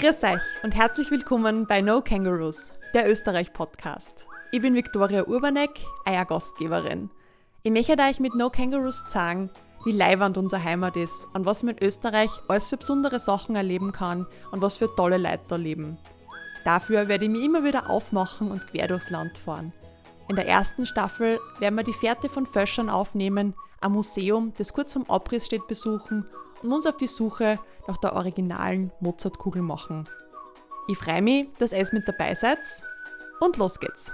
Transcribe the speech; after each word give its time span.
Grüß 0.00 0.22
euch 0.22 0.42
und 0.62 0.74
herzlich 0.74 1.10
willkommen 1.10 1.66
bei 1.66 1.82
No 1.82 2.00
Kangaroos, 2.00 2.72
der 2.94 3.06
Österreich-Podcast. 3.06 4.26
Ich 4.50 4.62
bin 4.62 4.74
Viktoria 4.74 5.26
Urbanek, 5.26 5.78
euer 6.06 6.24
Gastgeberin. 6.24 7.10
Ich 7.64 7.70
möchte 7.70 7.98
euch 7.98 8.18
mit 8.18 8.34
No 8.34 8.48
Kangaroos 8.48 9.04
zeigen, 9.08 9.50
wie 9.84 9.92
leiwand 9.92 10.38
unsere 10.38 10.64
Heimat 10.64 10.96
ist 10.96 11.28
und 11.34 11.44
was 11.44 11.62
man 11.62 11.76
in 11.76 11.86
Österreich 11.86 12.30
alles 12.48 12.68
für 12.68 12.78
besondere 12.78 13.20
Sachen 13.20 13.56
erleben 13.56 13.92
kann 13.92 14.26
und 14.52 14.62
was 14.62 14.78
für 14.78 14.88
tolle 14.96 15.18
Leute 15.18 15.44
da 15.48 15.56
leben. 15.56 15.98
Dafür 16.64 17.06
werde 17.06 17.26
ich 17.26 17.30
mich 17.30 17.44
immer 17.44 17.62
wieder 17.62 17.90
aufmachen 17.90 18.50
und 18.50 18.66
quer 18.68 18.88
durchs 18.88 19.10
Land 19.10 19.36
fahren. 19.36 19.74
In 20.28 20.36
der 20.36 20.48
ersten 20.48 20.86
Staffel 20.86 21.38
werden 21.58 21.76
wir 21.76 21.84
die 21.84 21.92
Fährte 21.92 22.30
von 22.30 22.46
Föschern 22.46 22.88
aufnehmen, 22.88 23.54
ein 23.82 23.92
Museum, 23.92 24.54
das 24.56 24.72
kurz 24.72 24.94
vom 24.94 25.04
Abriss 25.10 25.44
steht, 25.44 25.68
besuchen 25.68 26.24
und 26.62 26.72
uns 26.72 26.86
auf 26.86 26.96
die 26.96 27.06
Suche 27.06 27.58
nach 27.90 27.98
der 27.98 28.14
originalen 28.14 28.92
Mozartkugel 29.00 29.62
machen. 29.62 30.08
Ich 30.86 30.96
freue 30.96 31.22
mich, 31.22 31.48
dass 31.58 31.72
ihr 31.72 31.84
mit 31.90 32.06
dabei 32.06 32.36
seid 32.36 32.60
und 33.40 33.56
los 33.56 33.80
geht's! 33.80 34.12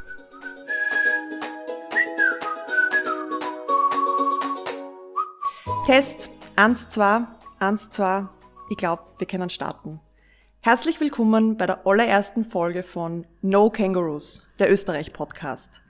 Test 5.87 6.31
1, 6.57 6.89
2, 6.89 7.27
1, 7.59 7.91
2. 7.91 8.29
Ich 8.71 8.79
glaube, 8.79 9.03
wir 9.19 9.27
können 9.27 9.51
starten. 9.51 10.01
Herzlich 10.61 10.99
willkommen 10.99 11.59
bei 11.59 11.67
der 11.67 11.87
allerersten 11.87 12.47
Folge 12.47 12.83
von 12.83 13.27
No 13.43 13.69
Kangaroos, 13.69 14.43
der 14.59 14.73
Österreich-Podcast. 14.73 15.83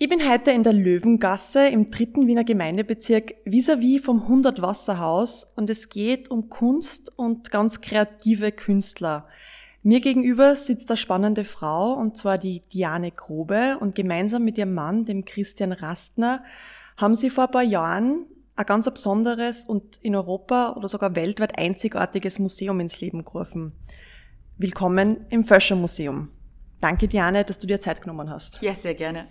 Ich 0.00 0.08
bin 0.08 0.30
heute 0.30 0.52
in 0.52 0.62
der 0.62 0.74
Löwengasse 0.74 1.66
im 1.66 1.90
dritten 1.90 2.28
Wiener 2.28 2.44
Gemeindebezirk 2.44 3.34
vis-à-vis 3.44 3.98
-vis 3.98 4.04
vom 4.04 4.22
100 4.22 4.62
Wasserhaus 4.62 5.52
und 5.56 5.68
es 5.70 5.88
geht 5.88 6.30
um 6.30 6.48
Kunst 6.48 7.12
und 7.18 7.50
ganz 7.50 7.80
kreative 7.80 8.52
Künstler. 8.52 9.26
Mir 9.82 10.00
gegenüber 10.00 10.54
sitzt 10.54 10.88
eine 10.92 10.98
spannende 10.98 11.44
Frau 11.44 11.94
und 11.94 12.16
zwar 12.16 12.38
die 12.38 12.62
Diane 12.72 13.10
Grobe 13.10 13.76
und 13.80 13.96
gemeinsam 13.96 14.44
mit 14.44 14.56
ihrem 14.56 14.72
Mann, 14.72 15.04
dem 15.04 15.24
Christian 15.24 15.72
Rastner, 15.72 16.44
haben 16.96 17.16
sie 17.16 17.28
vor 17.28 17.46
ein 17.46 17.50
paar 17.50 17.64
Jahren 17.64 18.24
ein 18.54 18.66
ganz 18.66 18.88
besonderes 18.88 19.64
und 19.64 19.96
in 19.96 20.14
Europa 20.14 20.74
oder 20.76 20.86
sogar 20.86 21.16
weltweit 21.16 21.58
einzigartiges 21.58 22.38
Museum 22.38 22.78
ins 22.78 23.00
Leben 23.00 23.24
gerufen. 23.24 23.72
Willkommen 24.58 25.26
im 25.28 25.42
Föscher 25.42 25.74
Museum. 25.74 26.28
Danke, 26.80 27.08
Diane, 27.08 27.44
dass 27.44 27.58
du 27.58 27.66
dir 27.66 27.80
Zeit 27.80 28.00
genommen 28.00 28.30
hast. 28.30 28.62
Ja, 28.62 28.76
sehr 28.76 28.94
gerne. 28.94 29.26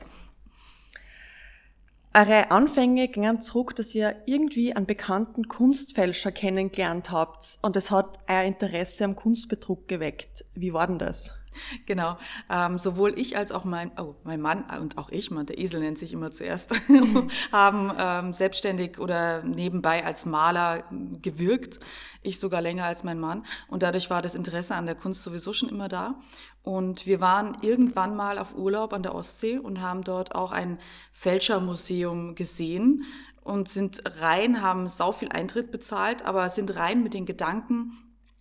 Eure 2.17 2.49
Anfänge 2.49 3.09
gingen 3.09 3.41
zurück, 3.41 3.75
dass 3.75 3.93
ihr 3.93 4.15
irgendwie 4.25 4.75
einen 4.75 4.87
bekannten 4.87 5.47
Kunstfälscher 5.47 6.31
kennengelernt 6.31 7.11
habt 7.11 7.59
und 7.61 7.75
es 7.75 7.91
hat 7.91 8.17
euer 8.27 8.41
Interesse 8.41 9.05
am 9.05 9.15
Kunstbetrug 9.15 9.87
geweckt. 9.87 10.43
Wie 10.55 10.73
war 10.73 10.87
denn 10.87 10.97
das? 10.97 11.35
Genau. 11.85 12.17
Ähm, 12.49 12.77
sowohl 12.77 13.17
ich 13.17 13.37
als 13.37 13.51
auch 13.51 13.63
mein, 13.63 13.91
oh, 13.97 14.15
mein 14.23 14.41
Mann 14.41 14.65
und 14.81 14.97
auch 14.97 15.09
ich, 15.09 15.31
man, 15.31 15.45
der 15.45 15.57
Esel 15.57 15.79
nennt 15.79 15.97
sich 15.97 16.11
immer 16.11 16.31
zuerst, 16.31 16.73
haben 17.51 17.93
ähm, 17.97 18.33
selbstständig 18.33 18.99
oder 18.99 19.43
nebenbei 19.43 20.05
als 20.05 20.25
Maler 20.25 20.83
gewirkt. 21.21 21.79
Ich 22.21 22.39
sogar 22.39 22.61
länger 22.61 22.85
als 22.85 23.03
mein 23.03 23.19
Mann. 23.19 23.45
Und 23.67 23.83
dadurch 23.83 24.09
war 24.09 24.21
das 24.21 24.35
Interesse 24.35 24.75
an 24.75 24.85
der 24.85 24.95
Kunst 24.95 25.23
sowieso 25.23 25.53
schon 25.53 25.69
immer 25.69 25.87
da. 25.87 26.15
Und 26.63 27.05
wir 27.05 27.21
waren 27.21 27.57
irgendwann 27.61 28.15
mal 28.15 28.37
auf 28.37 28.55
Urlaub 28.55 28.91
an 28.91 29.03
der 29.03 29.15
Ostsee 29.15 29.57
und 29.57 29.81
haben 29.81 30.03
dort 30.03 30.35
auch 30.35 30.51
ein 30.51 30.79
Fälschermuseum 31.13 32.35
gesehen 32.35 33.05
und 33.43 33.69
sind 33.69 34.01
rein, 34.19 34.61
haben 34.61 34.89
sau 34.89 35.13
viel 35.13 35.29
Eintritt 35.29 35.71
bezahlt, 35.71 36.25
aber 36.25 36.49
sind 36.49 36.75
rein 36.75 37.01
mit 37.01 37.13
den 37.13 37.25
Gedanken, 37.25 37.93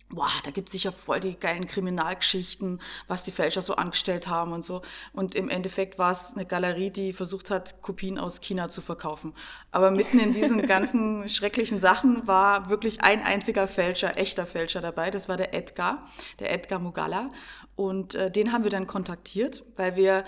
boah, 0.09 0.31
da 0.43 0.51
gibt's 0.51 0.71
sicher 0.71 0.91
voll 0.91 1.19
die 1.19 1.37
geilen 1.37 1.67
Kriminalgeschichten, 1.67 2.81
was 3.07 3.23
die 3.23 3.31
Fälscher 3.31 3.61
so 3.61 3.75
angestellt 3.75 4.27
haben 4.27 4.53
und 4.53 4.63
so. 4.63 4.81
Und 5.13 5.35
im 5.35 5.49
Endeffekt 5.49 5.99
war 5.99 6.11
es 6.11 6.33
eine 6.33 6.45
Galerie, 6.45 6.91
die 6.91 7.13
versucht 7.13 7.51
hat, 7.51 7.81
Kopien 7.81 8.17
aus 8.17 8.39
China 8.39 8.69
zu 8.69 8.81
verkaufen. 8.81 9.33
Aber 9.71 9.91
mitten 9.91 10.19
in 10.19 10.33
diesen 10.33 10.61
ganzen 10.67 11.27
schrecklichen 11.27 11.79
Sachen 11.79 12.25
war 12.25 12.69
wirklich 12.69 13.01
ein 13.01 13.21
einziger 13.21 13.67
Fälscher, 13.67 14.17
echter 14.17 14.45
Fälscher 14.45 14.81
dabei. 14.81 15.11
Das 15.11 15.27
war 15.27 15.37
der 15.37 15.53
Edgar, 15.53 16.07
der 16.39 16.53
Edgar 16.53 16.79
Mugala. 16.79 17.31
Und 17.75 18.15
äh, 18.15 18.31
den 18.31 18.53
haben 18.53 18.63
wir 18.63 18.71
dann 18.71 18.87
kontaktiert, 18.87 19.63
weil 19.75 19.95
wir 19.95 20.23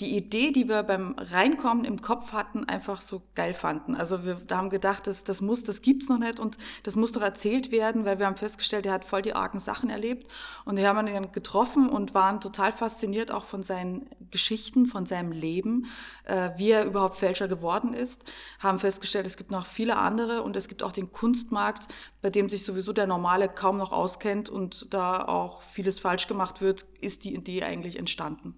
die 0.00 0.16
Idee, 0.16 0.50
die 0.50 0.68
wir 0.68 0.82
beim 0.82 1.14
Reinkommen 1.16 1.84
im 1.84 2.02
Kopf 2.02 2.32
hatten, 2.32 2.64
einfach 2.64 3.00
so 3.00 3.22
geil 3.36 3.54
fanden. 3.54 3.94
Also 3.94 4.24
wir 4.24 4.40
haben 4.50 4.68
gedacht, 4.68 5.06
das, 5.06 5.22
das 5.22 5.40
muss, 5.40 5.62
das 5.62 5.82
gibt's 5.82 6.08
noch 6.08 6.18
nicht 6.18 6.40
und 6.40 6.58
das 6.82 6.96
muss 6.96 7.12
doch 7.12 7.22
erzählt 7.22 7.70
werden, 7.70 8.04
weil 8.04 8.18
wir 8.18 8.26
haben 8.26 8.36
festgestellt, 8.36 8.86
er 8.86 8.92
hat 8.92 9.04
voll 9.04 9.22
die 9.22 9.34
argen 9.34 9.60
Sachen 9.60 9.90
erlebt 9.90 10.26
und 10.64 10.76
wir 10.76 10.88
haben 10.88 11.06
ihn 11.06 11.14
dann 11.14 11.30
getroffen 11.30 11.88
und 11.88 12.12
waren 12.12 12.40
total 12.40 12.72
fasziniert 12.72 13.30
auch 13.30 13.44
von 13.44 13.62
seinen 13.62 14.10
Geschichten, 14.32 14.86
von 14.86 15.06
seinem 15.06 15.30
Leben, 15.30 15.86
äh, 16.24 16.50
wie 16.56 16.72
er 16.72 16.86
überhaupt 16.86 17.16
Fälscher 17.16 17.46
geworden 17.46 17.94
ist, 17.94 18.24
haben 18.58 18.80
festgestellt, 18.80 19.28
es 19.28 19.36
gibt 19.36 19.52
noch 19.52 19.66
viele 19.66 19.96
andere 19.96 20.42
und 20.42 20.56
es 20.56 20.66
gibt 20.66 20.82
auch 20.82 20.92
den 20.92 21.12
Kunstmarkt, 21.12 21.86
bei 22.20 22.30
dem 22.30 22.48
sich 22.48 22.64
sowieso 22.64 22.92
der 22.92 23.06
Normale 23.06 23.48
kaum 23.48 23.78
noch 23.78 23.92
auskennt 23.92 24.48
und 24.48 24.92
da 24.92 25.24
auch 25.24 25.62
vieles 25.62 26.00
falsch 26.00 26.26
gemacht 26.26 26.60
wird, 26.60 26.84
ist 27.00 27.24
die 27.24 27.34
Idee 27.34 27.62
eigentlich 27.62 27.96
entstanden. 27.96 28.56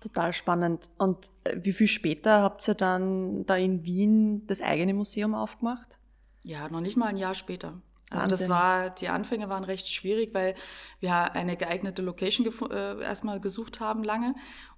Total 0.00 0.32
spannend. 0.32 0.88
Und 0.98 1.30
äh, 1.44 1.56
wie 1.62 1.72
viel 1.72 1.88
später 1.88 2.42
habt 2.42 2.66
ihr 2.68 2.74
dann 2.74 3.44
da 3.46 3.56
in 3.56 3.84
Wien 3.84 4.46
das 4.46 4.62
eigene 4.62 4.94
Museum 4.94 5.34
aufgemacht? 5.34 5.98
Ja, 6.42 6.68
noch 6.68 6.80
nicht 6.80 6.96
mal 6.96 7.06
ein 7.06 7.16
Jahr 7.16 7.34
später. 7.34 7.80
Also 8.10 8.22
Wahnsinn. 8.22 8.38
das 8.38 8.48
war, 8.48 8.90
die 8.90 9.08
Anfänge 9.08 9.48
waren 9.48 9.64
recht 9.64 9.88
schwierig, 9.88 10.32
weil 10.32 10.54
wir 11.00 11.32
eine 11.34 11.56
geeignete 11.56 12.02
Location 12.02 12.50
äh, 12.70 13.02
erstmal 13.02 13.40
gesucht 13.40 13.80
haben 13.80 14.02
lange 14.02 14.34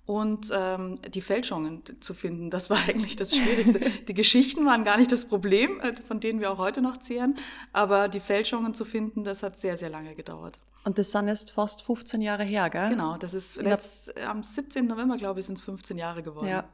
und 0.07 0.51
ähm, 0.53 0.99
die 1.09 1.21
Fälschungen 1.21 1.83
zu 2.01 2.15
finden, 2.15 2.51
das 2.51 2.71
war 2.71 2.79
eigentlich 2.89 3.15
das 3.15 3.35
Schwierigste. 3.35 3.79
die 4.09 4.15
Geschichten 4.15 4.67
waren 4.67 4.83
gar 4.83 4.97
nicht 4.97 5.13
das 5.13 5.25
Problem, 5.27 5.81
äh, 5.81 5.95
von 6.09 6.19
denen 6.19 6.41
wir 6.41 6.51
auch 6.51 6.59
heute 6.59 6.83
noch 6.83 6.99
zehren, 6.99 7.39
aber 7.73 8.09
die 8.09 8.21
Fälschungen 8.21 8.75
zu 8.75 8.85
finden, 8.85 9.23
das 9.23 9.43
hat 9.43 9.59
sehr, 9.59 9.77
sehr 9.77 9.91
lange 9.91 10.17
gedauert. 10.17 10.59
Und 10.83 10.99
das 10.99 11.13
sind 11.13 11.29
jetzt 11.29 11.53
fast 11.53 11.83
15 11.83 12.23
Jahre 12.23 12.43
her, 12.43 12.71
gell? 12.71 12.89
Genau, 12.89 13.17
das 13.19 13.35
ist 13.35 13.61
letzt, 13.63 14.19
am 14.19 14.43
17. 14.43 14.87
November, 14.87 15.17
glaube 15.17 15.41
ich, 15.41 15.47
sind 15.47 15.59
es 15.59 15.65
15 15.65 15.99
Jahre 15.99 16.23
geworden. 16.23 16.49
Ja. 16.49 16.65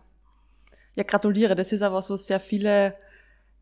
ja, 0.95 1.03
gratuliere. 1.03 1.57
Das 1.57 1.73
ist 1.73 1.81
was, 1.81 2.09
was 2.09 2.27
sehr 2.27 2.39
viele 2.39 2.97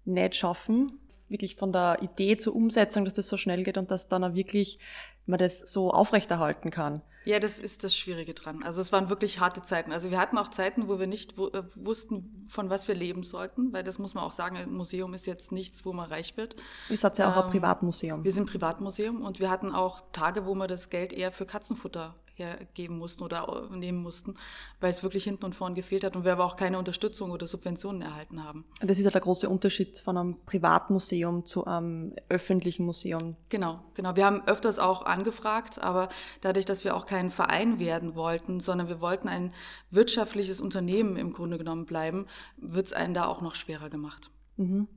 nicht 0.04 0.37
schaffen. 0.37 1.00
Wirklich 1.29 1.57
von 1.57 1.73
der 1.73 1.99
Idee 2.03 2.37
zur 2.37 2.55
Umsetzung, 2.55 3.05
dass 3.05 3.15
das 3.15 3.29
so 3.29 3.37
schnell 3.37 3.62
geht 3.65 3.79
und 3.79 3.91
dass 3.91 4.09
dann 4.09 4.25
auch 4.25 4.35
wirklich 4.35 4.79
man 5.27 5.39
das 5.39 5.61
so 5.61 5.91
aufrechterhalten 5.91 6.71
kann. 6.71 7.03
Ja, 7.25 7.39
das 7.39 7.59
ist 7.59 7.85
das 7.85 7.97
Schwierige 7.97 8.35
dran. 8.35 8.62
Also 8.62 8.83
es 8.83 8.93
waren 8.93 9.09
wirklich 9.09 9.41
harte 9.41 9.63
Zeiten. 9.63 9.93
Also 9.93 10.11
wir 10.11 10.19
hatten 10.19 10.37
auch 10.37 10.51
Zeiten, 10.51 10.89
wo 10.89 10.99
wir 10.99 11.07
nicht 11.07 11.39
äh, 11.39 11.63
wussten, 11.75 12.47
von 12.51 12.69
was 12.69 12.87
wir 12.87 12.95
leben 12.95 13.23
sollten, 13.23 13.73
weil 13.73 13.83
das 13.83 13.99
muss 13.99 14.13
man 14.13 14.25
auch 14.25 14.33
sagen, 14.33 14.57
ein 14.57 14.73
Museum 14.73 15.15
ist 15.15 15.27
jetzt 15.27 15.51
nichts, 15.51 15.87
wo 15.87 15.95
man 15.95 16.11
reich 16.11 16.37
wird. 16.37 16.57
Ihr 16.91 16.99
seid 16.99 17.17
ja 17.17 17.33
auch 17.33 17.39
ähm, 17.39 17.45
ein 17.45 17.51
Privatmuseum. 17.51 18.25
Wir 18.25 18.33
sind 18.33 18.45
ein 18.45 18.53
Privatmuseum 18.53 19.23
und 19.23 19.41
wir 19.41 19.51
hatten 19.51 19.75
auch 19.75 20.03
Tage, 20.13 20.45
wo 20.45 20.55
wir 20.55 20.67
das 20.67 20.91
Geld 20.91 21.15
eher 21.15 21.33
für 21.33 21.47
Katzenfutter 21.47 22.15
hergeben 22.34 22.99
mussten 22.99 23.22
oder 23.22 23.69
nehmen 23.71 24.03
mussten, 24.03 24.34
weil 24.81 24.91
es 24.91 25.03
wirklich 25.03 25.25
hinten 25.25 25.45
und 25.45 25.55
vorn 25.55 25.75
gefehlt 25.75 26.05
hat 26.05 26.17
und 26.17 26.25
wir 26.25 26.33
aber 26.33 26.45
auch 26.45 26.56
keine 26.56 26.78
Unterstützung 26.78 27.31
oder 27.31 27.47
Subventionen 27.47 28.03
erhalten 28.03 28.45
haben. 28.45 28.65
Das 28.81 28.99
ist 28.99 29.05
ja 29.05 29.11
der 29.11 29.21
große 29.21 29.49
Unterschied 29.49 29.99
von 29.99 30.17
einem 30.17 30.37
Privatmuseum 30.45 31.47
zu 31.47 31.65
einem 31.65 32.15
öffentlichen 32.28 32.84
Museum. 32.84 33.37
Genau, 33.49 33.81
genau. 33.95 34.17
Wir 34.17 34.27
haben 34.27 34.43
öfters 34.47 34.78
auch 34.78 35.06
angefragt, 35.06 35.81
aber 35.81 36.09
dadurch, 36.41 36.65
dass 36.65 36.84
wir 36.84 36.97
auch 36.97 37.06
kein 37.06 37.31
Verein 37.31 37.78
werden 37.78 38.15
wollten, 38.15 38.61
sondern 38.61 38.89
wir 38.89 39.01
wollten 39.01 39.28
ein 39.28 39.53
wirtschaftliches 39.91 40.61
Unternehmen 40.61 41.16
im 41.16 41.33
Grunde 41.33 41.59
genommen 41.59 41.87
bleiben, 41.87 42.27
wird 42.56 42.87
es 42.87 42.93
einen 42.93 43.15
da 43.15 43.27
auch 43.27 43.41
noch 43.41 43.55
schwerer 43.55 43.91
gemacht. 43.91 44.31
Mhm. 44.57 44.89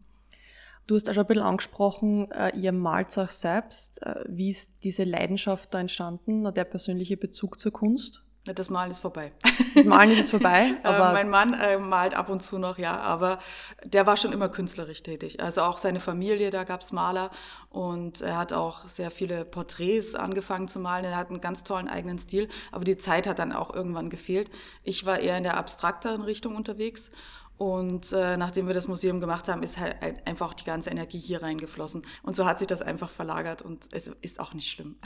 Du 0.87 0.95
hast 0.95 1.09
auch 1.09 1.13
schon 1.13 1.23
ein 1.23 1.27
bisschen 1.27 1.43
angesprochen, 1.43 2.31
äh, 2.31 2.55
ihr 2.55 2.71
malt 2.71 3.17
auch 3.19 3.29
selbst. 3.29 4.01
Äh, 4.03 4.23
wie 4.27 4.49
ist 4.49 4.85
diese 4.85 5.03
Leidenschaft 5.03 5.73
da 5.73 5.81
entstanden, 5.81 6.53
der 6.53 6.63
persönliche 6.63 7.17
Bezug 7.17 7.59
zur 7.59 7.73
Kunst? 7.73 8.23
Das 8.53 8.69
Malen 8.69 8.91
ist 8.91 8.99
vorbei. 8.99 9.33
Das 9.75 9.85
Malen 9.85 10.17
ist 10.17 10.31
vorbei. 10.31 10.75
Äh, 10.83 10.87
aber 10.87 11.11
mein 11.13 11.29
Mann 11.29 11.53
äh, 11.53 11.77
malt 11.77 12.13
ab 12.13 12.29
und 12.29 12.41
zu 12.41 12.57
noch, 12.57 12.77
ja, 12.77 12.99
aber 12.99 13.39
der 13.83 14.05
war 14.05 14.15
schon 14.15 14.31
immer 14.31 14.47
künstlerisch 14.47 15.03
tätig. 15.03 15.41
Also 15.41 15.61
auch 15.61 15.77
seine 15.77 15.99
Familie, 15.99 16.49
da 16.51 16.63
gab's 16.63 16.91
Maler 16.91 17.31
und 17.69 18.21
er 18.21 18.37
hat 18.37 18.53
auch 18.53 18.87
sehr 18.87 19.11
viele 19.11 19.43
Porträts 19.43 20.15
angefangen 20.15 20.67
zu 20.67 20.79
malen. 20.79 21.05
Er 21.05 21.17
hat 21.17 21.29
einen 21.29 21.41
ganz 21.41 21.63
tollen 21.63 21.87
eigenen 21.87 22.19
Stil, 22.19 22.47
aber 22.71 22.85
die 22.85 22.97
Zeit 22.97 23.27
hat 23.27 23.39
dann 23.39 23.51
auch 23.51 23.73
irgendwann 23.73 24.09
gefehlt. 24.09 24.49
Ich 24.83 25.05
war 25.05 25.19
eher 25.19 25.37
in 25.37 25.43
der 25.43 25.57
abstrakteren 25.57 26.21
Richtung 26.21 26.55
unterwegs 26.55 27.11
und 27.57 28.13
äh, 28.13 28.37
nachdem 28.37 28.67
wir 28.67 28.73
das 28.73 28.87
Museum 28.87 29.19
gemacht 29.19 29.47
haben, 29.47 29.63
ist 29.63 29.79
halt 29.79 29.95
einfach 30.27 30.53
die 30.53 30.63
ganze 30.63 30.89
Energie 30.89 31.19
hier 31.19 31.41
reingeflossen. 31.41 32.05
Und 32.23 32.35
so 32.35 32.45
hat 32.45 32.59
sich 32.59 32.67
das 32.67 32.81
einfach 32.81 33.09
verlagert 33.09 33.61
und 33.61 33.87
es 33.91 34.07
ist 34.21 34.39
auch 34.39 34.53
nicht 34.53 34.69
schlimm. 34.69 34.97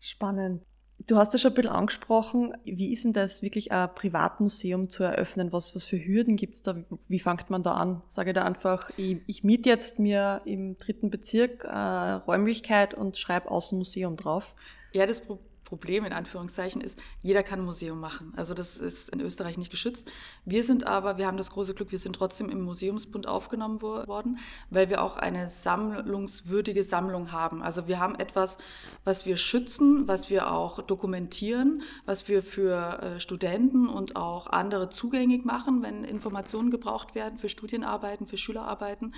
Spannend. 0.00 0.62
Du 1.06 1.16
hast 1.16 1.32
ja 1.32 1.38
schon 1.38 1.52
ein 1.52 1.54
bisschen 1.54 1.70
angesprochen, 1.70 2.54
wie 2.64 2.92
ist 2.92 3.04
denn 3.04 3.12
das 3.12 3.42
wirklich 3.42 3.72
ein 3.72 3.92
Privatmuseum 3.94 4.88
zu 4.88 5.02
eröffnen? 5.02 5.52
Was, 5.52 5.74
was 5.74 5.84
für 5.84 5.98
Hürden 5.98 6.36
gibt's 6.36 6.62
da? 6.62 6.76
Wie 7.08 7.18
fängt 7.18 7.50
man 7.50 7.62
da 7.62 7.74
an? 7.74 8.02
Sage 8.06 8.30
ich 8.30 8.34
da 8.34 8.44
einfach, 8.44 8.90
ich, 8.96 9.18
ich 9.26 9.42
miete 9.42 9.68
jetzt 9.68 9.98
mir 9.98 10.42
im 10.44 10.78
dritten 10.78 11.10
Bezirk 11.10 11.64
äh, 11.64 11.68
Räumlichkeit 11.76 12.94
und 12.94 13.16
schreibe 13.16 13.50
Außenmuseum 13.50 14.16
drauf? 14.16 14.54
Ja, 14.92 15.06
das 15.06 15.20
Problem 15.20 15.51
Problem 15.72 16.04
in 16.04 16.12
Anführungszeichen 16.12 16.82
ist, 16.82 16.98
jeder 17.22 17.42
kann 17.42 17.60
ein 17.60 17.64
Museum 17.64 17.98
machen. 17.98 18.34
Also 18.36 18.52
das 18.52 18.76
ist 18.76 19.08
in 19.08 19.22
Österreich 19.22 19.56
nicht 19.56 19.70
geschützt. 19.70 20.12
Wir 20.44 20.64
sind 20.64 20.86
aber, 20.86 21.16
wir 21.16 21.26
haben 21.26 21.38
das 21.38 21.50
große 21.50 21.72
Glück, 21.72 21.92
wir 21.92 21.98
sind 21.98 22.14
trotzdem 22.14 22.50
im 22.50 22.60
Museumsbund 22.60 23.26
aufgenommen 23.26 23.80
worden, 23.80 24.38
weil 24.68 24.90
wir 24.90 25.02
auch 25.02 25.16
eine 25.16 25.48
sammlungswürdige 25.48 26.84
Sammlung 26.84 27.32
haben. 27.32 27.62
Also 27.62 27.88
wir 27.88 27.98
haben 27.98 28.16
etwas, 28.16 28.58
was 29.04 29.24
wir 29.24 29.38
schützen, 29.38 30.06
was 30.06 30.28
wir 30.28 30.52
auch 30.52 30.82
dokumentieren, 30.82 31.80
was 32.04 32.28
wir 32.28 32.42
für 32.42 33.00
äh, 33.00 33.18
Studenten 33.18 33.88
und 33.88 34.14
auch 34.14 34.48
andere 34.48 34.90
zugänglich 34.90 35.46
machen, 35.46 35.82
wenn 35.82 36.04
Informationen 36.04 36.70
gebraucht 36.70 37.14
werden 37.14 37.38
für 37.38 37.48
Studienarbeiten, 37.48 38.26
für 38.26 38.36
Schülerarbeiten. 38.36 39.14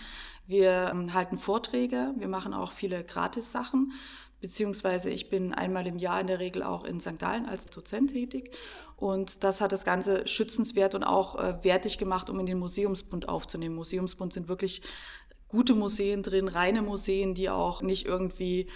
Wir 0.46 0.90
ähm, 0.92 1.14
halten 1.14 1.36
Vorträge, 1.36 2.14
wir 2.16 2.28
machen 2.28 2.54
auch 2.54 2.70
viele 2.70 3.02
Gratis-Sachen 3.02 3.92
beziehungsweise 4.44 5.08
ich 5.08 5.30
bin 5.30 5.54
einmal 5.54 5.86
im 5.86 5.96
Jahr 5.96 6.20
in 6.20 6.26
der 6.26 6.38
Regel 6.38 6.62
auch 6.62 6.84
in 6.84 7.00
St. 7.00 7.18
Gallen 7.18 7.46
als 7.46 7.64
Dozent 7.64 8.10
tätig. 8.12 8.50
Und 8.98 9.42
das 9.42 9.62
hat 9.62 9.72
das 9.72 9.86
Ganze 9.86 10.28
schützenswert 10.28 10.94
und 10.94 11.02
auch 11.02 11.36
äh, 11.36 11.64
wertig 11.64 11.96
gemacht, 11.96 12.28
um 12.28 12.38
in 12.40 12.44
den 12.44 12.58
Museumsbund 12.58 13.26
aufzunehmen. 13.26 13.74
Museumsbund 13.74 14.34
sind 14.34 14.46
wirklich 14.46 14.82
gute 15.48 15.74
Museen 15.74 16.22
drin, 16.22 16.48
reine 16.48 16.82
Museen, 16.82 17.32
die 17.32 17.48
auch 17.48 17.80
nicht 17.80 18.04
irgendwie 18.04 18.68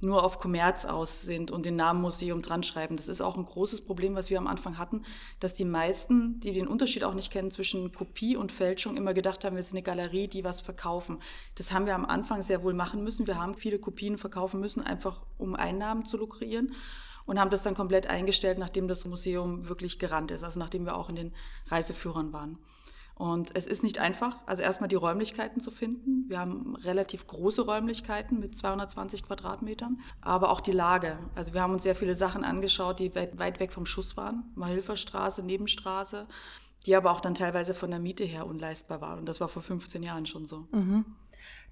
nur 0.00 0.24
auf 0.24 0.38
Kommerz 0.38 0.84
aus 0.84 1.22
sind 1.22 1.50
und 1.50 1.64
den 1.64 1.76
Namen 1.76 2.00
Museum 2.00 2.42
dran 2.42 2.62
schreiben. 2.62 2.96
Das 2.96 3.08
ist 3.08 3.20
auch 3.20 3.36
ein 3.36 3.44
großes 3.44 3.80
Problem, 3.80 4.14
was 4.14 4.30
wir 4.30 4.38
am 4.38 4.46
Anfang 4.46 4.78
hatten, 4.78 5.02
dass 5.40 5.54
die 5.54 5.64
meisten, 5.64 6.38
die 6.40 6.52
den 6.52 6.68
Unterschied 6.68 7.04
auch 7.04 7.14
nicht 7.14 7.32
kennen 7.32 7.50
zwischen 7.50 7.92
Kopie 7.92 8.36
und 8.36 8.52
Fälschung, 8.52 8.96
immer 8.96 9.14
gedacht 9.14 9.44
haben, 9.44 9.56
wir 9.56 9.62
sind 9.62 9.76
eine 9.76 9.82
Galerie, 9.82 10.28
die 10.28 10.44
was 10.44 10.60
verkaufen. 10.60 11.18
Das 11.54 11.72
haben 11.72 11.86
wir 11.86 11.94
am 11.94 12.04
Anfang 12.04 12.42
sehr 12.42 12.62
wohl 12.62 12.74
machen 12.74 13.02
müssen. 13.02 13.26
Wir 13.26 13.40
haben 13.40 13.54
viele 13.54 13.78
Kopien 13.78 14.18
verkaufen 14.18 14.60
müssen, 14.60 14.82
einfach 14.82 15.22
um 15.38 15.54
Einnahmen 15.54 16.04
zu 16.04 16.16
lukrieren 16.16 16.74
und 17.24 17.40
haben 17.40 17.50
das 17.50 17.62
dann 17.62 17.74
komplett 17.74 18.06
eingestellt, 18.06 18.58
nachdem 18.58 18.88
das 18.88 19.04
Museum 19.04 19.68
wirklich 19.68 19.98
gerannt 19.98 20.30
ist, 20.30 20.44
also 20.44 20.58
nachdem 20.58 20.84
wir 20.84 20.96
auch 20.96 21.08
in 21.08 21.16
den 21.16 21.32
Reiseführern 21.68 22.32
waren. 22.32 22.58
Und 23.18 23.56
es 23.56 23.66
ist 23.66 23.82
nicht 23.82 23.98
einfach, 23.98 24.42
also 24.44 24.62
erstmal 24.62 24.88
die 24.88 24.94
Räumlichkeiten 24.94 25.58
zu 25.58 25.70
finden. 25.70 26.28
Wir 26.28 26.38
haben 26.38 26.76
relativ 26.76 27.26
große 27.26 27.62
Räumlichkeiten 27.62 28.38
mit 28.38 28.54
220 28.54 29.22
Quadratmetern, 29.22 30.00
aber 30.20 30.50
auch 30.50 30.60
die 30.60 30.72
Lage. 30.72 31.18
Also 31.34 31.54
wir 31.54 31.62
haben 31.62 31.72
uns 31.72 31.82
sehr 31.82 31.96
viele 31.96 32.14
Sachen 32.14 32.44
angeschaut, 32.44 33.00
die 33.00 33.14
weit, 33.14 33.58
weg 33.58 33.72
vom 33.72 33.86
Schuss 33.86 34.18
waren. 34.18 34.44
Mahilferstraße, 34.54 35.42
Nebenstraße, 35.42 36.26
die 36.84 36.94
aber 36.94 37.10
auch 37.10 37.22
dann 37.22 37.34
teilweise 37.34 37.72
von 37.72 37.90
der 37.90 38.00
Miete 38.00 38.24
her 38.24 38.46
unleistbar 38.46 39.00
waren. 39.00 39.20
Und 39.20 39.26
das 39.26 39.40
war 39.40 39.48
vor 39.48 39.62
15 39.62 40.02
Jahren 40.02 40.26
schon 40.26 40.44
so. 40.44 40.68
Mhm. 40.72 41.06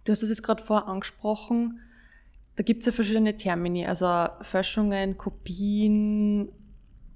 Du 0.04 0.12
hast 0.12 0.22
es 0.22 0.30
jetzt 0.30 0.42
gerade 0.42 0.64
vorher 0.64 0.88
angesprochen. 0.88 1.78
Da 2.56 2.62
gibt 2.62 2.80
es 2.80 2.86
ja 2.86 2.92
verschiedene 2.92 3.36
Termini, 3.36 3.86
also 3.86 4.28
Fälschungen, 4.40 5.18
Kopien. 5.18 6.48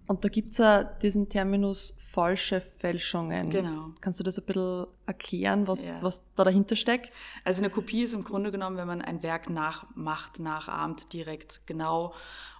Und 0.06 0.22
da 0.22 0.28
gibt 0.28 0.52
es 0.52 0.58
ja 0.58 0.84
diesen 0.84 1.30
Terminus 1.30 1.96
falsche 2.18 2.60
Fälschungen. 2.60 3.48
Genau. 3.48 3.92
Kannst 4.00 4.18
du 4.18 4.24
das 4.24 4.40
ein 4.40 4.44
bisschen 4.44 4.88
erklären, 5.06 5.68
was, 5.68 5.84
ja. 5.84 6.02
was 6.02 6.24
da 6.34 6.42
dahinter 6.42 6.74
steckt? 6.74 7.12
Also 7.44 7.60
eine 7.60 7.70
Kopie 7.70 8.02
ist 8.02 8.12
im 8.12 8.24
Grunde 8.24 8.50
genommen, 8.50 8.76
wenn 8.76 8.88
man 8.88 9.02
ein 9.02 9.22
Werk 9.22 9.48
nachmacht, 9.48 10.40
nachahmt, 10.40 11.12
direkt 11.12 11.60
genau. 11.66 12.12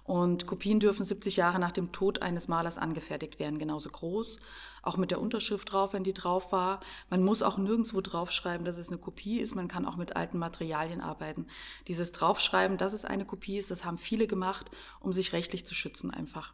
Und 0.09 0.47
Kopien 0.47 0.79
dürfen 0.79 1.05
70 1.05 1.35
Jahre 1.35 1.59
nach 1.59 1.71
dem 1.71 1.91
Tod 1.91 2.23
eines 2.23 2.47
Malers 2.47 2.79
angefertigt 2.79 3.37
werden, 3.37 3.59
genauso 3.59 3.91
groß 3.91 4.39
auch 4.81 4.97
mit 4.97 5.11
der 5.11 5.21
Unterschrift 5.21 5.71
drauf, 5.71 5.93
wenn 5.93 6.03
die 6.03 6.13
drauf 6.13 6.51
war. 6.51 6.79
Man 7.09 7.23
muss 7.23 7.43
auch 7.43 7.57
nirgendwo 7.57 8.01
draufschreiben, 8.01 8.65
dass 8.65 8.77
es 8.77 8.89
eine 8.89 8.97
Kopie 8.97 9.39
ist. 9.39 9.55
Man 9.55 9.67
kann 9.67 9.85
auch 9.85 9.97
mit 9.97 10.15
alten 10.15 10.37
Materialien 10.37 11.01
arbeiten. 11.01 11.47
Dieses 11.87 12.11
Draufschreiben, 12.11 12.77
dass 12.77 12.93
es 12.93 13.05
eine 13.05 13.25
Kopie 13.25 13.57
ist, 13.57 13.71
das 13.71 13.85
haben 13.85 13.97
viele 13.97 14.27
gemacht, 14.27 14.71
um 14.99 15.13
sich 15.13 15.33
rechtlich 15.33 15.65
zu 15.65 15.75
schützen 15.75 16.11
einfach. 16.11 16.53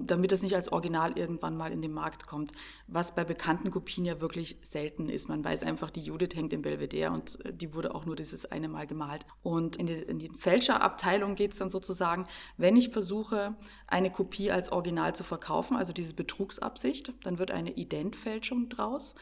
Damit 0.00 0.32
es 0.32 0.42
nicht 0.42 0.54
als 0.54 0.72
Original 0.72 1.16
irgendwann 1.16 1.56
mal 1.56 1.72
in 1.72 1.82
den 1.82 1.92
Markt 1.92 2.26
kommt. 2.26 2.52
Was 2.86 3.14
bei 3.14 3.24
bekannten 3.24 3.70
Kopien 3.70 4.04
ja 4.04 4.20
wirklich 4.20 4.56
selten 4.62 5.08
ist. 5.08 5.28
Man 5.28 5.44
weiß 5.44 5.62
einfach, 5.62 5.90
die 5.90 6.00
Judith 6.00 6.34
hängt 6.34 6.52
im 6.52 6.62
Belvedere 6.62 7.10
und 7.12 7.44
äh, 7.44 7.52
die 7.52 7.74
wurde 7.74 7.94
auch 7.94 8.04
nur 8.04 8.16
dieses 8.16 8.46
eine 8.46 8.68
Mal 8.68 8.86
gemalt. 8.86 9.26
Und 9.42 9.76
in 9.76 9.86
die, 9.86 9.94
in 9.94 10.18
die 10.18 10.30
Fälscherabteilung 10.30 11.34
geht 11.34 11.52
es 11.52 11.58
dann 11.58 11.70
sozusagen, 11.70 12.26
wenn 12.56 12.76
ich 12.76 12.89
versuche, 12.90 13.54
eine 13.86 14.10
Kopie 14.10 14.50
als 14.50 14.72
Original 14.72 15.14
zu 15.14 15.24
verkaufen, 15.24 15.76
also 15.76 15.92
diese 15.92 16.14
Betrugsabsicht, 16.14 17.12
dann 17.22 17.38
wird 17.38 17.50
eine 17.50 17.72
Identfälschung 17.72 18.68
draus. 18.68 19.14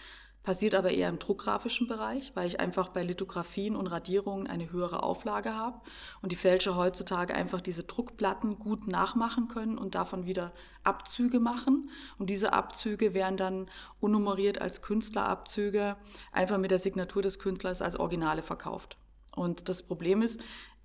Passiert 0.42 0.74
aber 0.74 0.92
eher 0.92 1.10
im 1.10 1.18
druckgrafischen 1.18 1.88
Bereich, 1.88 2.32
weil 2.34 2.48
ich 2.48 2.58
einfach 2.58 2.88
bei 2.88 3.02
Lithografien 3.02 3.76
und 3.76 3.86
Radierungen 3.86 4.46
eine 4.46 4.72
höhere 4.72 5.02
Auflage 5.02 5.54
habe 5.54 5.80
und 6.22 6.32
die 6.32 6.36
Fälscher 6.36 6.74
heutzutage 6.74 7.34
einfach 7.34 7.60
diese 7.60 7.82
Druckplatten 7.82 8.58
gut 8.58 8.86
nachmachen 8.86 9.48
können 9.48 9.76
und 9.76 9.94
davon 9.94 10.24
wieder 10.24 10.54
Abzüge 10.84 11.38
machen. 11.38 11.90
Und 12.18 12.30
diese 12.30 12.54
Abzüge 12.54 13.12
werden 13.12 13.36
dann 13.36 13.66
unnummeriert 14.00 14.58
als 14.60 14.80
Künstlerabzüge 14.80 15.96
einfach 16.32 16.56
mit 16.56 16.70
der 16.70 16.78
Signatur 16.78 17.20
des 17.20 17.38
Künstlers 17.38 17.82
als 17.82 18.00
Originale 18.00 18.42
verkauft. 18.42 18.96
Und 19.36 19.68
das 19.68 19.82
Problem 19.82 20.22
ist, 20.22 20.40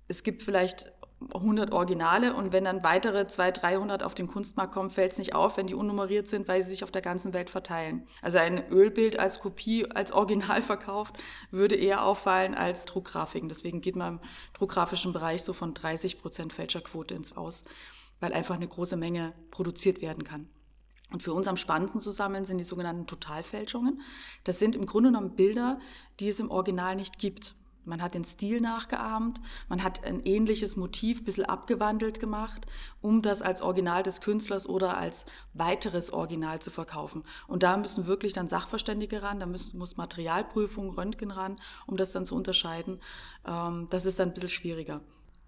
es 0.08 0.22
gibt 0.24 0.42
vielleicht 0.42 0.92
100 1.32 1.72
Originale 1.72 2.34
und 2.34 2.52
wenn 2.52 2.64
dann 2.64 2.82
weitere 2.82 3.26
200, 3.26 3.62
300 3.62 4.02
auf 4.02 4.14
den 4.14 4.26
Kunstmarkt 4.26 4.72
kommen, 4.72 4.90
fällt 4.90 5.12
es 5.12 5.18
nicht 5.18 5.34
auf, 5.34 5.56
wenn 5.56 5.66
die 5.66 5.74
unnummeriert 5.74 6.28
sind, 6.28 6.48
weil 6.48 6.62
sie 6.62 6.70
sich 6.70 6.84
auf 6.84 6.90
der 6.90 7.02
ganzen 7.02 7.32
Welt 7.32 7.50
verteilen. 7.50 8.06
Also 8.22 8.38
ein 8.38 8.68
Ölbild 8.70 9.18
als 9.18 9.40
Kopie, 9.40 9.90
als 9.90 10.12
Original 10.12 10.62
verkauft, 10.62 11.16
würde 11.50 11.74
eher 11.74 12.04
auffallen 12.04 12.54
als 12.54 12.84
Druckgrafiken. 12.84 13.48
Deswegen 13.48 13.80
geht 13.80 13.96
man 13.96 14.14
im 14.14 14.20
druckgrafischen 14.52 15.12
Bereich 15.12 15.42
so 15.42 15.52
von 15.52 15.74
30 15.74 16.20
Prozent 16.20 16.52
Fälscherquote 16.52 17.14
ins 17.14 17.36
Aus, 17.36 17.64
weil 18.20 18.32
einfach 18.32 18.56
eine 18.56 18.68
große 18.68 18.96
Menge 18.96 19.32
produziert 19.50 20.02
werden 20.02 20.24
kann. 20.24 20.48
Und 21.12 21.22
für 21.22 21.32
uns 21.32 21.46
am 21.46 21.56
spannendsten 21.56 22.00
zu 22.00 22.10
sammeln 22.10 22.44
sind 22.44 22.58
die 22.58 22.64
sogenannten 22.64 23.06
Totalfälschungen. 23.06 24.00
Das 24.42 24.58
sind 24.58 24.74
im 24.74 24.86
Grunde 24.86 25.10
genommen 25.10 25.36
Bilder, 25.36 25.78
die 26.18 26.28
es 26.28 26.40
im 26.40 26.50
Original 26.50 26.96
nicht 26.96 27.18
gibt. 27.18 27.54
Man 27.84 28.02
hat 28.02 28.14
den 28.14 28.24
Stil 28.24 28.60
nachgeahmt, 28.60 29.40
man 29.68 29.82
hat 29.82 30.04
ein 30.04 30.20
ähnliches 30.20 30.76
Motiv 30.76 31.20
ein 31.20 31.24
bisschen 31.24 31.44
abgewandelt 31.44 32.20
gemacht, 32.20 32.66
um 33.00 33.22
das 33.22 33.42
als 33.42 33.62
Original 33.62 34.02
des 34.02 34.20
Künstlers 34.20 34.68
oder 34.68 34.96
als 34.96 35.26
weiteres 35.52 36.12
Original 36.12 36.60
zu 36.60 36.70
verkaufen. 36.70 37.24
Und 37.46 37.62
da 37.62 37.76
müssen 37.76 38.06
wirklich 38.06 38.32
dann 38.32 38.48
Sachverständige 38.48 39.22
ran, 39.22 39.40
da 39.40 39.46
müssen, 39.46 39.78
muss 39.78 39.96
Materialprüfung, 39.96 40.90
Röntgen 40.90 41.30
ran, 41.30 41.56
um 41.86 41.96
das 41.96 42.12
dann 42.12 42.24
zu 42.24 42.34
unterscheiden. 42.34 43.00
Ähm, 43.46 43.88
das 43.90 44.06
ist 44.06 44.18
dann 44.18 44.28
ein 44.28 44.34
bisschen 44.34 44.48
schwieriger. 44.48 45.00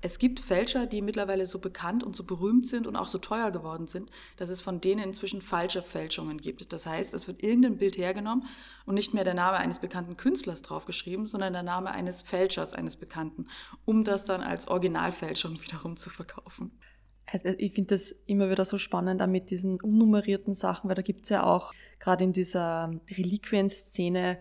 Es 0.03 0.19
gibt 0.19 0.41
Fälscher, 0.41 0.87
die 0.87 1.01
mittlerweile 1.01 1.47
so 1.47 1.59
bekannt 1.59 2.05
und 2.05 2.15
so 2.15 2.25
berühmt 2.25 2.67
sind 2.67 2.87
und 2.87 2.97
auch 2.97 3.09
so 3.09 3.19
teuer 3.19 3.51
geworden 3.51 3.87
sind, 3.87 4.11
dass 4.37 4.51
es 4.51 4.61
von 4.61 4.81
denen 4.81 5.03
inzwischen 5.03 5.41
falsche 5.41 5.83
Fälschungen 5.83 6.39
gibt. 6.39 6.73
Das 6.73 6.87
heißt, 6.87 7.15
es 7.15 7.27
wird 7.27 7.43
irgendein 7.43 7.79
Bild 7.79 7.97
hergenommen 7.97 8.47
und 8.85 8.95
nicht 8.95 9.15
mehr 9.15 9.25
der 9.25 9.35
Name 9.35 9.57
eines 9.57 9.79
bekannten 9.79 10.17
Künstlers 10.17 10.63
draufgeschrieben, 10.63 11.27
sondern 11.27 11.55
der 11.55 11.63
Name 11.63 11.91
eines 11.91 12.23
Fälschers, 12.23 12.75
eines 12.75 12.97
Bekannten, 12.97 13.47
um 13.85 14.05
das 14.05 14.25
dann 14.25 14.43
als 14.43 14.69
Originalfälschung 14.69 15.61
wiederum 15.63 15.97
zu 15.97 16.11
verkaufen. 16.11 16.79
Also 17.27 17.49
ich 17.59 17.73
finde 17.73 17.95
das 17.95 18.13
immer 18.27 18.51
wieder 18.51 18.65
so 18.65 18.79
spannend 18.79 19.21
da 19.21 19.27
mit 19.27 19.51
diesen 19.51 19.81
unnummerierten 19.81 20.55
Sachen, 20.55 20.89
weil 20.89 20.95
da 20.95 21.03
gibt 21.03 21.25
es 21.25 21.31
ja 21.31 21.43
auch 21.43 21.73
gerade 21.99 22.23
in 22.23 22.33
dieser 22.33 22.93
Reliquien-Szene 23.11 24.39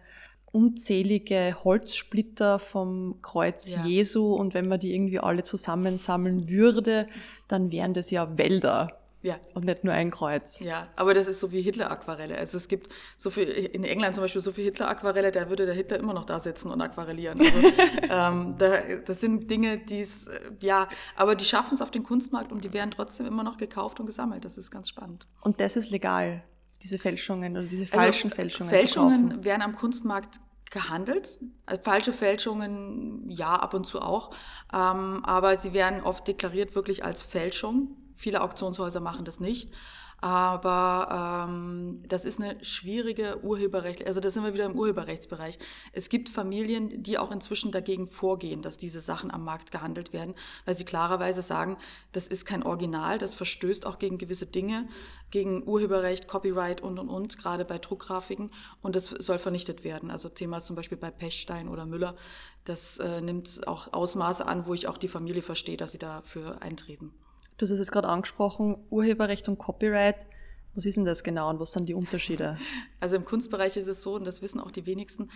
unzählige 0.55 1.57
Holzsplitter 1.65 2.59
vom 2.59 3.21
Kreuz 3.21 3.73
ja. 3.73 3.85
Jesu 3.85 4.33
und 4.33 4.53
wenn 4.53 4.69
man 4.69 4.79
die 4.79 4.95
irgendwie 4.95 5.19
alle 5.19 5.43
zusammensammeln 5.43 6.47
würde, 6.47 7.07
dann 7.49 7.73
wären 7.73 7.93
das 7.93 8.09
ja 8.09 8.37
Wälder. 8.37 9.01
Ja. 9.21 9.39
Und 9.53 9.65
nicht 9.65 9.83
nur 9.83 9.93
ein 9.93 10.11
Kreuz. 10.11 10.59
Ja, 10.59 10.87
aber 10.95 11.15
das 11.15 11.27
ist 11.27 11.39
so 11.39 11.51
wie 11.51 11.61
Hitler-Aquarelle. 11.61 12.37
Also 12.37 12.57
es 12.57 12.67
gibt 12.67 12.89
so 13.17 13.31
viel, 13.31 13.49
in 13.49 13.83
England 13.83 14.13
zum 14.13 14.23
Beispiel 14.23 14.39
so 14.39 14.51
viel 14.51 14.63
Hitler-Aquarelle, 14.65 15.31
da 15.31 15.49
würde 15.49 15.65
der 15.65 15.73
Hitler 15.73 15.97
immer 15.97 16.13
noch 16.13 16.25
da 16.25 16.39
sitzen 16.39 16.69
und 16.69 16.79
aquarellieren. 16.79 17.39
Also, 17.39 17.67
ähm, 18.09 18.55
da, 18.57 18.81
das 19.03 19.19
sind 19.19 19.49
Dinge, 19.49 19.79
die 19.79 20.01
es, 20.01 20.27
äh, 20.27 20.39
ja, 20.59 20.87
aber 21.15 21.35
die 21.35 21.43
schaffen 21.43 21.73
es 21.73 21.81
auf 21.81 21.89
den 21.89 22.03
Kunstmarkt 22.03 22.51
und 22.51 22.63
die 22.63 22.71
werden 22.71 22.91
trotzdem 22.91 23.25
immer 23.25 23.43
noch 23.43 23.57
gekauft 23.57 23.99
und 23.99 24.05
gesammelt. 24.05 24.45
Das 24.45 24.57
ist 24.57 24.69
ganz 24.71 24.87
spannend. 24.87 25.27
Und 25.41 25.59
das 25.59 25.75
ist 25.75 25.89
legal, 25.89 26.43
diese 26.81 26.99
Fälschungen 26.99 27.53
oder 27.57 27.65
diese 27.65 27.83
also 27.83 27.97
falschen 27.97 28.27
also, 28.27 28.35
Fälschungen. 28.35 28.69
Fälschungen 28.69 29.43
werden 29.43 29.61
am 29.61 29.75
Kunstmarkt 29.75 30.39
gehandelt. 30.71 31.39
Also 31.65 31.81
falsche 31.83 32.13
Fälschungen, 32.13 33.29
ja, 33.29 33.55
ab 33.55 33.73
und 33.73 33.85
zu 33.85 34.01
auch. 34.01 34.31
Ähm, 34.73 35.23
aber 35.23 35.57
sie 35.57 35.73
werden 35.73 36.01
oft 36.01 36.27
deklariert 36.27 36.75
wirklich 36.75 37.03
als 37.03 37.23
Fälschung. 37.23 37.95
Viele 38.15 38.41
Auktionshäuser 38.41 38.99
machen 38.99 39.25
das 39.25 39.39
nicht. 39.39 39.71
Aber 40.19 41.47
ähm, 41.47 42.03
das 42.07 42.25
ist 42.25 42.39
eine 42.39 42.63
schwierige 42.63 43.43
Urheberrecht, 43.43 44.07
also 44.07 44.19
da 44.19 44.29
sind 44.29 44.43
wir 44.43 44.53
wieder 44.53 44.65
im 44.65 44.77
Urheberrechtsbereich. 44.77 45.59
Es 45.91 46.09
gibt 46.09 46.29
Familien, 46.29 47.03
die 47.03 47.17
auch 47.17 47.31
inzwischen 47.31 47.71
dagegen 47.71 48.07
vorgehen, 48.07 48.61
dass 48.61 48.77
diese 48.77 49.01
Sachen 49.01 49.29
am 49.29 49.43
Markt 49.43 49.71
gehandelt 49.71 50.13
werden, 50.13 50.33
weil 50.65 50.77
sie 50.77 50.85
klarerweise 50.85 51.41
sagen, 51.41 51.77
das 52.11 52.27
ist 52.27 52.45
kein 52.45 52.63
Original, 52.63 53.17
das 53.17 53.33
verstößt 53.33 53.85
auch 53.85 53.99
gegen 53.99 54.17
gewisse 54.17 54.45
Dinge, 54.45 54.87
gegen 55.31 55.67
Urheberrecht, 55.67 56.27
Copyright 56.27 56.81
und 56.81 56.97
und 56.97 57.09
und, 57.09 57.37
gerade 57.37 57.65
bei 57.65 57.77
Druckgrafiken 57.77 58.51
und 58.81 58.95
das 58.95 59.07
soll 59.07 59.37
vernichtet 59.37 59.83
werden. 59.83 60.09
Also 60.09 60.29
Thema 60.29 60.61
zum 60.61 60.75
Beispiel 60.75 60.97
bei 60.97 61.11
Pechstein 61.11 61.67
oder 61.67 61.85
Müller, 61.85 62.15
das 62.63 62.97
äh, 62.99 63.21
nimmt 63.21 63.67
auch 63.67 63.93
Ausmaße 63.93 64.45
an, 64.45 64.65
wo 64.65 64.73
ich 64.73 64.87
auch 64.87 64.97
die 64.97 65.07
Familie 65.07 65.41
verstehe, 65.41 65.77
dass 65.77 65.91
sie 65.91 65.99
dafür 65.99 66.61
eintreten. 66.61 67.13
Du 67.57 67.65
hast 67.65 67.71
es 67.71 67.91
gerade 67.91 68.09
angesprochen, 68.09 68.77
Urheberrecht 68.89 69.47
und 69.47 69.57
Copyright. 69.57 70.25
Was 70.73 70.85
ist 70.85 70.97
denn 70.97 71.05
das 71.05 71.23
genau 71.23 71.49
und 71.49 71.59
was 71.59 71.71
sind 71.71 71.87
die 71.87 71.93
Unterschiede? 71.93 72.57
Also 72.99 73.17
im 73.17 73.25
Kunstbereich 73.25 73.77
ist 73.77 73.87
es 73.87 74.01
so, 74.01 74.15
und 74.15 74.25
das 74.25 74.41
wissen 74.41 74.59
auch 74.59 74.71
die 74.71 74.87
wenigsten, 74.87 75.29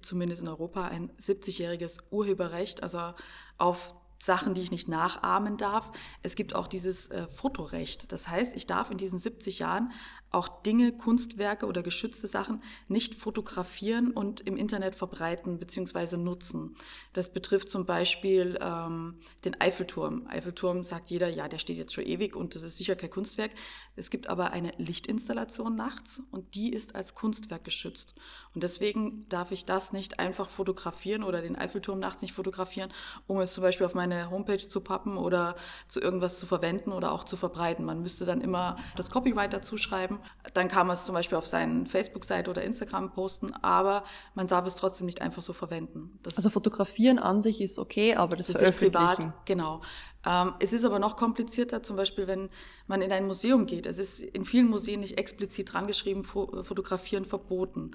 zumindest 0.00 0.42
in 0.42 0.48
Europa, 0.48 0.86
ein 0.86 1.10
70-jähriges 1.20 1.98
Urheberrecht, 2.10 2.84
also 2.84 3.14
auf 3.58 3.96
Sachen, 4.18 4.54
die 4.54 4.62
ich 4.62 4.70
nicht 4.70 4.88
nachahmen 4.88 5.56
darf. 5.56 5.90
Es 6.22 6.34
gibt 6.34 6.54
auch 6.54 6.68
dieses 6.68 7.08
äh, 7.08 7.26
Fotorecht. 7.28 8.12
Das 8.12 8.28
heißt, 8.28 8.54
ich 8.56 8.66
darf 8.66 8.90
in 8.90 8.98
diesen 8.98 9.18
70 9.18 9.58
Jahren 9.58 9.92
auch 10.30 10.62
Dinge, 10.62 10.92
Kunstwerke 10.92 11.66
oder 11.66 11.82
geschützte 11.82 12.26
Sachen 12.26 12.62
nicht 12.88 13.14
fotografieren 13.14 14.10
und 14.10 14.40
im 14.40 14.56
Internet 14.56 14.94
verbreiten 14.94 15.58
bzw. 15.58 16.16
nutzen. 16.16 16.76
Das 17.12 17.32
betrifft 17.32 17.70
zum 17.70 17.86
Beispiel 17.86 18.58
ähm, 18.60 19.18
den 19.44 19.58
Eiffelturm. 19.60 20.26
Eiffelturm 20.26 20.84
sagt 20.84 21.10
jeder, 21.10 21.28
ja, 21.28 21.48
der 21.48 21.58
steht 21.58 21.78
jetzt 21.78 21.94
schon 21.94 22.04
ewig 22.04 22.34
und 22.36 22.54
das 22.54 22.62
ist 22.64 22.76
sicher 22.76 22.96
kein 22.96 23.10
Kunstwerk. 23.10 23.52
Es 23.94 24.10
gibt 24.10 24.26
aber 24.26 24.50
eine 24.50 24.72
Lichtinstallation 24.76 25.74
nachts 25.74 26.22
und 26.30 26.54
die 26.54 26.72
ist 26.72 26.94
als 26.94 27.14
Kunstwerk 27.14 27.64
geschützt. 27.64 28.14
Und 28.54 28.62
deswegen 28.62 29.26
darf 29.28 29.52
ich 29.52 29.64
das 29.64 29.92
nicht 29.92 30.18
einfach 30.18 30.48
fotografieren 30.48 31.22
oder 31.22 31.40
den 31.40 31.56
Eiffelturm 31.56 31.98
nachts 31.98 32.22
nicht 32.22 32.34
fotografieren, 32.34 32.92
um 33.26 33.40
es 33.40 33.54
zum 33.54 33.62
Beispiel 33.62 33.86
auf 33.86 33.94
meine 33.94 34.05
Homepage 34.12 34.58
zu 34.68 34.80
pappen 34.80 35.16
oder 35.16 35.56
zu 35.88 36.00
irgendwas 36.00 36.38
zu 36.38 36.46
verwenden 36.46 36.92
oder 36.92 37.12
auch 37.12 37.24
zu 37.24 37.36
verbreiten. 37.36 37.84
Man 37.84 38.02
müsste 38.02 38.24
dann 38.24 38.40
immer 38.40 38.76
das 38.96 39.10
Copyright 39.10 39.52
dazu 39.52 39.76
schreiben 39.76 40.20
dann 40.54 40.68
kann 40.68 40.86
man 40.86 40.94
es 40.94 41.04
zum 41.04 41.14
Beispiel 41.14 41.38
auf 41.38 41.46
seinen 41.46 41.86
Facebook-Seite 41.86 42.50
oder 42.50 42.62
Instagram 42.62 43.12
posten, 43.12 43.52
aber 43.62 44.04
man 44.34 44.46
darf 44.46 44.66
es 44.66 44.76
trotzdem 44.76 45.06
nicht 45.06 45.20
einfach 45.20 45.42
so 45.42 45.52
verwenden. 45.52 46.18
Das 46.22 46.36
also 46.36 46.50
fotografieren 46.50 47.18
an 47.18 47.40
sich 47.40 47.60
ist 47.60 47.78
okay, 47.78 48.14
aber 48.14 48.36
das, 48.36 48.48
das 48.48 48.62
ist 48.62 48.78
privat. 48.78 49.28
Genau. 49.44 49.82
Ähm, 50.24 50.54
es 50.58 50.72
ist 50.72 50.84
aber 50.84 50.98
noch 50.98 51.16
komplizierter, 51.16 51.82
zum 51.82 51.96
Beispiel, 51.96 52.26
wenn 52.26 52.48
man 52.86 53.02
in 53.02 53.12
ein 53.12 53.26
Museum 53.26 53.66
geht. 53.66 53.86
Es 53.86 53.98
ist 53.98 54.22
in 54.22 54.44
vielen 54.44 54.68
Museen 54.68 55.00
nicht 55.00 55.18
explizit 55.18 55.72
dran 55.72 55.86
geschrieben, 55.86 56.24
fotografieren 56.24 57.24
verboten. 57.24 57.92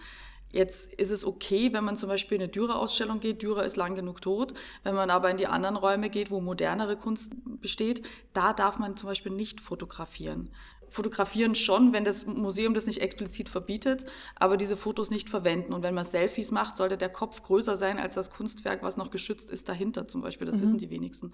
Jetzt 0.52 0.94
ist 0.94 1.12
es 1.12 1.26
okay, 1.26 1.74
wenn 1.74 1.84
man 1.84 1.96
zum 1.96 2.10
Beispiel 2.10 2.36
in 2.36 2.44
eine 2.44 2.52
Dürer-Ausstellung 2.52 3.20
geht. 3.20 3.42
Dürer 3.42 3.64
ist 3.64 3.78
lang 3.78 3.96
genug 3.96 4.22
tot. 4.22 4.54
Wenn 4.84 4.96
man 4.96 5.10
aber 5.10 5.30
in 5.30 5.38
die 5.38 5.48
anderen 5.48 5.76
Räume 5.76 6.10
geht, 6.10 6.32
wo 6.32 6.42
modernere 6.42 6.98
Kunst 6.98 7.32
besteht, 7.62 8.04
da 8.34 8.54
darf 8.54 8.78
man 8.78 8.98
zum 8.98 9.08
Beispiel 9.08 9.32
nicht 9.32 9.62
fotografieren 9.62 10.52
fotografieren 10.92 11.56
schon, 11.56 11.94
wenn 11.94 12.04
das 12.04 12.26
Museum 12.26 12.74
das 12.74 12.86
nicht 12.86 13.00
explizit 13.00 13.48
verbietet, 13.48 14.06
aber 14.36 14.58
diese 14.58 14.76
Fotos 14.76 15.10
nicht 15.10 15.30
verwenden. 15.30 15.74
Und 15.74 15.84
wenn 15.84 15.94
man 15.94 16.06
Selfies 16.06 16.52
macht, 16.52 16.76
sollte 16.76 16.98
der 16.98 17.10
Kopf 17.10 17.42
größer 17.44 17.78
sein 17.78 17.98
als 17.98 18.16
das 18.16 18.30
Kunstwerk, 18.30 18.84
was 18.84 18.98
noch 18.98 19.10
geschützt 19.10 19.52
ist, 19.52 19.70
dahinter 19.70 20.10
zum 20.10 20.22
Beispiel. 20.22 20.46
Das 20.46 20.58
mhm. 20.58 20.62
wissen 20.64 20.78
die 20.80 20.90
wenigsten. 20.90 21.34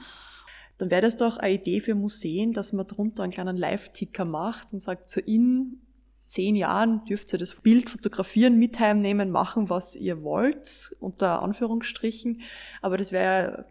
Dann 0.78 0.92
wäre 0.92 1.02
das 1.02 1.18
doch 1.18 1.38
eine 1.38 1.56
Idee 1.56 1.80
für 1.80 1.96
Museen, 1.96 2.54
dass 2.54 2.72
man 2.72 2.86
drunter 2.86 3.24
einen 3.24 3.34
kleinen 3.34 3.58
Live-Ticker 3.58 4.26
macht 4.26 4.74
und 4.74 4.80
sagt, 4.80 5.10
so 5.10 5.20
in 5.20 5.82
zehn 6.27 6.55
Jahren 6.55 7.03
dürft 7.05 7.34
ihr 7.34 7.39
das 7.39 7.55
Bild 7.55 7.89
fotografieren, 7.89 8.60
mit 8.60 8.79
heimnehmen, 8.79 9.31
machen, 9.31 9.69
was 9.69 9.96
ihr 9.96 10.24
wollt, 10.24 10.96
unter 11.00 11.41
Anführungsstrichen. 11.41 12.41
Aber 12.81 12.98
das 12.98 13.12
wäre 13.12 13.65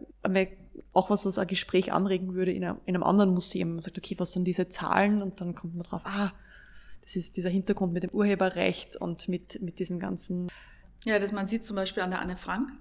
auch 0.93 1.09
was, 1.09 1.25
was 1.25 1.37
ein 1.37 1.47
Gespräch 1.47 1.93
anregen 1.93 2.33
würde 2.33 2.51
in 2.51 2.63
einem, 2.63 2.77
in 2.85 2.95
einem 2.95 3.03
anderen 3.03 3.31
Museum. 3.31 3.69
Man 3.69 3.79
sagt, 3.79 3.97
okay, 3.97 4.15
was 4.17 4.31
sind 4.31 4.45
diese 4.45 4.69
Zahlen? 4.69 5.21
Und 5.21 5.39
dann 5.41 5.55
kommt 5.55 5.75
man 5.75 5.83
drauf, 5.83 6.01
ah, 6.05 6.31
das 7.03 7.15
ist 7.15 7.37
dieser 7.37 7.49
Hintergrund 7.49 7.93
mit 7.93 8.03
dem 8.03 8.09
Urheberrecht 8.09 8.97
und 8.97 9.29
mit, 9.29 9.61
mit 9.61 9.79
diesen 9.79 9.99
ganzen. 9.99 10.49
Ja, 11.05 11.19
das 11.19 11.31
man 11.31 11.47
sieht 11.47 11.65
zum 11.65 11.75
Beispiel 11.75 12.03
an 12.03 12.09
der 12.09 12.19
Anne 12.19 12.35
Frank. 12.35 12.71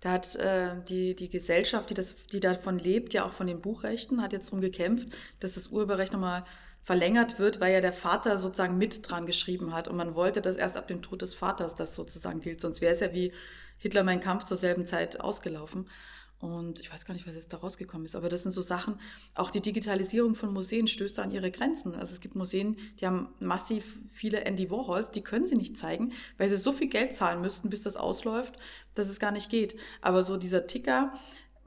Da 0.00 0.12
hat 0.12 0.36
äh, 0.36 0.76
die, 0.88 1.14
die 1.14 1.28
Gesellschaft, 1.28 1.90
die, 1.90 1.94
das, 1.94 2.14
die 2.32 2.40
davon 2.40 2.78
lebt, 2.78 3.14
ja 3.14 3.26
auch 3.26 3.32
von 3.32 3.46
den 3.46 3.60
Buchrechten, 3.60 4.22
hat 4.22 4.32
jetzt 4.32 4.46
darum 4.46 4.60
gekämpft, 4.60 5.08
dass 5.40 5.54
das 5.54 5.68
Urheberrecht 5.68 6.12
nochmal 6.12 6.44
verlängert 6.88 7.38
wird, 7.38 7.60
weil 7.60 7.74
ja 7.74 7.82
der 7.82 7.92
Vater 7.92 8.38
sozusagen 8.38 8.78
mit 8.78 9.06
dran 9.06 9.26
geschrieben 9.26 9.74
hat 9.74 9.88
und 9.88 9.96
man 9.98 10.14
wollte, 10.14 10.40
dass 10.40 10.56
erst 10.56 10.78
ab 10.78 10.88
dem 10.88 11.02
Tod 11.02 11.20
des 11.20 11.34
Vaters 11.34 11.74
das 11.74 11.94
sozusagen 11.94 12.40
gilt, 12.40 12.62
sonst 12.62 12.80
wäre 12.80 12.94
es 12.94 13.00
ja 13.00 13.12
wie 13.12 13.30
Hitler 13.76 14.04
mein 14.04 14.20
Kampf 14.20 14.44
zur 14.44 14.56
selben 14.56 14.86
Zeit 14.86 15.20
ausgelaufen. 15.20 15.90
Und 16.38 16.80
ich 16.80 16.90
weiß 16.90 17.04
gar 17.04 17.12
nicht, 17.12 17.26
was 17.26 17.34
jetzt 17.34 17.52
da 17.52 17.58
rausgekommen 17.58 18.06
ist, 18.06 18.16
aber 18.16 18.30
das 18.30 18.44
sind 18.44 18.52
so 18.52 18.62
Sachen, 18.62 18.98
auch 19.34 19.50
die 19.50 19.60
Digitalisierung 19.60 20.34
von 20.34 20.50
Museen 20.50 20.86
stößt 20.86 21.18
da 21.18 21.22
an 21.24 21.30
ihre 21.30 21.50
Grenzen. 21.50 21.94
Also 21.94 22.14
es 22.14 22.20
gibt 22.20 22.36
Museen, 22.36 22.78
die 23.00 23.06
haben 23.06 23.34
massiv 23.38 23.84
viele 24.10 24.46
Andy 24.46 24.70
Warhols, 24.70 25.10
die 25.10 25.20
können 25.20 25.44
sie 25.44 25.56
nicht 25.56 25.76
zeigen, 25.76 26.14
weil 26.38 26.48
sie 26.48 26.56
so 26.56 26.72
viel 26.72 26.88
Geld 26.88 27.12
zahlen 27.12 27.42
müssten, 27.42 27.68
bis 27.68 27.82
das 27.82 27.98
ausläuft, 27.98 28.54
dass 28.94 29.08
es 29.08 29.20
gar 29.20 29.32
nicht 29.32 29.50
geht. 29.50 29.76
Aber 30.00 30.22
so 30.22 30.38
dieser 30.38 30.66
Ticker, 30.66 31.12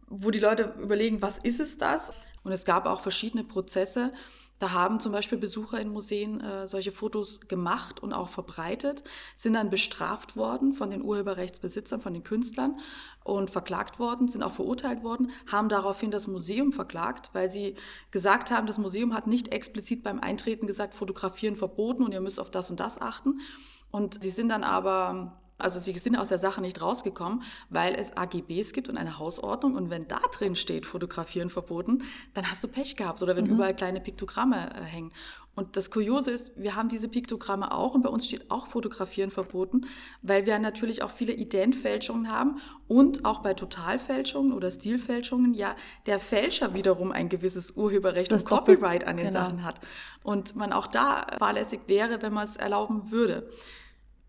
wo 0.07 0.31
die 0.31 0.39
Leute 0.39 0.73
überlegen, 0.81 1.21
was 1.21 1.37
ist 1.37 1.59
es 1.59 1.77
das? 1.77 2.11
Und 2.43 2.53
es 2.53 2.65
gab 2.65 2.87
auch 2.87 3.01
verschiedene 3.01 3.43
Prozesse, 3.43 4.13
da 4.61 4.73
haben 4.73 4.99
zum 4.99 5.11
Beispiel 5.11 5.39
Besucher 5.39 5.79
in 5.79 5.91
Museen 5.91 6.39
äh, 6.39 6.67
solche 6.67 6.91
Fotos 6.91 7.39
gemacht 7.47 7.99
und 7.99 8.13
auch 8.13 8.29
verbreitet, 8.29 9.03
sind 9.35 9.55
dann 9.55 9.71
bestraft 9.71 10.35
worden 10.35 10.73
von 10.73 10.91
den 10.91 11.01
Urheberrechtsbesitzern, 11.01 11.99
von 11.99 12.13
den 12.13 12.23
Künstlern 12.23 12.79
und 13.23 13.49
verklagt 13.49 13.97
worden, 13.97 14.27
sind 14.27 14.43
auch 14.43 14.51
verurteilt 14.51 15.01
worden, 15.03 15.31
haben 15.51 15.67
daraufhin 15.67 16.11
das 16.11 16.27
Museum 16.27 16.73
verklagt, 16.73 17.31
weil 17.33 17.49
sie 17.49 17.73
gesagt 18.11 18.51
haben, 18.51 18.67
das 18.67 18.77
Museum 18.77 19.15
hat 19.15 19.25
nicht 19.25 19.47
explizit 19.51 20.03
beim 20.03 20.19
Eintreten 20.19 20.67
gesagt, 20.67 20.93
fotografieren 20.93 21.55
verboten 21.55 22.03
und 22.03 22.11
ihr 22.11 22.21
müsst 22.21 22.39
auf 22.39 22.51
das 22.51 22.69
und 22.69 22.79
das 22.79 23.01
achten. 23.01 23.39
Und 23.89 24.21
sie 24.21 24.29
sind 24.29 24.49
dann 24.49 24.63
aber 24.63 25.40
also 25.61 25.79
sie 25.79 25.97
sind 25.97 26.15
aus 26.15 26.29
der 26.29 26.37
Sache 26.37 26.61
nicht 26.61 26.81
rausgekommen, 26.81 27.43
weil 27.69 27.95
es 27.95 28.15
AGBs 28.17 28.73
gibt 28.73 28.89
und 28.89 28.97
eine 28.97 29.19
Hausordnung. 29.19 29.75
Und 29.75 29.89
wenn 29.89 30.07
da 30.07 30.19
drin 30.31 30.55
steht, 30.55 30.85
fotografieren 30.85 31.49
verboten, 31.49 32.03
dann 32.33 32.49
hast 32.49 32.63
du 32.63 32.67
Pech 32.67 32.95
gehabt. 32.95 33.23
Oder 33.23 33.35
wenn 33.35 33.45
mhm. 33.45 33.51
überall 33.51 33.75
kleine 33.75 34.01
Piktogramme 34.01 34.75
äh, 34.75 34.81
hängen. 34.81 35.11
Und 35.53 35.75
das 35.75 35.91
Kuriose 35.91 36.31
ist, 36.31 36.53
wir 36.55 36.75
haben 36.75 36.87
diese 36.87 37.09
Piktogramme 37.09 37.73
auch 37.73 37.93
und 37.93 38.03
bei 38.03 38.09
uns 38.09 38.25
steht 38.25 38.49
auch 38.49 38.67
Fotografieren 38.67 39.31
verboten, 39.31 39.81
weil 40.21 40.45
wir 40.45 40.57
natürlich 40.59 41.03
auch 41.03 41.11
viele 41.11 41.33
Ideenfälschungen 41.33 42.31
haben 42.31 42.61
und 42.87 43.25
auch 43.25 43.39
bei 43.39 43.53
Totalfälschungen 43.53 44.53
oder 44.53 44.71
Stilfälschungen 44.71 45.53
ja 45.53 45.75
der 46.05 46.19
Fälscher 46.19 46.73
wiederum 46.73 47.11
ein 47.11 47.27
gewisses 47.27 47.71
Urheberrecht 47.71 48.31
das 48.31 48.43
und 48.43 48.49
Copyright 48.49 49.05
an 49.05 49.17
den 49.17 49.27
genau. 49.27 49.39
Sachen 49.39 49.65
hat. 49.65 49.81
Und 50.23 50.55
man 50.55 50.71
auch 50.71 50.87
da 50.87 51.27
fahrlässig 51.37 51.81
wäre, 51.87 52.21
wenn 52.21 52.33
man 52.33 52.45
es 52.45 52.55
erlauben 52.55 53.11
würde. 53.11 53.49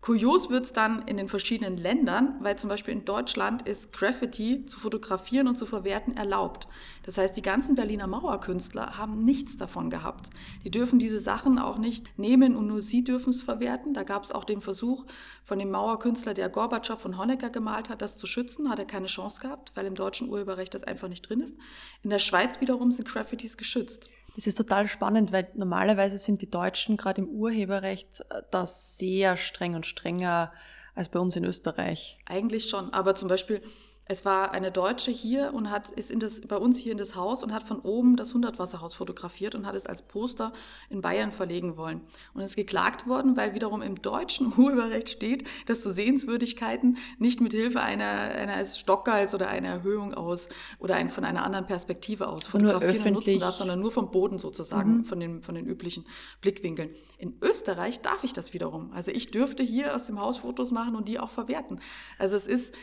Kurios 0.03 0.49
wird 0.49 0.65
es 0.65 0.73
dann 0.73 1.03
in 1.07 1.15
den 1.15 1.29
verschiedenen 1.29 1.77
Ländern, 1.77 2.35
weil 2.41 2.57
zum 2.57 2.67
Beispiel 2.67 2.93
in 2.93 3.05
Deutschland 3.05 3.61
ist 3.61 3.93
Graffiti 3.93 4.65
zu 4.65 4.77
fotografieren 4.77 5.47
und 5.47 5.55
zu 5.55 5.65
verwerten 5.65 6.17
erlaubt. 6.17 6.67
Das 7.03 7.17
heißt, 7.17 7.37
die 7.37 7.41
ganzen 7.41 7.75
Berliner 7.75 8.05
Mauerkünstler 8.07 8.97
haben 8.97 9.23
nichts 9.23 9.55
davon 9.55 9.89
gehabt. 9.89 10.29
Die 10.65 10.71
dürfen 10.71 10.99
diese 10.99 11.21
Sachen 11.21 11.57
auch 11.57 11.77
nicht 11.77 12.19
nehmen 12.19 12.57
und 12.57 12.67
nur 12.67 12.81
sie 12.81 13.05
dürfen 13.05 13.29
es 13.29 13.41
verwerten. 13.41 13.93
Da 13.93 14.03
gab 14.03 14.25
es 14.25 14.33
auch 14.33 14.43
den 14.43 14.59
Versuch 14.59 15.05
von 15.45 15.57
dem 15.57 15.71
Mauerkünstler, 15.71 16.33
der 16.33 16.49
Gorbatschow 16.49 16.99
von 16.99 17.17
Honecker 17.17 17.49
gemalt 17.49 17.87
hat, 17.87 18.01
das 18.01 18.17
zu 18.17 18.27
schützen, 18.27 18.69
hat 18.69 18.79
er 18.79 18.85
keine 18.85 19.07
Chance 19.07 19.39
gehabt, 19.39 19.71
weil 19.73 19.85
im 19.85 19.95
deutschen 19.95 20.27
Urheberrecht 20.27 20.73
das 20.73 20.83
einfach 20.83 21.07
nicht 21.07 21.29
drin 21.29 21.39
ist. 21.39 21.55
In 22.01 22.09
der 22.09 22.19
Schweiz 22.19 22.59
wiederum 22.59 22.91
sind 22.91 23.07
Graffitis 23.07 23.55
geschützt. 23.55 24.09
Das 24.35 24.47
ist 24.47 24.55
total 24.55 24.87
spannend, 24.87 25.31
weil 25.31 25.49
normalerweise 25.53 26.17
sind 26.17 26.41
die 26.41 26.49
Deutschen 26.49 26.97
gerade 26.97 27.21
im 27.21 27.29
Urheberrecht 27.29 28.21
äh, 28.29 28.41
da 28.51 28.65
sehr 28.65 29.37
streng 29.37 29.75
und 29.75 29.85
strenger 29.85 30.51
als 30.95 31.09
bei 31.09 31.19
uns 31.19 31.35
in 31.35 31.43
Österreich. 31.43 32.19
Eigentlich 32.25 32.69
schon, 32.69 32.91
aber 32.91 33.15
zum 33.15 33.27
Beispiel 33.27 33.61
es 34.05 34.25
war 34.25 34.51
eine 34.51 34.69
Deutsche 34.69 35.11
hier 35.11 35.53
und 35.53 35.71
hat, 35.71 35.89
ist 35.91 36.11
in 36.11 36.19
das, 36.19 36.41
bei 36.41 36.57
uns 36.57 36.77
hier 36.77 36.91
in 36.91 36.97
das 36.97 37.15
Haus 37.15 37.41
und 37.41 37.53
hat 37.53 37.63
von 37.63 37.79
oben 37.79 38.17
das 38.17 38.33
Hundertwasserhaus 38.33 38.93
fotografiert 38.93 39.55
und 39.55 39.65
hat 39.65 39.75
es 39.75 39.87
als 39.87 40.01
Poster 40.01 40.51
in 40.89 40.99
Bayern 40.99 41.31
verlegen 41.31 41.77
wollen. 41.77 42.01
Und 42.33 42.41
ist 42.41 42.57
geklagt 42.57 43.07
worden, 43.07 43.37
weil 43.37 43.53
wiederum 43.53 43.81
im 43.81 44.01
deutschen 44.01 44.51
Urheberrecht 44.57 45.09
steht, 45.09 45.47
dass 45.67 45.83
du 45.83 45.91
Sehenswürdigkeiten 45.91 46.97
nicht 47.17 47.39
mit 47.39 47.53
Hilfe 47.53 47.79
einer, 47.79 48.05
eines 48.05 48.77
Stockals 48.77 49.33
oder 49.33 49.47
einer 49.47 49.69
Erhöhung 49.69 50.13
aus 50.13 50.49
oder 50.79 50.95
ein, 50.95 51.09
von 51.09 51.23
einer 51.23 51.45
anderen 51.45 51.65
Perspektive 51.65 52.27
aus 52.27 52.45
fotografieren 52.45 53.07
und 53.07 53.13
nutzen 53.13 53.39
darfst, 53.39 53.59
sondern 53.59 53.79
nur 53.79 53.91
vom 53.91 54.11
Boden 54.11 54.37
sozusagen, 54.37 54.97
mhm. 54.97 55.05
von, 55.05 55.19
den, 55.21 55.41
von 55.41 55.55
den 55.55 55.65
üblichen 55.65 56.05
Blickwinkeln. 56.41 56.89
In 57.17 57.37
Österreich 57.41 58.01
darf 58.01 58.25
ich 58.25 58.33
das 58.33 58.53
wiederum. 58.53 58.91
Also 58.91 59.11
ich 59.11 59.31
dürfte 59.31 59.63
hier 59.63 59.95
aus 59.95 60.07
dem 60.07 60.19
Haus 60.19 60.37
Fotos 60.37 60.71
machen 60.71 60.97
und 60.97 61.07
die 61.07 61.19
auch 61.19 61.29
verwerten. 61.29 61.79
Also 62.19 62.35
es 62.35 62.47
ist, 62.47 62.75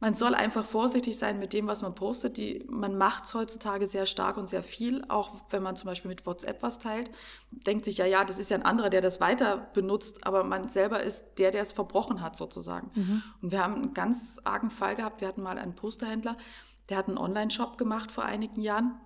man 0.00 0.14
soll 0.14 0.34
einfach 0.34 0.64
vorsichtig 0.64 1.18
sein 1.18 1.38
mit 1.38 1.52
dem, 1.52 1.66
was 1.66 1.82
man 1.82 1.94
postet. 1.94 2.36
Die, 2.36 2.64
man 2.68 2.96
macht 2.96 3.24
es 3.24 3.34
heutzutage 3.34 3.86
sehr 3.86 4.06
stark 4.06 4.36
und 4.36 4.48
sehr 4.48 4.62
viel, 4.62 5.04
auch 5.08 5.34
wenn 5.50 5.62
man 5.62 5.74
zum 5.74 5.86
Beispiel 5.86 6.08
mit 6.08 6.24
WhatsApp 6.24 6.62
was 6.62 6.78
teilt. 6.78 7.10
Denkt 7.50 7.84
sich 7.84 7.98
ja, 7.98 8.06
ja, 8.06 8.24
das 8.24 8.38
ist 8.38 8.50
ja 8.50 8.56
ein 8.56 8.64
anderer, 8.64 8.90
der 8.90 9.00
das 9.00 9.20
weiter 9.20 9.68
benutzt, 9.74 10.24
aber 10.24 10.44
man 10.44 10.68
selber 10.68 11.02
ist 11.02 11.24
der, 11.38 11.50
der 11.50 11.62
es 11.62 11.72
verbrochen 11.72 12.20
hat 12.20 12.36
sozusagen. 12.36 12.90
Mhm. 12.94 13.22
Und 13.42 13.52
wir 13.52 13.62
haben 13.62 13.74
einen 13.74 13.94
ganz 13.94 14.40
argen 14.44 14.70
Fall 14.70 14.94
gehabt. 14.94 15.20
Wir 15.20 15.28
hatten 15.28 15.42
mal 15.42 15.58
einen 15.58 15.74
Posterhändler, 15.74 16.36
der 16.88 16.96
hat 16.96 17.08
einen 17.08 17.18
Online-Shop 17.18 17.76
gemacht 17.76 18.12
vor 18.12 18.24
einigen 18.24 18.60
Jahren 18.60 19.00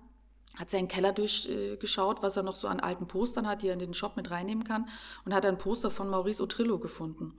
hat 0.55 0.69
seinen 0.69 0.87
Keller 0.87 1.13
durchgeschaut, 1.13 2.21
was 2.21 2.37
er 2.37 2.43
noch 2.43 2.55
so 2.55 2.67
an 2.67 2.79
alten 2.79 3.07
Postern 3.07 3.47
hat, 3.47 3.63
die 3.63 3.69
er 3.69 3.73
in 3.73 3.79
den 3.79 3.93
Shop 3.93 4.15
mit 4.15 4.29
reinnehmen 4.29 4.63
kann 4.63 4.87
und 5.25 5.33
hat 5.33 5.45
ein 5.45 5.57
Poster 5.57 5.89
von 5.89 6.09
Maurice 6.09 6.43
Otrillo 6.43 6.77
gefunden. 6.77 7.33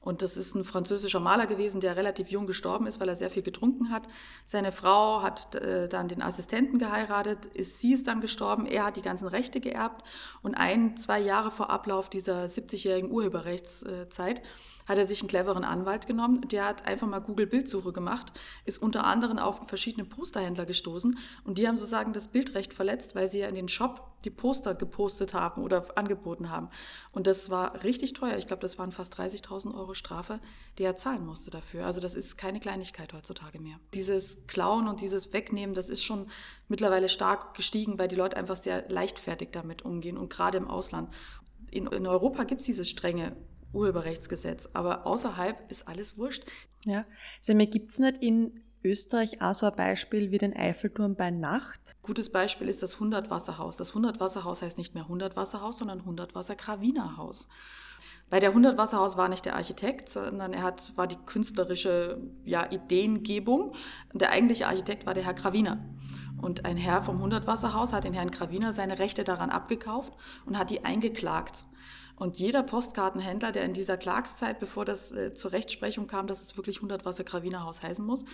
Und 0.00 0.22
das 0.22 0.38
ist 0.38 0.54
ein 0.54 0.64
französischer 0.64 1.20
Maler 1.20 1.46
gewesen, 1.46 1.80
der 1.80 1.94
relativ 1.94 2.28
jung 2.28 2.46
gestorben 2.46 2.86
ist, 2.86 3.00
weil 3.00 3.08
er 3.08 3.16
sehr 3.16 3.28
viel 3.28 3.42
getrunken 3.42 3.90
hat. 3.90 4.08
Seine 4.46 4.72
Frau 4.72 5.22
hat 5.22 5.54
äh, 5.56 5.88
dann 5.88 6.08
den 6.08 6.22
Assistenten 6.22 6.78
geheiratet, 6.78 7.46
ist, 7.54 7.80
sie 7.80 7.92
ist 7.92 8.06
dann 8.06 8.22
gestorben, 8.22 8.64
er 8.64 8.84
hat 8.84 8.96
die 8.96 9.02
ganzen 9.02 9.28
Rechte 9.28 9.60
geerbt. 9.60 10.02
Und 10.42 10.54
ein, 10.54 10.96
zwei 10.96 11.20
Jahre 11.20 11.50
vor 11.50 11.68
Ablauf 11.68 12.08
dieser 12.08 12.46
70-jährigen 12.46 13.10
Urheberrechtszeit 13.10 14.40
hat 14.90 14.98
er 14.98 15.06
sich 15.06 15.20
einen 15.20 15.28
cleveren 15.28 15.62
Anwalt 15.62 16.08
genommen, 16.08 16.48
der 16.48 16.64
hat 16.64 16.84
einfach 16.84 17.06
mal 17.06 17.20
Google-Bildsuche 17.20 17.92
gemacht, 17.92 18.32
ist 18.64 18.82
unter 18.82 19.04
anderem 19.04 19.38
auf 19.38 19.60
verschiedene 19.68 20.04
Posterhändler 20.04 20.66
gestoßen 20.66 21.16
und 21.44 21.58
die 21.58 21.68
haben 21.68 21.76
sozusagen 21.76 22.12
das 22.12 22.26
Bildrecht 22.26 22.74
verletzt, 22.74 23.14
weil 23.14 23.30
sie 23.30 23.38
ja 23.38 23.48
in 23.48 23.54
den 23.54 23.68
Shop 23.68 24.10
die 24.24 24.30
Poster 24.30 24.74
gepostet 24.74 25.32
haben 25.32 25.62
oder 25.62 25.96
angeboten 25.96 26.50
haben. 26.50 26.70
Und 27.12 27.28
das 27.28 27.50
war 27.50 27.84
richtig 27.84 28.14
teuer. 28.14 28.36
Ich 28.36 28.48
glaube, 28.48 28.62
das 28.62 28.78
waren 28.78 28.90
fast 28.90 29.14
30.000 29.14 29.72
Euro 29.76 29.94
Strafe, 29.94 30.40
die 30.76 30.82
er 30.82 30.96
zahlen 30.96 31.24
musste 31.24 31.52
dafür. 31.52 31.86
Also 31.86 32.00
das 32.00 32.16
ist 32.16 32.36
keine 32.36 32.58
Kleinigkeit 32.58 33.12
heutzutage 33.12 33.60
mehr. 33.60 33.78
Dieses 33.94 34.44
Klauen 34.48 34.88
und 34.88 35.00
dieses 35.00 35.32
Wegnehmen, 35.32 35.72
das 35.72 35.88
ist 35.88 36.02
schon 36.02 36.26
mittlerweile 36.66 37.08
stark 37.08 37.54
gestiegen, 37.54 37.96
weil 37.96 38.08
die 38.08 38.16
Leute 38.16 38.36
einfach 38.36 38.56
sehr 38.56 38.88
leichtfertig 38.88 39.50
damit 39.52 39.84
umgehen 39.84 40.18
und 40.18 40.30
gerade 40.30 40.58
im 40.58 40.66
Ausland. 40.66 41.14
In, 41.70 41.86
in 41.86 42.08
Europa 42.08 42.42
gibt 42.42 42.60
es 42.60 42.66
dieses 42.66 42.90
strenge 42.90 43.36
Urheberrechtsgesetz. 43.72 44.68
Aber 44.72 45.06
außerhalb 45.06 45.70
ist 45.70 45.88
alles 45.88 46.16
wurscht. 46.18 46.44
Ja, 46.84 47.04
also 47.38 47.54
mir 47.54 47.66
gibt 47.66 47.90
es 47.90 47.98
nicht 47.98 48.22
in 48.22 48.62
Österreich 48.82 49.42
auch 49.42 49.54
so 49.54 49.66
ein 49.66 49.76
Beispiel 49.76 50.30
wie 50.30 50.38
den 50.38 50.56
Eiffelturm 50.56 51.14
bei 51.14 51.30
Nacht? 51.30 51.96
Gutes 52.02 52.30
Beispiel 52.30 52.68
ist 52.68 52.82
das 52.82 52.96
100-Wasserhaus. 52.96 53.76
Das 53.76 53.92
100-Wasserhaus 53.92 54.62
heißt 54.62 54.78
nicht 54.78 54.94
mehr 54.94 55.04
100-Wasserhaus, 55.04 55.78
sondern 55.78 56.00
100-Wasser-Kravinerhaus. 56.00 57.48
Bei 58.30 58.38
der 58.38 58.54
100-Wasserhaus 58.54 59.16
war 59.16 59.28
nicht 59.28 59.44
der 59.44 59.56
Architekt, 59.56 60.08
sondern 60.08 60.52
er 60.52 60.62
hat, 60.62 60.96
war 60.96 61.06
die 61.06 61.18
künstlerische 61.26 62.22
ja, 62.44 62.70
Ideengebung. 62.70 63.74
Der 64.14 64.30
eigentliche 64.30 64.68
Architekt 64.68 65.04
war 65.04 65.14
der 65.14 65.24
Herr 65.24 65.34
Kraviner. 65.34 65.84
Und 66.40 66.64
ein 66.64 66.76
Herr 66.76 67.02
vom 67.02 67.22
100-Wasserhaus 67.22 67.92
hat 67.92 68.04
den 68.04 68.14
Herrn 68.14 68.30
Kraviner 68.30 68.72
seine 68.72 68.98
Rechte 68.98 69.24
daran 69.24 69.50
abgekauft 69.50 70.14
und 70.46 70.56
hat 70.56 70.70
die 70.70 70.84
eingeklagt. 70.84 71.64
Und 72.20 72.38
jeder 72.38 72.62
Postkartenhändler, 72.62 73.50
der 73.50 73.64
in 73.64 73.72
dieser 73.72 73.96
Klagszeit, 73.96 74.60
bevor 74.60 74.84
das 74.84 75.10
äh, 75.10 75.32
zur 75.32 75.52
Rechtsprechung 75.52 76.06
kam, 76.06 76.26
dass 76.26 76.42
es 76.42 76.54
wirklich 76.54 76.76
100 76.76 77.06
Wasser 77.06 77.24
Gravinerhaus 77.24 77.82
heißen 77.82 78.04
muss, 78.04 78.26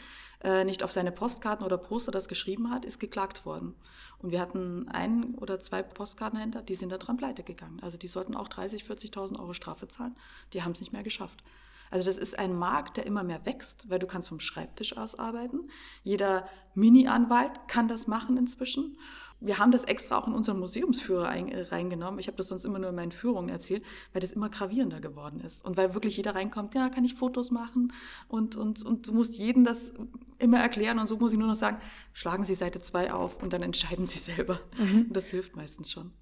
äh, 0.42 0.64
nicht 0.64 0.82
auf 0.82 0.90
seine 0.90 1.12
Postkarten 1.12 1.64
oder 1.64 1.78
Poster 1.78 2.10
das 2.10 2.26
geschrieben 2.26 2.68
hat, 2.72 2.84
ist 2.84 2.98
geklagt 2.98 3.46
worden. 3.46 3.76
Und 4.18 4.32
wir 4.32 4.40
hatten 4.40 4.88
ein 4.88 5.36
oder 5.36 5.60
zwei 5.60 5.84
Postkartenhändler, 5.84 6.62
die 6.62 6.74
sind 6.74 6.90
da 6.90 6.98
dran 6.98 7.16
pleite 7.16 7.44
gegangen. 7.44 7.78
Also 7.80 7.96
die 7.96 8.08
sollten 8.08 8.34
auch 8.34 8.48
30, 8.48 8.82
40.000 8.82 9.38
Euro 9.38 9.52
Strafe 9.52 9.86
zahlen. 9.86 10.16
Die 10.52 10.64
haben 10.64 10.72
es 10.72 10.80
nicht 10.80 10.92
mehr 10.92 11.04
geschafft. 11.04 11.44
Also 11.88 12.04
das 12.04 12.18
ist 12.18 12.36
ein 12.36 12.56
Markt, 12.58 12.96
der 12.96 13.06
immer 13.06 13.22
mehr 13.22 13.46
wächst, 13.46 13.88
weil 13.88 14.00
du 14.00 14.08
kannst 14.08 14.28
vom 14.28 14.40
Schreibtisch 14.40 14.96
aus 14.96 15.16
arbeiten. 15.16 15.70
Jeder 16.02 16.48
Mini-Anwalt 16.74 17.68
kann 17.68 17.86
das 17.86 18.08
machen 18.08 18.36
inzwischen. 18.36 18.98
Wir 19.40 19.58
haben 19.58 19.70
das 19.70 19.84
extra 19.84 20.18
auch 20.18 20.26
in 20.26 20.32
unseren 20.32 20.58
Museumsführer 20.58 21.28
ein, 21.28 21.48
äh, 21.48 21.60
reingenommen. 21.60 22.18
Ich 22.18 22.26
habe 22.26 22.36
das 22.36 22.48
sonst 22.48 22.64
immer 22.64 22.78
nur 22.78 22.90
in 22.90 22.96
meinen 22.96 23.12
Führungen 23.12 23.50
erzählt, 23.50 23.82
weil 24.12 24.20
das 24.20 24.32
immer 24.32 24.48
gravierender 24.48 25.00
geworden 25.00 25.40
ist. 25.40 25.64
Und 25.64 25.76
weil 25.76 25.92
wirklich 25.92 26.16
jeder 26.16 26.34
reinkommt, 26.34 26.74
ja, 26.74 26.88
kann 26.88 27.04
ich 27.04 27.14
Fotos 27.14 27.50
machen? 27.50 27.92
Und, 28.28 28.56
und, 28.56 28.84
und 28.84 29.08
du 29.08 29.12
musst 29.12 29.36
jedem 29.36 29.64
das 29.64 29.92
immer 30.38 30.58
erklären. 30.58 30.98
Und 30.98 31.06
so 31.06 31.18
muss 31.18 31.32
ich 31.32 31.38
nur 31.38 31.48
noch 31.48 31.56
sagen, 31.56 31.78
schlagen 32.14 32.44
Sie 32.44 32.54
Seite 32.54 32.80
2 32.80 33.12
auf 33.12 33.42
und 33.42 33.52
dann 33.52 33.62
entscheiden 33.62 34.06
Sie 34.06 34.18
selber. 34.18 34.60
Mhm. 34.78 35.06
Und 35.08 35.16
das 35.16 35.28
hilft 35.28 35.54
meistens 35.54 35.92
schon. 35.92 36.12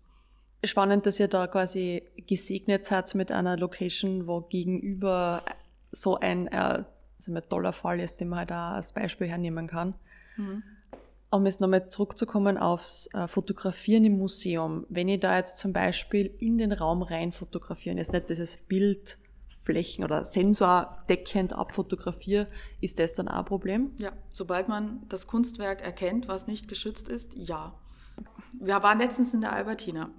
Spannend, 0.64 1.06
dass 1.06 1.20
ihr 1.20 1.28
da 1.28 1.46
quasi 1.46 2.02
gesegnet 2.26 2.84
seid 2.84 3.14
mit 3.14 3.30
einer 3.30 3.56
Location, 3.56 4.26
wo 4.26 4.40
gegenüber 4.40 5.44
so 5.92 6.18
ein 6.18 6.48
äh, 6.48 6.84
also 7.18 7.32
ein 7.32 7.42
toller 7.48 7.72
Fall 7.72 8.00
ist, 8.00 8.16
den 8.16 8.28
man 8.28 8.40
halt 8.40 8.52
auch 8.52 8.74
als 8.74 8.92
Beispiel 8.92 9.28
hernehmen 9.28 9.68
kann. 9.68 9.94
Mhm 10.36 10.62
um 11.34 11.46
jetzt 11.46 11.60
nochmal 11.60 11.88
zurückzukommen 11.88 12.58
aufs 12.58 13.08
äh, 13.12 13.28
Fotografieren 13.28 14.04
im 14.04 14.18
Museum, 14.18 14.86
wenn 14.88 15.08
ich 15.08 15.20
da 15.20 15.36
jetzt 15.36 15.58
zum 15.58 15.72
Beispiel 15.72 16.34
in 16.38 16.58
den 16.58 16.72
Raum 16.72 17.02
rein 17.02 17.32
fotografiere, 17.32 17.96
jetzt 17.96 18.12
nicht 18.12 18.28
dieses 18.28 18.56
Bild 18.58 19.18
Flächen 19.64 20.04
oder 20.04 20.24
sensordeckend 20.24 21.54
abfotografiere, 21.54 22.48
ist 22.80 22.98
das 22.98 23.14
dann 23.14 23.28
auch 23.28 23.38
ein 23.38 23.44
Problem? 23.46 23.92
Ja, 23.96 24.12
sobald 24.28 24.68
man 24.68 25.02
das 25.08 25.26
Kunstwerk 25.26 25.80
erkennt, 25.80 26.28
was 26.28 26.46
nicht 26.46 26.68
geschützt 26.68 27.08
ist, 27.08 27.32
ja. 27.34 27.74
Wir 28.60 28.82
waren 28.82 28.98
letztens 28.98 29.34
in 29.34 29.40
der 29.40 29.52
Albertina. 29.52 30.10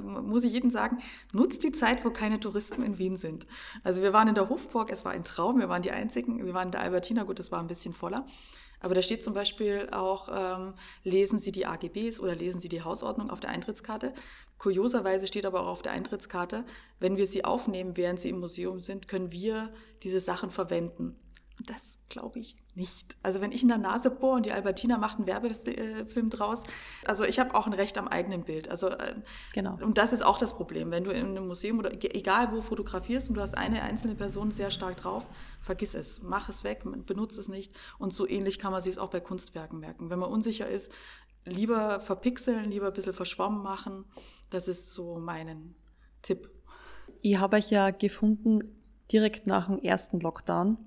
Muss 0.00 0.44
ich 0.44 0.52
jedem 0.52 0.70
sagen, 0.70 0.98
nutzt 1.34 1.62
die 1.64 1.72
Zeit, 1.72 2.04
wo 2.04 2.10
keine 2.10 2.40
Touristen 2.40 2.82
in 2.82 2.98
Wien 2.98 3.18
sind. 3.18 3.46
Also 3.84 4.00
wir 4.00 4.14
waren 4.14 4.28
in 4.28 4.34
der 4.34 4.48
Hofburg, 4.48 4.90
es 4.90 5.04
war 5.04 5.12
ein 5.12 5.24
Traum, 5.24 5.58
wir 5.58 5.68
waren 5.68 5.82
die 5.82 5.90
Einzigen, 5.90 6.46
wir 6.46 6.54
waren 6.54 6.68
in 6.68 6.72
der 6.72 6.80
Albertina, 6.80 7.24
gut, 7.24 7.40
es 7.40 7.52
war 7.52 7.60
ein 7.60 7.66
bisschen 7.66 7.92
voller. 7.92 8.24
Aber 8.82 8.94
da 8.94 9.02
steht 9.02 9.22
zum 9.22 9.32
Beispiel 9.32 9.88
auch, 9.92 10.28
ähm, 10.30 10.74
lesen 11.04 11.38
Sie 11.38 11.52
die 11.52 11.66
AGBs 11.66 12.20
oder 12.20 12.34
lesen 12.34 12.60
Sie 12.60 12.68
die 12.68 12.82
Hausordnung 12.82 13.30
auf 13.30 13.40
der 13.40 13.50
Eintrittskarte. 13.50 14.12
Kurioserweise 14.58 15.26
steht 15.26 15.46
aber 15.46 15.62
auch 15.62 15.68
auf 15.68 15.82
der 15.82 15.90
Eintrittskarte, 15.90 16.64
wenn 17.00 17.16
wir 17.16 17.26
sie 17.26 17.44
aufnehmen, 17.44 17.96
während 17.96 18.20
sie 18.20 18.28
im 18.28 18.38
Museum 18.38 18.78
sind, 18.78 19.08
können 19.08 19.32
wir 19.32 19.72
diese 20.04 20.20
Sachen 20.20 20.50
verwenden. 20.50 21.16
Und 21.58 21.68
das 21.68 21.98
glaube 22.08 22.38
ich 22.38 22.56
nicht. 22.74 23.16
Also 23.22 23.40
wenn 23.40 23.52
ich 23.52 23.62
in 23.62 23.68
der 23.68 23.78
Nase 23.78 24.10
bohre 24.10 24.36
und 24.36 24.46
die 24.46 24.52
Albertina 24.52 24.98
macht 24.98 25.18
einen 25.18 25.26
Werbefilm 25.26 26.30
draus, 26.30 26.62
also 27.04 27.24
ich 27.24 27.38
habe 27.38 27.54
auch 27.54 27.66
ein 27.66 27.72
Recht 27.72 27.98
am 27.98 28.08
eigenen 28.08 28.44
Bild. 28.44 28.68
Also 28.68 28.88
äh, 28.88 29.14
genau. 29.52 29.78
Und 29.80 29.98
das 29.98 30.12
ist 30.12 30.22
auch 30.22 30.38
das 30.38 30.54
Problem, 30.54 30.90
wenn 30.90 31.04
du 31.04 31.10
in 31.10 31.26
einem 31.26 31.46
Museum 31.46 31.78
oder 31.78 31.92
egal 31.92 32.52
wo 32.52 32.62
fotografierst 32.62 33.28
und 33.28 33.34
du 33.34 33.40
hast 33.40 33.56
eine 33.56 33.82
einzelne 33.82 34.14
Person 34.14 34.50
sehr 34.50 34.70
stark 34.70 34.96
drauf, 34.96 35.26
vergiss 35.62 35.94
es, 35.94 36.20
mach 36.22 36.48
es 36.48 36.64
weg, 36.64 36.82
benutze 37.06 37.40
es 37.40 37.48
nicht. 37.48 37.74
Und 37.98 38.12
so 38.12 38.28
ähnlich 38.28 38.58
kann 38.58 38.72
man 38.72 38.82
sich 38.82 38.94
es 38.94 38.98
auch 38.98 39.10
bei 39.10 39.20
Kunstwerken 39.20 39.80
merken. 39.80 40.10
Wenn 40.10 40.18
man 40.18 40.30
unsicher 40.30 40.68
ist, 40.68 40.92
lieber 41.44 42.00
verpixeln, 42.00 42.70
lieber 42.70 42.88
ein 42.88 42.92
bisschen 42.92 43.14
verschwommen 43.14 43.62
machen. 43.62 44.04
Das 44.50 44.68
ist 44.68 44.92
so 44.92 45.18
mein 45.18 45.74
Tipp. 46.22 46.50
Ich 47.22 47.38
habe 47.38 47.56
euch 47.56 47.70
ja 47.70 47.90
gefunden 47.90 48.76
direkt 49.10 49.46
nach 49.46 49.66
dem 49.68 49.78
ersten 49.78 50.20
Lockdown 50.20 50.78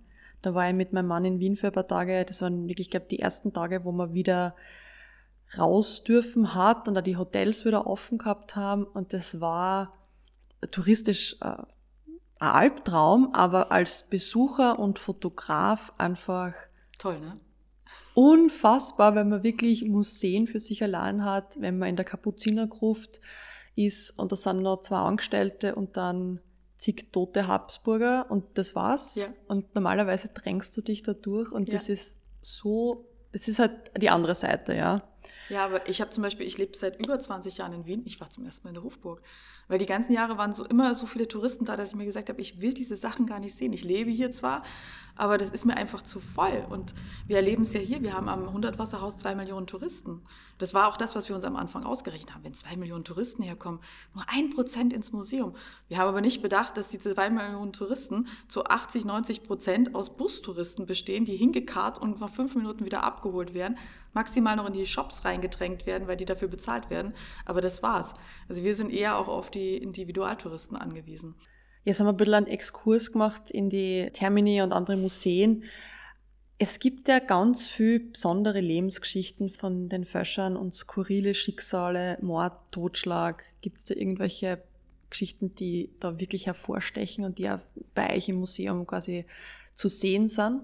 da 0.45 0.53
war 0.53 0.69
ich 0.69 0.75
mit 0.75 0.93
meinem 0.93 1.07
Mann 1.07 1.25
in 1.25 1.39
Wien 1.39 1.55
für 1.55 1.67
ein 1.67 1.73
paar 1.73 1.87
Tage. 1.87 2.23
Das 2.23 2.43
waren 2.43 2.67
wirklich, 2.67 2.91
glaube 2.91 3.07
die 3.09 3.17
ersten 3.17 3.51
Tage, 3.51 3.83
wo 3.83 3.91
man 3.91 4.13
wieder 4.13 4.55
raus 5.57 6.03
dürfen 6.03 6.53
hat 6.53 6.87
und 6.87 6.93
da 6.93 7.01
die 7.01 7.17
Hotels 7.17 7.65
wieder 7.65 7.87
offen 7.87 8.19
gehabt 8.19 8.55
haben. 8.55 8.83
Und 8.83 9.11
das 9.11 9.41
war 9.41 9.93
touristisch 10.69 11.37
äh, 11.41 11.63
Albtraum, 12.39 13.33
aber 13.33 13.71
als 13.71 14.03
Besucher 14.03 14.79
und 14.79 14.99
Fotograf 14.99 15.93
einfach 15.97 16.53
toll, 16.97 17.19
ne? 17.19 17.39
Unfassbar, 18.13 19.15
wenn 19.15 19.29
man 19.29 19.43
wirklich 19.43 19.83
Museen 19.83 20.47
für 20.47 20.59
sich 20.59 20.81
allein 20.81 21.25
hat, 21.25 21.59
wenn 21.59 21.77
man 21.77 21.89
in 21.89 21.95
der 21.97 22.05
Kapuzinergruft 22.05 23.19
ist 23.75 24.17
und 24.17 24.31
da 24.31 24.35
sind 24.37 24.61
noch 24.61 24.81
zwei 24.81 24.99
Angestellte 24.99 25.75
und 25.75 25.97
dann 25.97 26.39
zig 26.77 27.11
tote 27.11 27.47
Habsburger 27.47 28.27
und 28.29 28.57
das 28.57 28.75
war's. 28.75 29.15
Ja. 29.15 29.27
Und 29.47 29.75
normalerweise 29.75 30.29
drängst 30.29 30.75
du 30.77 30.81
dich 30.81 31.03
da 31.03 31.13
durch 31.13 31.51
und 31.51 31.67
ja. 31.67 31.73
das 31.73 31.89
ist 31.89 32.19
so, 32.41 33.05
das 33.31 33.47
ist 33.47 33.59
halt 33.59 33.91
die 33.97 34.09
andere 34.09 34.35
Seite, 34.35 34.75
ja. 34.75 35.03
Ja, 35.49 35.65
aber 35.65 35.87
ich 35.89 36.01
habe 36.01 36.11
zum 36.11 36.23
Beispiel, 36.23 36.45
ich 36.45 36.57
lebe 36.57 36.77
seit 36.77 36.99
über 36.99 37.19
20 37.19 37.57
Jahren 37.57 37.73
in 37.73 37.85
Wien. 37.85 38.03
Ich 38.05 38.19
war 38.19 38.29
zum 38.29 38.45
ersten 38.45 38.63
Mal 38.63 38.69
in 38.69 38.75
der 38.75 38.83
Hofburg. 38.83 39.21
Weil 39.67 39.79
die 39.79 39.85
ganzen 39.85 40.13
Jahre 40.13 40.37
waren 40.37 40.53
so 40.53 40.63
immer 40.65 40.93
so 40.93 41.05
viele 41.05 41.27
Touristen 41.27 41.65
da, 41.65 41.75
dass 41.75 41.89
ich 41.89 41.95
mir 41.95 42.05
gesagt 42.05 42.29
habe, 42.29 42.39
ich 42.39 42.61
will 42.61 42.73
diese 42.73 42.95
Sachen 42.95 43.25
gar 43.25 43.39
nicht 43.39 43.55
sehen. 43.55 43.73
Ich 43.73 43.83
lebe 43.83 44.11
hier 44.11 44.31
zwar, 44.31 44.63
aber 45.15 45.37
das 45.37 45.49
ist 45.49 45.65
mir 45.65 45.77
einfach 45.77 46.01
zu 46.01 46.19
voll. 46.19 46.65
Und 46.69 46.93
wir 47.25 47.37
erleben 47.37 47.63
es 47.63 47.73
ja 47.73 47.79
hier. 47.79 48.03
Wir 48.03 48.13
haben 48.13 48.27
am 48.27 48.47
100-Wasserhaus 48.47 49.17
zwei 49.17 49.33
Millionen 49.33 49.65
Touristen. 49.65 50.21
Das 50.57 50.73
war 50.73 50.87
auch 50.87 50.97
das, 50.97 51.15
was 51.15 51.29
wir 51.29 51.35
uns 51.35 51.45
am 51.45 51.55
Anfang 51.55 51.83
ausgerechnet 51.83 52.33
haben. 52.33 52.43
Wenn 52.43 52.53
zwei 52.53 52.75
Millionen 52.75 53.05
Touristen 53.05 53.41
herkommen, 53.41 53.79
nur 54.13 54.25
ein 54.27 54.49
Prozent 54.49 54.93
ins 54.93 55.11
Museum. 55.11 55.55
Wir 55.87 55.97
haben 55.97 56.09
aber 56.09 56.21
nicht 56.21 56.41
bedacht, 56.41 56.77
dass 56.77 56.89
diese 56.89 57.13
zwei 57.13 57.29
Millionen 57.29 57.73
Touristen 57.73 58.27
zu 58.47 58.65
80, 58.65 59.05
90 59.05 59.43
Prozent 59.43 59.95
aus 59.95 60.15
Bustouristen 60.15 60.85
bestehen, 60.85 61.25
die 61.25 61.37
hingekarrt 61.37 61.97
und 61.99 62.19
nach 62.19 62.29
fünf 62.29 62.55
Minuten 62.55 62.85
wieder 62.85 63.03
abgeholt 63.03 63.53
werden, 63.53 63.77
maximal 64.13 64.55
noch 64.55 64.67
in 64.67 64.73
die 64.73 64.85
Shops 64.85 65.25
reingedrängt 65.25 65.85
werden, 65.85 66.07
weil 66.07 66.17
die 66.17 66.25
dafür 66.25 66.47
bezahlt 66.47 66.89
werden. 66.89 67.13
Aber 67.45 67.61
das 67.61 67.83
war's. 67.83 68.13
Also 68.47 68.63
wir 68.63 68.75
sind 68.75 68.91
eher 68.91 69.17
auch 69.17 69.27
auf 69.27 69.51
die 69.55 69.77
Individualtouristen 69.77 70.77
angewiesen. 70.77 71.35
Jetzt 71.83 71.99
haben 71.99 72.07
wir 72.07 72.13
ein 72.13 72.17
bisschen 72.17 72.33
einen 72.33 72.47
Exkurs 72.47 73.11
gemacht 73.11 73.51
in 73.51 73.69
die 73.69 74.09
Termini 74.11 74.61
und 74.61 74.73
andere 74.73 74.97
Museen. 74.97 75.63
Es 76.57 76.79
gibt 76.79 77.07
ja 77.07 77.19
ganz 77.19 77.67
viel 77.67 77.99
besondere 77.99 78.61
Lebensgeschichten 78.61 79.49
von 79.49 79.89
den 79.89 80.05
Föschern 80.05 80.55
und 80.55 80.73
skurrile 80.73 81.33
Schicksale, 81.33 82.17
Mord, 82.21 82.53
Totschlag. 82.71 83.43
Gibt 83.61 83.77
es 83.77 83.85
da 83.85 83.93
irgendwelche 83.93 84.63
Geschichten, 85.09 85.53
die 85.55 85.91
da 85.99 86.19
wirklich 86.19 86.45
hervorstechen 86.45 87.25
und 87.25 87.37
die 87.37 87.43
ja 87.43 87.61
bei 87.93 88.15
euch 88.15 88.29
im 88.29 88.37
Museum 88.37 88.87
quasi 88.87 89.25
zu 89.73 89.89
sehen 89.89 90.27
sind? 90.27 90.61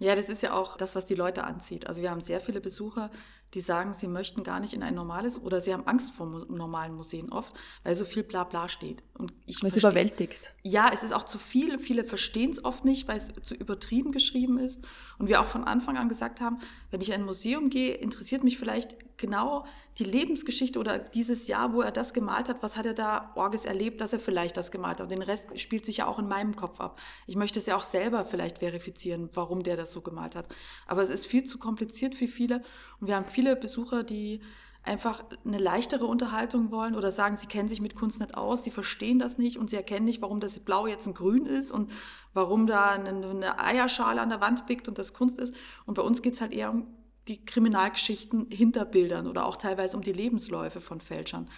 Ja, 0.00 0.14
das 0.14 0.28
ist 0.28 0.42
ja 0.42 0.52
auch 0.54 0.76
das, 0.76 0.94
was 0.94 1.06
die 1.06 1.14
Leute 1.14 1.44
anzieht. 1.44 1.86
Also 1.86 2.02
wir 2.02 2.10
haben 2.10 2.20
sehr 2.20 2.40
viele 2.40 2.60
Besucher, 2.60 3.10
die 3.54 3.60
sagen, 3.60 3.94
sie 3.94 4.08
möchten 4.08 4.42
gar 4.42 4.60
nicht 4.60 4.74
in 4.74 4.82
ein 4.82 4.94
normales 4.94 5.40
oder 5.40 5.60
sie 5.60 5.72
haben 5.72 5.86
Angst 5.86 6.12
vor 6.12 6.26
normalen 6.48 6.94
Museen 6.94 7.32
oft, 7.32 7.54
weil 7.82 7.94
so 7.94 8.04
viel 8.04 8.22
Blabla 8.22 8.68
steht. 8.68 9.02
Und 9.14 9.32
ich 9.46 9.62
es 9.62 9.76
überwältigt. 9.76 10.54
Ja, 10.62 10.90
es 10.92 11.02
ist 11.02 11.12
auch 11.12 11.24
zu 11.24 11.38
viel. 11.38 11.78
Viele 11.78 12.04
verstehen 12.04 12.50
es 12.50 12.64
oft 12.64 12.84
nicht, 12.84 13.08
weil 13.08 13.16
es 13.16 13.32
zu 13.42 13.54
übertrieben 13.54 14.12
geschrieben 14.12 14.58
ist. 14.58 14.86
Und 15.18 15.28
wir 15.28 15.40
auch 15.40 15.46
von 15.46 15.64
Anfang 15.64 15.96
an 15.96 16.08
gesagt 16.08 16.40
haben, 16.40 16.58
wenn 16.90 17.00
ich 17.00 17.08
in 17.08 17.14
ein 17.14 17.24
Museum 17.24 17.70
gehe, 17.70 17.94
interessiert 17.94 18.44
mich 18.44 18.58
vielleicht 18.58 18.96
genau 19.18 19.66
die 19.98 20.04
Lebensgeschichte 20.04 20.78
oder 20.78 20.98
dieses 20.98 21.48
Jahr, 21.48 21.74
wo 21.74 21.82
er 21.82 21.90
das 21.90 22.14
gemalt 22.14 22.48
hat, 22.48 22.62
was 22.62 22.76
hat 22.76 22.86
er 22.86 22.94
da 22.94 23.32
Orges 23.34 23.64
erlebt, 23.64 24.00
dass 24.00 24.12
er 24.12 24.20
vielleicht 24.20 24.56
das 24.56 24.70
gemalt 24.70 25.00
hat. 25.00 25.10
Den 25.10 25.22
Rest 25.22 25.60
spielt 25.60 25.84
sich 25.84 25.98
ja 25.98 26.06
auch 26.06 26.18
in 26.18 26.28
meinem 26.28 26.56
Kopf 26.56 26.80
ab. 26.80 27.00
Ich 27.26 27.36
möchte 27.36 27.58
es 27.58 27.66
ja 27.66 27.76
auch 27.76 27.82
selber 27.82 28.24
vielleicht 28.24 28.58
verifizieren, 28.58 29.28
warum 29.34 29.62
der 29.62 29.76
das 29.76 29.92
so 29.92 30.00
gemalt 30.00 30.36
hat. 30.36 30.46
Aber 30.86 31.02
es 31.02 31.10
ist 31.10 31.26
viel 31.26 31.44
zu 31.44 31.58
kompliziert 31.58 32.14
für 32.14 32.28
viele. 32.28 32.62
Und 33.00 33.08
wir 33.08 33.16
haben 33.16 33.26
viele 33.26 33.56
Besucher, 33.56 34.04
die 34.04 34.40
einfach 34.84 35.22
eine 35.44 35.58
leichtere 35.58 36.06
Unterhaltung 36.06 36.70
wollen 36.70 36.94
oder 36.94 37.10
sagen, 37.10 37.36
sie 37.36 37.46
kennen 37.46 37.68
sich 37.68 37.80
mit 37.80 37.94
Kunst 37.94 38.20
nicht 38.20 38.36
aus, 38.36 38.64
sie 38.64 38.70
verstehen 38.70 39.18
das 39.18 39.36
nicht 39.36 39.58
und 39.58 39.68
sie 39.68 39.76
erkennen 39.76 40.06
nicht, 40.06 40.22
warum 40.22 40.40
das 40.40 40.58
Blau 40.60 40.86
jetzt 40.86 41.06
ein 41.06 41.14
Grün 41.14 41.44
ist 41.44 41.70
und 41.70 41.90
warum 42.32 42.66
da 42.66 42.90
eine, 42.90 43.58
Eierschale 43.58 44.20
an 44.20 44.30
der 44.30 44.40
Wand 44.40 44.66
pickt 44.66 44.88
und 44.88 44.98
das 44.98 45.12
Kunst 45.12 45.38
ist. 45.38 45.54
Und 45.84 45.94
bei 45.94 46.02
uns 46.02 46.22
geht 46.22 46.34
es 46.34 46.40
halt 46.40 46.52
eher 46.52 46.70
um 46.70 46.86
die 47.28 47.44
Kriminalgeschichten 47.44 48.46
hinter 48.50 48.84
Bildern 48.84 49.26
oder 49.26 49.46
auch 49.46 49.56
teilweise 49.56 49.96
um 49.96 50.02
die 50.02 50.12
Lebensläufe 50.12 50.80
von 50.80 51.00
Fälschern. 51.00 51.48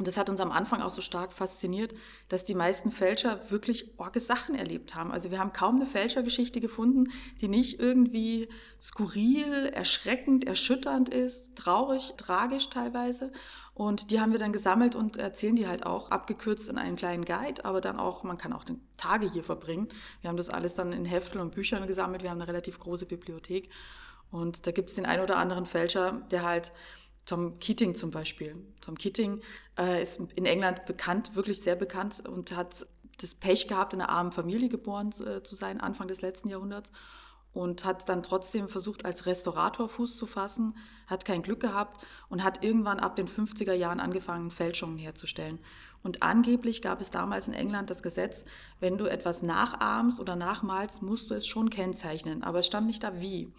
Und 0.00 0.06
das 0.06 0.16
hat 0.16 0.30
uns 0.30 0.40
am 0.40 0.50
Anfang 0.50 0.80
auch 0.80 0.88
so 0.88 1.02
stark 1.02 1.30
fasziniert, 1.30 1.94
dass 2.30 2.46
die 2.46 2.54
meisten 2.54 2.90
Fälscher 2.90 3.50
wirklich 3.50 3.98
orge 3.98 4.20
Sachen 4.20 4.54
erlebt 4.54 4.94
haben. 4.94 5.12
Also 5.12 5.30
wir 5.30 5.38
haben 5.38 5.52
kaum 5.52 5.76
eine 5.76 5.84
Fälschergeschichte 5.84 6.58
gefunden, 6.60 7.10
die 7.42 7.48
nicht 7.48 7.80
irgendwie 7.80 8.48
skurril, 8.80 9.66
erschreckend, 9.74 10.46
erschütternd 10.46 11.10
ist, 11.10 11.54
traurig, 11.54 12.14
tragisch 12.16 12.70
teilweise. 12.70 13.30
Und 13.74 14.10
die 14.10 14.20
haben 14.20 14.32
wir 14.32 14.38
dann 14.38 14.54
gesammelt 14.54 14.94
und 14.94 15.18
erzählen 15.18 15.56
die 15.56 15.68
halt 15.68 15.84
auch 15.84 16.10
abgekürzt 16.10 16.70
in 16.70 16.78
einen 16.78 16.96
kleinen 16.96 17.26
Guide, 17.26 17.66
aber 17.66 17.82
dann 17.82 17.98
auch, 17.98 18.22
man 18.22 18.38
kann 18.38 18.54
auch 18.54 18.64
den 18.64 18.80
Tage 18.96 19.30
hier 19.30 19.44
verbringen. 19.44 19.88
Wir 20.22 20.28
haben 20.28 20.38
das 20.38 20.48
alles 20.48 20.72
dann 20.72 20.92
in 20.92 21.04
Hefteln 21.04 21.42
und 21.42 21.54
Büchern 21.54 21.86
gesammelt. 21.86 22.22
Wir 22.22 22.30
haben 22.30 22.40
eine 22.40 22.48
relativ 22.48 22.78
große 22.78 23.04
Bibliothek. 23.04 23.68
Und 24.30 24.66
da 24.66 24.70
gibt 24.70 24.90
es 24.90 24.96
den 24.96 25.06
einen 25.06 25.22
oder 25.22 25.36
anderen 25.36 25.66
Fälscher, 25.66 26.22
der 26.30 26.42
halt 26.42 26.72
Tom 27.26 27.58
Keating 27.58 27.94
zum 27.94 28.10
Beispiel. 28.10 28.56
Tom 28.80 28.96
Keating 28.96 29.40
äh, 29.78 30.02
ist 30.02 30.20
in 30.34 30.46
England 30.46 30.86
bekannt, 30.86 31.34
wirklich 31.34 31.60
sehr 31.60 31.76
bekannt 31.76 32.22
und 32.26 32.56
hat 32.56 32.86
das 33.18 33.34
Pech 33.34 33.68
gehabt, 33.68 33.92
in 33.92 34.00
einer 34.00 34.10
armen 34.10 34.32
Familie 34.32 34.68
geboren 34.68 35.12
äh, 35.24 35.42
zu 35.42 35.54
sein, 35.54 35.80
Anfang 35.80 36.08
des 36.08 36.22
letzten 36.22 36.48
Jahrhunderts. 36.48 36.90
Und 37.52 37.84
hat 37.84 38.08
dann 38.08 38.22
trotzdem 38.22 38.68
versucht, 38.68 39.04
als 39.04 39.26
Restaurator 39.26 39.88
Fuß 39.88 40.16
zu 40.16 40.26
fassen, 40.26 40.76
hat 41.08 41.24
kein 41.24 41.42
Glück 41.42 41.58
gehabt 41.58 42.00
und 42.28 42.44
hat 42.44 42.64
irgendwann 42.64 43.00
ab 43.00 43.16
den 43.16 43.26
50er 43.26 43.72
Jahren 43.72 43.98
angefangen, 43.98 44.52
Fälschungen 44.52 44.98
herzustellen. 44.98 45.58
Und 46.04 46.22
angeblich 46.22 46.80
gab 46.80 47.00
es 47.00 47.10
damals 47.10 47.48
in 47.48 47.54
England 47.54 47.90
das 47.90 48.04
Gesetz, 48.04 48.44
wenn 48.78 48.98
du 48.98 49.06
etwas 49.06 49.42
nachahmst 49.42 50.20
oder 50.20 50.36
nachmalst, 50.36 51.02
musst 51.02 51.30
du 51.30 51.34
es 51.34 51.44
schon 51.44 51.70
kennzeichnen. 51.70 52.44
Aber 52.44 52.60
es 52.60 52.66
stand 52.66 52.86
nicht 52.86 53.02
da 53.02 53.20
wie. 53.20 53.52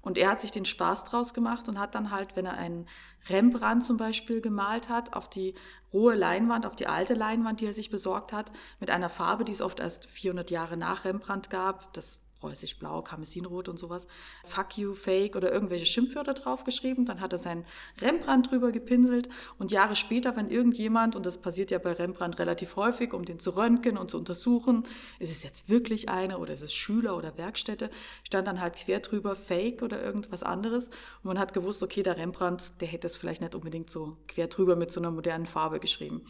Und 0.00 0.16
er 0.16 0.30
hat 0.30 0.40
sich 0.40 0.52
den 0.52 0.64
Spaß 0.64 1.04
draus 1.04 1.34
gemacht 1.34 1.68
und 1.68 1.78
hat 1.78 1.94
dann 1.94 2.10
halt, 2.10 2.36
wenn 2.36 2.46
er 2.46 2.54
einen 2.54 2.86
Rembrandt 3.28 3.84
zum 3.84 3.96
Beispiel 3.96 4.40
gemalt 4.40 4.88
hat, 4.88 5.14
auf 5.14 5.28
die 5.28 5.54
rohe 5.92 6.14
Leinwand, 6.14 6.66
auf 6.66 6.76
die 6.76 6.86
alte 6.86 7.14
Leinwand, 7.14 7.60
die 7.60 7.66
er 7.66 7.74
sich 7.74 7.90
besorgt 7.90 8.32
hat, 8.32 8.52
mit 8.80 8.90
einer 8.90 9.08
Farbe, 9.08 9.44
die 9.44 9.52
es 9.52 9.60
oft 9.60 9.80
erst 9.80 10.08
400 10.10 10.50
Jahre 10.50 10.76
nach 10.76 11.04
Rembrandt 11.04 11.50
gab, 11.50 11.92
das 11.94 12.18
preußisch-blau, 12.40 13.02
Karmesinrot 13.02 13.68
und 13.68 13.78
sowas, 13.78 14.06
fuck 14.44 14.78
you, 14.78 14.94
fake 14.94 15.36
oder 15.36 15.52
irgendwelche 15.52 15.86
Schimpfwörter 15.86 16.34
draufgeschrieben. 16.34 17.04
Dann 17.04 17.20
hat 17.20 17.32
er 17.32 17.38
seinen 17.38 17.64
Rembrandt 18.00 18.50
drüber 18.50 18.72
gepinselt 18.72 19.28
und 19.58 19.70
Jahre 19.72 19.96
später, 19.96 20.36
wenn 20.36 20.48
irgendjemand, 20.48 21.16
und 21.16 21.26
das 21.26 21.38
passiert 21.38 21.70
ja 21.70 21.78
bei 21.78 21.92
Rembrandt 21.92 22.38
relativ 22.38 22.76
häufig, 22.76 23.12
um 23.12 23.24
den 23.24 23.38
zu 23.38 23.50
röntgen 23.50 23.98
und 23.98 24.10
zu 24.10 24.18
untersuchen, 24.18 24.84
ist 25.18 25.30
es 25.30 25.42
jetzt 25.42 25.68
wirklich 25.68 26.08
einer 26.08 26.40
oder 26.40 26.54
ist 26.54 26.62
es 26.62 26.72
Schüler 26.72 27.16
oder 27.16 27.36
Werkstätte, 27.36 27.90
stand 28.24 28.46
dann 28.46 28.60
halt 28.60 28.76
quer 28.76 29.00
drüber 29.00 29.36
fake 29.36 29.82
oder 29.82 30.02
irgendwas 30.02 30.42
anderes. 30.42 30.86
Und 30.86 31.24
man 31.24 31.38
hat 31.38 31.54
gewusst, 31.54 31.82
okay, 31.82 32.02
der 32.02 32.16
Rembrandt, 32.16 32.80
der 32.80 32.88
hätte 32.88 33.06
es 33.06 33.16
vielleicht 33.16 33.40
nicht 33.40 33.54
unbedingt 33.54 33.90
so 33.90 34.16
quer 34.28 34.48
drüber 34.48 34.76
mit 34.76 34.90
so 34.90 35.00
einer 35.00 35.10
modernen 35.10 35.46
Farbe 35.46 35.80
geschrieben. 35.80 36.22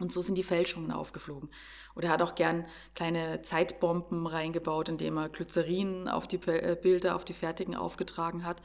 Und 0.00 0.12
so 0.12 0.20
sind 0.20 0.36
die 0.36 0.42
Fälschungen 0.42 0.90
aufgeflogen. 0.90 1.50
Oder 1.94 2.08
er 2.08 2.14
hat 2.14 2.22
auch 2.22 2.34
gern 2.34 2.66
kleine 2.96 3.42
Zeitbomben 3.42 4.26
reingebaut, 4.26 4.88
indem 4.88 5.16
er 5.18 5.28
Glycerin 5.28 6.08
auf 6.08 6.26
die 6.26 6.40
äh, 6.46 6.76
Bilder, 6.80 7.14
auf 7.14 7.24
die 7.24 7.32
fertigen 7.32 7.76
aufgetragen 7.76 8.44
hat. 8.44 8.60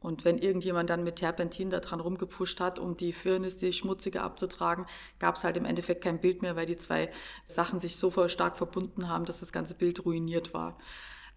Und 0.00 0.26
wenn 0.26 0.36
irgendjemand 0.36 0.90
dann 0.90 1.02
mit 1.02 1.16
Terpentin 1.16 1.70
da 1.70 1.80
dran 1.80 2.00
rumgepfuscht 2.00 2.60
hat, 2.60 2.78
um 2.78 2.94
die 2.94 3.14
Firnis, 3.14 3.56
die 3.56 3.72
schmutzige 3.72 4.20
abzutragen, 4.20 4.84
gab 5.18 5.36
es 5.36 5.44
halt 5.44 5.56
im 5.56 5.64
Endeffekt 5.64 6.04
kein 6.04 6.20
Bild 6.20 6.42
mehr, 6.42 6.56
weil 6.56 6.66
die 6.66 6.76
zwei 6.76 7.10
Sachen 7.46 7.80
sich 7.80 7.96
so 7.96 8.28
stark 8.28 8.58
verbunden 8.58 9.08
haben, 9.08 9.24
dass 9.24 9.40
das 9.40 9.50
ganze 9.50 9.74
Bild 9.74 10.04
ruiniert 10.04 10.52
war. 10.52 10.76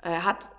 Er 0.02 0.26
hat 0.26 0.50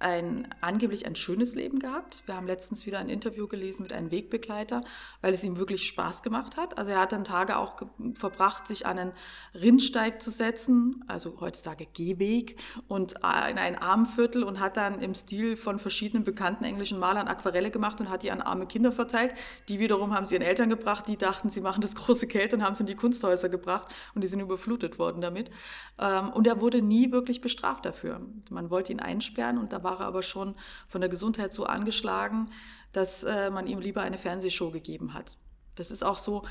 ein 0.00 0.48
angeblich 0.60 1.06
ein 1.06 1.14
schönes 1.14 1.54
Leben 1.54 1.78
gehabt. 1.78 2.22
Wir 2.26 2.36
haben 2.36 2.46
letztens 2.46 2.86
wieder 2.86 2.98
ein 2.98 3.08
Interview 3.08 3.46
gelesen 3.46 3.82
mit 3.82 3.92
einem 3.92 4.10
Wegbegleiter, 4.10 4.82
weil 5.20 5.34
es 5.34 5.44
ihm 5.44 5.58
wirklich 5.58 5.86
Spaß 5.86 6.22
gemacht 6.22 6.56
hat. 6.56 6.78
Also 6.78 6.92
er 6.92 7.00
hat 7.00 7.12
dann 7.12 7.24
Tage 7.24 7.56
auch 7.56 7.82
verbracht, 8.14 8.66
sich 8.66 8.86
an 8.86 8.98
einen 8.98 9.12
Rindsteig 9.54 10.22
zu 10.22 10.30
setzen, 10.30 11.04
also 11.06 11.40
heutzutage 11.40 11.86
Gehweg, 11.92 12.58
und 12.88 13.12
in 13.12 13.22
ein 13.58 13.76
Armviertel 13.76 14.42
und 14.42 14.58
hat 14.58 14.76
dann 14.76 15.00
im 15.00 15.14
Stil 15.14 15.56
von 15.56 15.78
verschiedenen 15.78 16.24
bekannten 16.24 16.64
englischen 16.64 16.98
Malern 16.98 17.28
Aquarelle 17.28 17.70
gemacht 17.70 18.00
und 18.00 18.08
hat 18.08 18.22
die 18.22 18.30
an 18.30 18.40
arme 18.40 18.66
Kinder 18.66 18.92
verteilt. 18.92 19.34
Die 19.68 19.78
wiederum 19.78 20.14
haben 20.14 20.24
sie 20.24 20.34
ihren 20.34 20.42
Eltern 20.42 20.70
gebracht, 20.70 21.08
die 21.08 21.18
dachten, 21.18 21.50
sie 21.50 21.60
machen 21.60 21.82
das 21.82 21.94
große 21.94 22.26
Geld 22.26 22.54
und 22.54 22.62
haben 22.62 22.72
es 22.72 22.80
in 22.80 22.86
die 22.86 22.94
Kunsthäuser 22.96 23.48
gebracht 23.48 23.88
und 24.14 24.22
die 24.22 24.28
sind 24.28 24.40
überflutet 24.40 24.98
worden 24.98 25.20
damit. 25.20 25.50
Ähm, 25.98 26.30
und 26.30 26.46
er 26.46 26.60
wurde 26.60 26.80
nie 26.80 27.12
wirklich 27.12 27.40
bestraft 27.40 27.84
dafür. 27.84 28.20
Man 28.48 28.70
wollte 28.70 28.92
ihn 28.92 29.00
einsperren 29.00 29.58
und 29.58 29.72
da 29.72 29.82
war 29.82 29.89
war 29.90 30.00
er 30.00 30.06
aber 30.06 30.22
schon 30.22 30.54
von 30.88 31.00
der 31.00 31.10
Gesundheit 31.10 31.52
so 31.52 31.64
angeschlagen, 31.64 32.50
dass 32.92 33.24
äh, 33.24 33.50
man 33.50 33.66
ihm 33.66 33.80
lieber 33.80 34.02
eine 34.02 34.18
Fernsehshow 34.18 34.70
gegeben 34.70 35.14
hat. 35.14 35.36
Das 35.74 35.90
ist 35.90 36.04
auch 36.04 36.16
so, 36.16 36.44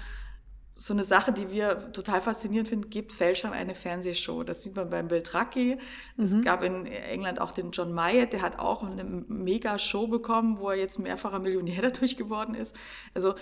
so 0.76 0.94
eine 0.94 1.04
Sache, 1.04 1.34
die 1.34 1.52
wir 1.52 1.92
total 1.92 2.22
faszinierend 2.22 2.70
finden, 2.70 2.90
gibt 2.90 3.12
Fälschern 3.12 3.52
eine 3.52 3.76
Fernsehshow. 3.76 4.44
Das 4.44 4.64
sieht 4.64 4.76
man 4.76 4.90
beim 4.90 5.08
Beltracchi. 5.10 5.78
Mhm. 6.16 6.24
Es 6.24 6.42
gab 6.42 6.64
in 6.64 6.86
England 6.86 7.42
auch 7.42 7.52
den 7.52 7.72
John 7.72 7.94
Myatt, 7.94 8.34
der 8.34 8.42
hat 8.42 8.60
auch 8.60 8.84
eine 8.84 9.04
mega 9.04 9.78
Show 9.78 10.08
bekommen, 10.08 10.60
wo 10.60 10.70
er 10.70 10.78
jetzt 10.78 11.00
mehrfacher 11.00 11.40
Millionär 11.40 11.82
dadurch 11.82 12.16
geworden 12.16 12.56
ist. 12.56 12.76
Also 13.14 13.36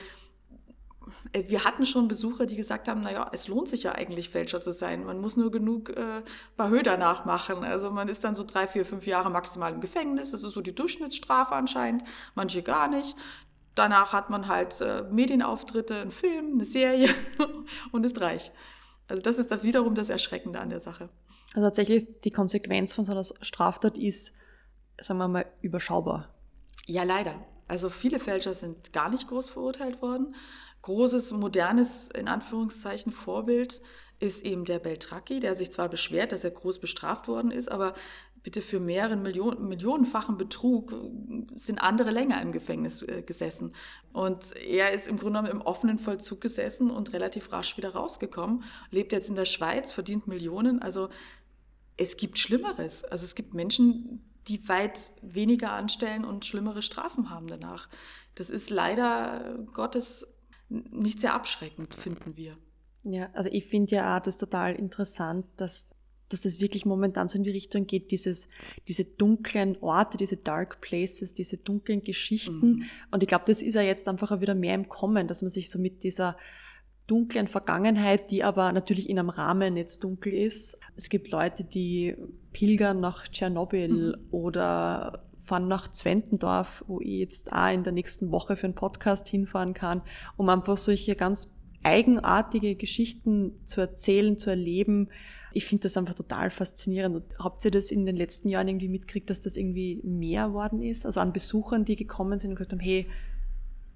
wir 1.34 1.63
hatten 1.63 1.86
schon 1.86 2.08
Besucher, 2.08 2.46
die 2.46 2.56
gesagt 2.56 2.88
haben, 2.88 3.02
naja, 3.02 3.30
es 3.34 3.48
lohnt 3.48 3.70
sich 3.70 3.84
ja 3.84 3.93
eigentlich 3.93 4.30
Fälscher 4.30 4.62
zu 4.62 4.72
sein. 4.72 5.06
Man 5.06 5.20
muss 5.20 5.38
nur 5.38 5.52
genug 5.52 5.89
äh, 5.89 6.24
Bahö 6.56 6.84
danach 6.84 7.26
machen. 7.26 7.63
Also 7.63 7.91
man 7.91 8.08
ist 8.08 8.24
dann 8.24 8.36
so 8.36 8.43
drei, 8.43 8.67
vier, 8.67 8.86
fünf 8.86 9.06
Jahre 9.06 9.30
maximal 9.30 9.74
im 9.74 9.82
Gefängnis. 9.82 10.32
Das 10.32 10.43
ist 10.43 10.54
so 10.54 10.62
die 10.62 10.76
Durchschnittsstrafe 10.76 11.56
anscheinend. 11.56 12.04
Manche 12.36 12.63
gar 12.63 12.88
nicht. 12.88 13.15
Danach 13.76 14.13
hat 14.13 14.30
man 14.30 14.48
halt 14.48 14.82
äh, 14.82 15.04
Medienauftritte, 15.12 16.02
einen 16.02 16.12
Film, 16.12 16.54
eine 16.54 16.65
Serie 16.65 17.10
und 17.91 18.06
ist 18.06 18.20
reich. 18.20 18.52
Also 19.08 19.22
das 19.22 19.38
ist 19.38 19.52
dann 19.52 19.63
wiederum 19.63 19.96
das 19.96 20.10
Erschreckende 20.10 20.60
an 20.60 20.70
der 20.70 20.80
Sache. 20.80 21.10
Also 21.54 21.67
tatsächlich 21.67 22.06
die 22.24 22.32
Konsequenz 22.32 22.93
von 22.93 23.06
so 23.06 23.12
einer 23.12 23.24
Straftat 23.24 23.98
ist, 23.98 24.36
sagen 25.00 25.20
wir 25.20 25.28
mal, 25.28 25.46
überschaubar. 25.62 26.34
Ja, 26.86 27.04
leider. 27.04 27.46
Also 27.67 27.89
viele 27.89 28.20
Fälscher 28.20 28.54
sind 28.54 28.93
gar 28.93 29.10
nicht 29.10 29.28
groß 29.28 29.50
verurteilt 29.50 30.02
worden 30.02 30.36
großes, 30.88 31.32
modernes, 31.32 32.10
in 32.10 32.30
Anführungszeichen, 32.30 33.12
Vorbild 33.12 33.82
ist 34.19 34.45
eben 34.45 34.63
der 34.63 34.80
Beltracchi, 34.80 35.41
der 35.41 35.54
sich 35.54 35.73
zwar 35.73 35.89
beschwert, 35.89 36.32
dass 36.32 36.45
er 36.45 36.52
groß 36.52 36.80
bestraft 36.80 37.28
worden 37.28 37.52
ist, 37.52 37.69
aber 37.69 37.93
bitte 38.41 38.62
für 38.62 38.80
mehreren 38.80 39.21
Millionen, 39.21 39.67
millionenfachen 39.67 40.38
Betrug 40.38 40.93
sind 41.56 41.80
andere 41.80 42.10
länger 42.12 42.41
im 42.41 42.54
Gefängnis 42.54 43.04
äh, 43.04 43.21
gesessen. 43.21 43.76
Und 44.13 44.56
er 44.56 44.93
ist 44.93 45.10
im 45.10 45.17
Grunde 45.17 45.41
genommen 45.41 45.60
im 45.60 45.62
offenen 45.62 46.00
Vollzug 46.00 46.39
gesessen 46.39 46.89
und 46.89 47.12
relativ 47.12 47.52
rasch 47.52 47.76
wieder 47.76 47.89
rausgekommen, 47.89 48.63
lebt 48.89 49.12
jetzt 49.12 49.28
in 49.28 49.36
der 49.36 49.43
Schweiz, 49.43 49.91
verdient 49.91 50.26
Millionen. 50.26 50.82
Also 50.82 51.10
es 51.97 52.15
gibt 52.15 52.39
Schlimmeres. 52.39 53.04
Also 53.04 53.26
es 53.26 53.36
gibt 53.36 53.54
Menschen, 53.54 54.23
die 54.47 54.69
weit 54.69 55.12
weniger 55.21 55.73
anstellen 55.73 56.23
und 56.23 56.45
schlimmere 56.45 56.82
Strafen 56.82 57.30
haben 57.30 57.47
danach. 57.47 57.89
Das 58.36 58.50
ist 58.50 58.69
leider 58.69 59.60
Gottes 59.73 60.26
nicht 60.69 61.21
sehr 61.21 61.34
abschreckend, 61.34 61.93
finden 61.95 62.36
wir. 62.36 62.58
Ja, 63.03 63.30
also 63.34 63.49
ich 63.51 63.65
finde 63.65 63.95
ja 63.95 64.17
auch 64.17 64.21
das 64.21 64.38
total 64.38 64.75
interessant, 64.75 65.45
dass, 65.56 65.89
dass 66.30 66.41
das 66.41 66.60
wirklich 66.60 66.86
momentan 66.86 67.30
so 67.30 67.38
in 67.38 67.43
die 67.43 67.51
Richtung 67.51 67.88
geht, 67.88 68.12
dieses, 68.12 68.49
diese 68.88 69.06
dunklen 69.06 69.77
Orte, 69.82 70.17
diese 70.17 70.38
Dark 70.38 70.82
Places, 70.82 71.34
diese 71.34 71.58
dunklen 71.58 72.01
Geschichten. 72.01 72.60
Mhm. 72.60 72.84
Und 73.12 73.23
ich 73.23 73.30
glaube, 73.30 73.45
das 73.47 73.62
ist 73.62 73.75
ja 73.75 73.82
jetzt 73.82 74.08
einfach 74.08 74.41
wieder 74.41 74.56
mehr 74.56 74.75
im 74.75 74.89
Kommen, 74.89 75.27
dass 75.27 75.41
man 75.41 75.51
sich 75.51 75.69
so 75.69 75.80
mit 75.80 76.03
dieser 76.03 76.38
dunklen 77.08 77.47
Vergangenheit, 77.47 78.30
die 78.32 78.43
aber 78.43 78.73
natürlich 78.73 79.10
in 79.10 79.17
einem 79.17 79.30
Rahmen 79.30 79.77
jetzt 79.77 80.03
dunkel 80.03 80.34
ist. 80.34 80.77
Es 80.97 81.08
gibt 81.08 81.30
Leute, 81.30 81.63
die 81.63 82.15
pilgern 82.51 82.99
nach 82.99 83.30
Tschernobyl 83.30 84.17
mhm. 84.17 84.27
oder 84.32 85.27
fahren 85.47 85.67
nach 85.67 85.88
Zwentendorf, 85.89 86.83
wo 86.88 86.99
ich 87.01 87.19
jetzt 87.19 87.51
auch 87.53 87.71
in 87.71 87.83
der 87.83 87.93
nächsten 87.93 88.31
Woche 88.31 88.55
für 88.55 88.65
einen 88.65 88.75
Podcast 88.75 89.27
hinfahren 89.27 89.73
kann, 89.73 90.01
um 90.36 90.49
einfach 90.49 90.77
solche 90.77 91.15
ganz 91.15 91.51
eigenartige 91.83 92.75
Geschichten 92.75 93.53
zu 93.65 93.81
erzählen, 93.81 94.38
zu 94.38 94.49
erleben. 94.49 95.10
Ich 95.53 95.65
finde 95.65 95.83
das 95.83 95.95
einfach 95.95 96.15
total 96.15 96.49
faszinierend. 96.49 97.23
Habt 97.39 97.63
ihr 97.63 97.71
das 97.71 97.91
in 97.91 98.05
den 98.05 98.17
letzten 98.17 98.49
Jahren 98.49 98.67
irgendwie 98.67 98.89
mitgekriegt, 98.89 99.29
dass 99.29 99.39
das 99.39 99.55
irgendwie 99.55 100.01
mehr 100.03 100.53
worden 100.53 100.81
ist? 100.81 101.05
Also 101.05 101.21
an 101.21 101.31
Besuchern, 101.31 101.86
die 101.86 101.95
gekommen 101.95 102.39
sind 102.39 102.51
und 102.51 102.55
gesagt 102.57 102.73
haben, 102.73 102.79
hey, 102.79 103.10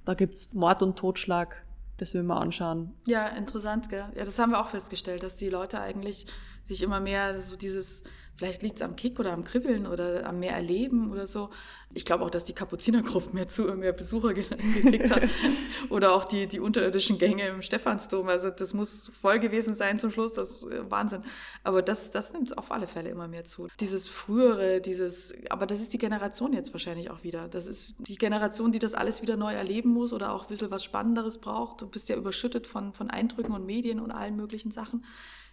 da 0.05 0.13
gibt's 0.13 0.53
Mord 0.53 0.81
und 0.81 0.97
Totschlag, 0.97 1.65
das 1.97 2.13
will 2.13 2.23
man 2.23 2.37
anschauen. 2.37 2.93
Ja, 3.05 3.27
interessant, 3.27 3.89
gell? 3.89 4.05
Ja, 4.15 4.25
das 4.25 4.39
haben 4.39 4.51
wir 4.51 4.61
auch 4.61 4.69
festgestellt, 4.69 5.23
dass 5.23 5.35
die 5.35 5.49
Leute 5.49 5.81
eigentlich 5.81 6.27
sich 6.63 6.81
immer 6.81 6.99
mehr 6.99 7.39
so 7.39 7.55
dieses 7.55 8.03
Vielleicht 8.41 8.63
liegt 8.63 8.77
es 8.77 8.81
am 8.81 8.95
Kick 8.95 9.19
oder 9.19 9.33
am 9.33 9.43
Kribbeln 9.43 9.85
oder 9.85 10.25
am 10.25 10.39
mehr 10.39 10.53
Erleben 10.53 11.11
oder 11.11 11.27
so. 11.27 11.51
Ich 11.93 12.05
glaube 12.05 12.25
auch, 12.25 12.31
dass 12.31 12.43
die 12.43 12.53
Kapuzinergruft 12.53 13.35
mehr, 13.35 13.47
zu, 13.47 13.65
mehr 13.75 13.93
Besucher 13.93 14.33
gekriegt 14.33 15.11
hat. 15.11 15.29
oder 15.91 16.15
auch 16.15 16.25
die, 16.25 16.47
die 16.47 16.59
unterirdischen 16.59 17.19
Gänge 17.19 17.45
im 17.49 17.61
Stephansdom. 17.61 18.27
Also 18.29 18.49
das 18.49 18.73
muss 18.73 19.11
voll 19.21 19.37
gewesen 19.37 19.75
sein 19.75 19.99
zum 19.99 20.09
Schluss. 20.09 20.33
Das 20.33 20.49
ist 20.49 20.63
äh, 20.63 20.89
Wahnsinn. 20.89 21.21
Aber 21.63 21.83
das, 21.83 22.09
das 22.09 22.33
nimmt 22.33 22.57
auf 22.57 22.71
alle 22.71 22.87
Fälle 22.87 23.11
immer 23.11 23.27
mehr 23.27 23.45
zu. 23.45 23.67
Dieses 23.79 24.07
frühere, 24.07 24.81
dieses, 24.81 25.35
aber 25.51 25.67
das 25.67 25.79
ist 25.79 25.93
die 25.93 25.99
Generation 25.99 26.51
jetzt 26.51 26.73
wahrscheinlich 26.73 27.11
auch 27.11 27.21
wieder. 27.21 27.47
Das 27.47 27.67
ist 27.67 27.93
die 27.99 28.15
Generation, 28.15 28.71
die 28.71 28.79
das 28.79 28.95
alles 28.95 29.21
wieder 29.21 29.37
neu 29.37 29.53
erleben 29.53 29.91
muss 29.91 30.13
oder 30.13 30.33
auch 30.33 30.45
ein 30.45 30.49
bisschen 30.49 30.71
was 30.71 30.83
Spannenderes 30.83 31.37
braucht. 31.37 31.83
Du 31.83 31.87
bist 31.87 32.09
ja 32.09 32.15
überschüttet 32.15 32.65
von, 32.65 32.93
von 32.93 33.11
Eindrücken 33.11 33.53
und 33.53 33.67
Medien 33.67 33.99
und 33.99 34.09
allen 34.09 34.35
möglichen 34.35 34.71
Sachen. 34.71 35.05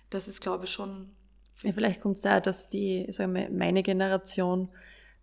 Das 0.09 0.27
ist, 0.27 0.41
glaube 0.41 0.65
ich, 0.65 0.71
schon 0.71 1.11
ja, 1.63 1.73
vielleicht 1.73 2.01
kommt 2.01 2.17
es 2.17 2.23
daher, 2.23 2.41
dass 2.41 2.71
die, 2.71 3.07
sagen 3.11 3.35
wir, 3.35 3.51
meine 3.51 3.83
Generation 3.83 4.69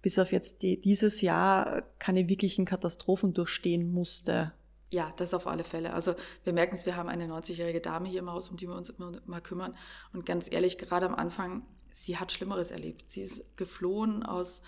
bis 0.01 0.19
auf 0.19 0.31
jetzt 0.31 0.61
die, 0.61 0.79
dieses 0.79 1.21
Jahr 1.21 1.83
keine 1.97 2.27
wirklichen 2.29 2.65
Katastrophen 2.65 3.33
durchstehen 3.33 3.91
musste. 3.91 4.53
Ja, 4.91 5.11
das 5.17 5.33
auf 5.33 5.47
alle 5.47 5.63
Fälle. 5.63 5.93
Also 5.93 6.13
wir 6.43 6.53
merken 6.53 6.75
es, 6.75 6.85
wir 6.85 6.95
haben 6.95 7.09
eine 7.09 7.25
90-jährige 7.25 7.81
Dame 7.81 8.07
hier 8.07 8.19
im 8.19 8.29
Haus, 8.29 8.49
um 8.49 8.57
die 8.57 8.67
wir 8.67 8.75
uns 8.75 8.89
immer 8.89 9.13
mal 9.25 9.41
kümmern. 9.41 9.75
Und 10.13 10.25
ganz 10.25 10.51
ehrlich, 10.51 10.77
gerade 10.77 11.07
am 11.07 11.15
Anfang, 11.15 11.65
sie 11.91 12.17
hat 12.17 12.31
Schlimmeres 12.31 12.69
erlebt. 12.69 13.09
Sie 13.09 13.21
ist 13.21 13.57
geflohen 13.57 14.23
aus 14.23 14.61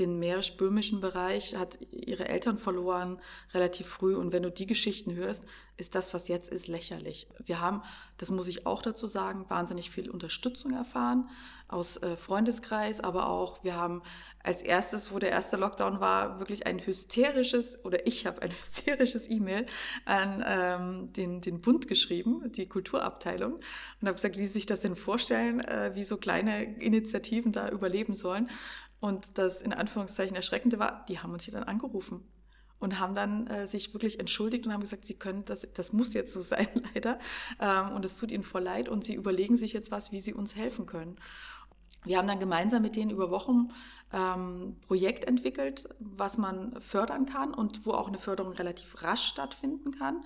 den 0.00 0.18
mährisch-böhmischen 0.18 1.00
Bereich, 1.00 1.54
hat 1.56 1.78
ihre 1.92 2.28
Eltern 2.28 2.58
verloren 2.58 3.20
relativ 3.54 3.86
früh. 3.86 4.16
Und 4.16 4.32
wenn 4.32 4.42
du 4.42 4.50
die 4.50 4.66
Geschichten 4.66 5.14
hörst, 5.14 5.44
ist 5.76 5.94
das, 5.94 6.12
was 6.12 6.28
jetzt 6.28 6.50
ist, 6.50 6.66
lächerlich. 6.66 7.28
Wir 7.44 7.60
haben, 7.60 7.82
das 8.18 8.30
muss 8.30 8.48
ich 8.48 8.66
auch 8.66 8.82
dazu 8.82 9.06
sagen, 9.06 9.46
wahnsinnig 9.48 9.90
viel 9.90 10.10
Unterstützung 10.10 10.72
erfahren 10.72 11.28
aus 11.68 11.96
äh, 11.98 12.16
Freundeskreis, 12.16 13.00
aber 13.00 13.28
auch 13.28 13.62
wir 13.62 13.76
haben 13.76 14.02
als 14.42 14.62
erstes, 14.62 15.12
wo 15.12 15.18
der 15.18 15.30
erste 15.30 15.56
Lockdown 15.56 16.00
war, 16.00 16.38
wirklich 16.38 16.66
ein 16.66 16.84
hysterisches, 16.84 17.84
oder 17.84 18.06
ich 18.06 18.26
habe 18.26 18.42
ein 18.42 18.50
hysterisches 18.56 19.30
E-Mail 19.30 19.66
an 20.04 20.42
ähm, 20.46 21.12
den, 21.12 21.40
den 21.40 21.60
Bund 21.60 21.88
geschrieben, 21.88 22.50
die 22.52 22.66
Kulturabteilung, 22.66 23.54
und 23.54 24.08
habe 24.08 24.14
gesagt, 24.14 24.38
wie 24.38 24.46
sie 24.46 24.52
sich 24.52 24.66
das 24.66 24.80
denn 24.80 24.96
vorstellen, 24.96 25.60
äh, 25.60 25.92
wie 25.94 26.04
so 26.04 26.16
kleine 26.16 26.64
Initiativen 26.78 27.52
da 27.52 27.68
überleben 27.68 28.14
sollen. 28.14 28.48
Und 29.00 29.38
das 29.38 29.62
in 29.62 29.72
Anführungszeichen 29.72 30.36
Erschreckende 30.36 30.78
war, 30.78 31.04
die 31.08 31.18
haben 31.18 31.32
uns 31.32 31.44
hier 31.44 31.54
dann 31.54 31.64
angerufen 31.64 32.22
und 32.80 32.98
haben 32.98 33.14
dann 33.14 33.46
äh, 33.46 33.66
sich 33.66 33.92
wirklich 33.94 34.18
entschuldigt 34.18 34.66
und 34.66 34.72
haben 34.72 34.80
gesagt, 34.80 35.04
sie 35.04 35.14
können, 35.14 35.44
das, 35.44 35.66
das 35.74 35.92
muss 35.92 36.12
jetzt 36.14 36.32
so 36.32 36.40
sein, 36.40 36.68
leider. 36.94 37.18
Ähm, 37.60 37.92
und 37.92 38.04
es 38.04 38.16
tut 38.16 38.32
ihnen 38.32 38.42
voll 38.42 38.62
leid 38.62 38.88
und 38.88 39.04
sie 39.04 39.14
überlegen 39.14 39.56
sich 39.56 39.72
jetzt 39.72 39.90
was, 39.90 40.12
wie 40.12 40.20
sie 40.20 40.34
uns 40.34 40.56
helfen 40.56 40.86
können. 40.86 41.16
Wir 42.04 42.16
haben 42.16 42.28
dann 42.28 42.40
gemeinsam 42.40 42.80
mit 42.82 42.96
denen 42.96 43.10
über 43.10 43.30
Wochen 43.30 43.68
ähm, 44.12 44.76
Projekt 44.86 45.26
entwickelt, 45.26 45.88
was 45.98 46.38
man 46.38 46.80
fördern 46.80 47.26
kann 47.26 47.52
und 47.52 47.84
wo 47.84 47.92
auch 47.92 48.08
eine 48.08 48.18
Förderung 48.18 48.52
relativ 48.54 49.02
rasch 49.02 49.24
stattfinden 49.24 49.92
kann. 49.92 50.24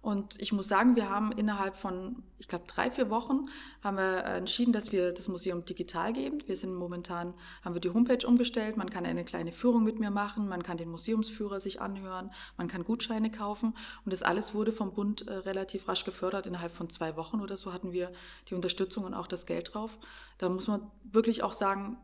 Und 0.00 0.40
ich 0.40 0.52
muss 0.52 0.68
sagen, 0.68 0.94
wir 0.94 1.10
haben 1.10 1.32
innerhalb 1.32 1.76
von, 1.76 2.22
ich 2.38 2.46
glaube, 2.46 2.64
drei, 2.68 2.90
vier 2.92 3.10
Wochen 3.10 3.46
haben 3.82 3.96
wir 3.96 4.24
entschieden, 4.24 4.72
dass 4.72 4.92
wir 4.92 5.10
das 5.12 5.26
Museum 5.26 5.64
digital 5.64 6.12
geben. 6.12 6.38
Wir 6.46 6.56
sind 6.56 6.74
momentan, 6.74 7.34
haben 7.62 7.74
wir 7.74 7.80
die 7.80 7.90
Homepage 7.90 8.24
umgestellt. 8.24 8.76
Man 8.76 8.88
kann 8.88 9.04
eine 9.04 9.24
kleine 9.24 9.50
Führung 9.50 9.82
mit 9.82 9.98
mir 9.98 10.10
machen. 10.10 10.48
Man 10.48 10.62
kann 10.62 10.76
den 10.76 10.90
Museumsführer 10.90 11.58
sich 11.58 11.80
anhören. 11.80 12.30
Man 12.56 12.68
kann 12.68 12.84
Gutscheine 12.84 13.30
kaufen. 13.30 13.74
Und 14.04 14.12
das 14.12 14.22
alles 14.22 14.54
wurde 14.54 14.70
vom 14.70 14.92
Bund 14.92 15.26
äh, 15.26 15.32
relativ 15.32 15.88
rasch 15.88 16.04
gefördert. 16.04 16.46
Innerhalb 16.46 16.72
von 16.72 16.88
zwei 16.88 17.16
Wochen 17.16 17.40
oder 17.40 17.56
so 17.56 17.72
hatten 17.72 17.90
wir 17.90 18.12
die 18.48 18.54
Unterstützung 18.54 19.04
und 19.04 19.14
auch 19.14 19.26
das 19.26 19.44
Geld 19.44 19.74
drauf. 19.74 19.98
Da 20.38 20.48
muss 20.48 20.68
man 20.68 20.88
wirklich 21.02 21.42
auch 21.42 21.52
sagen, 21.52 21.96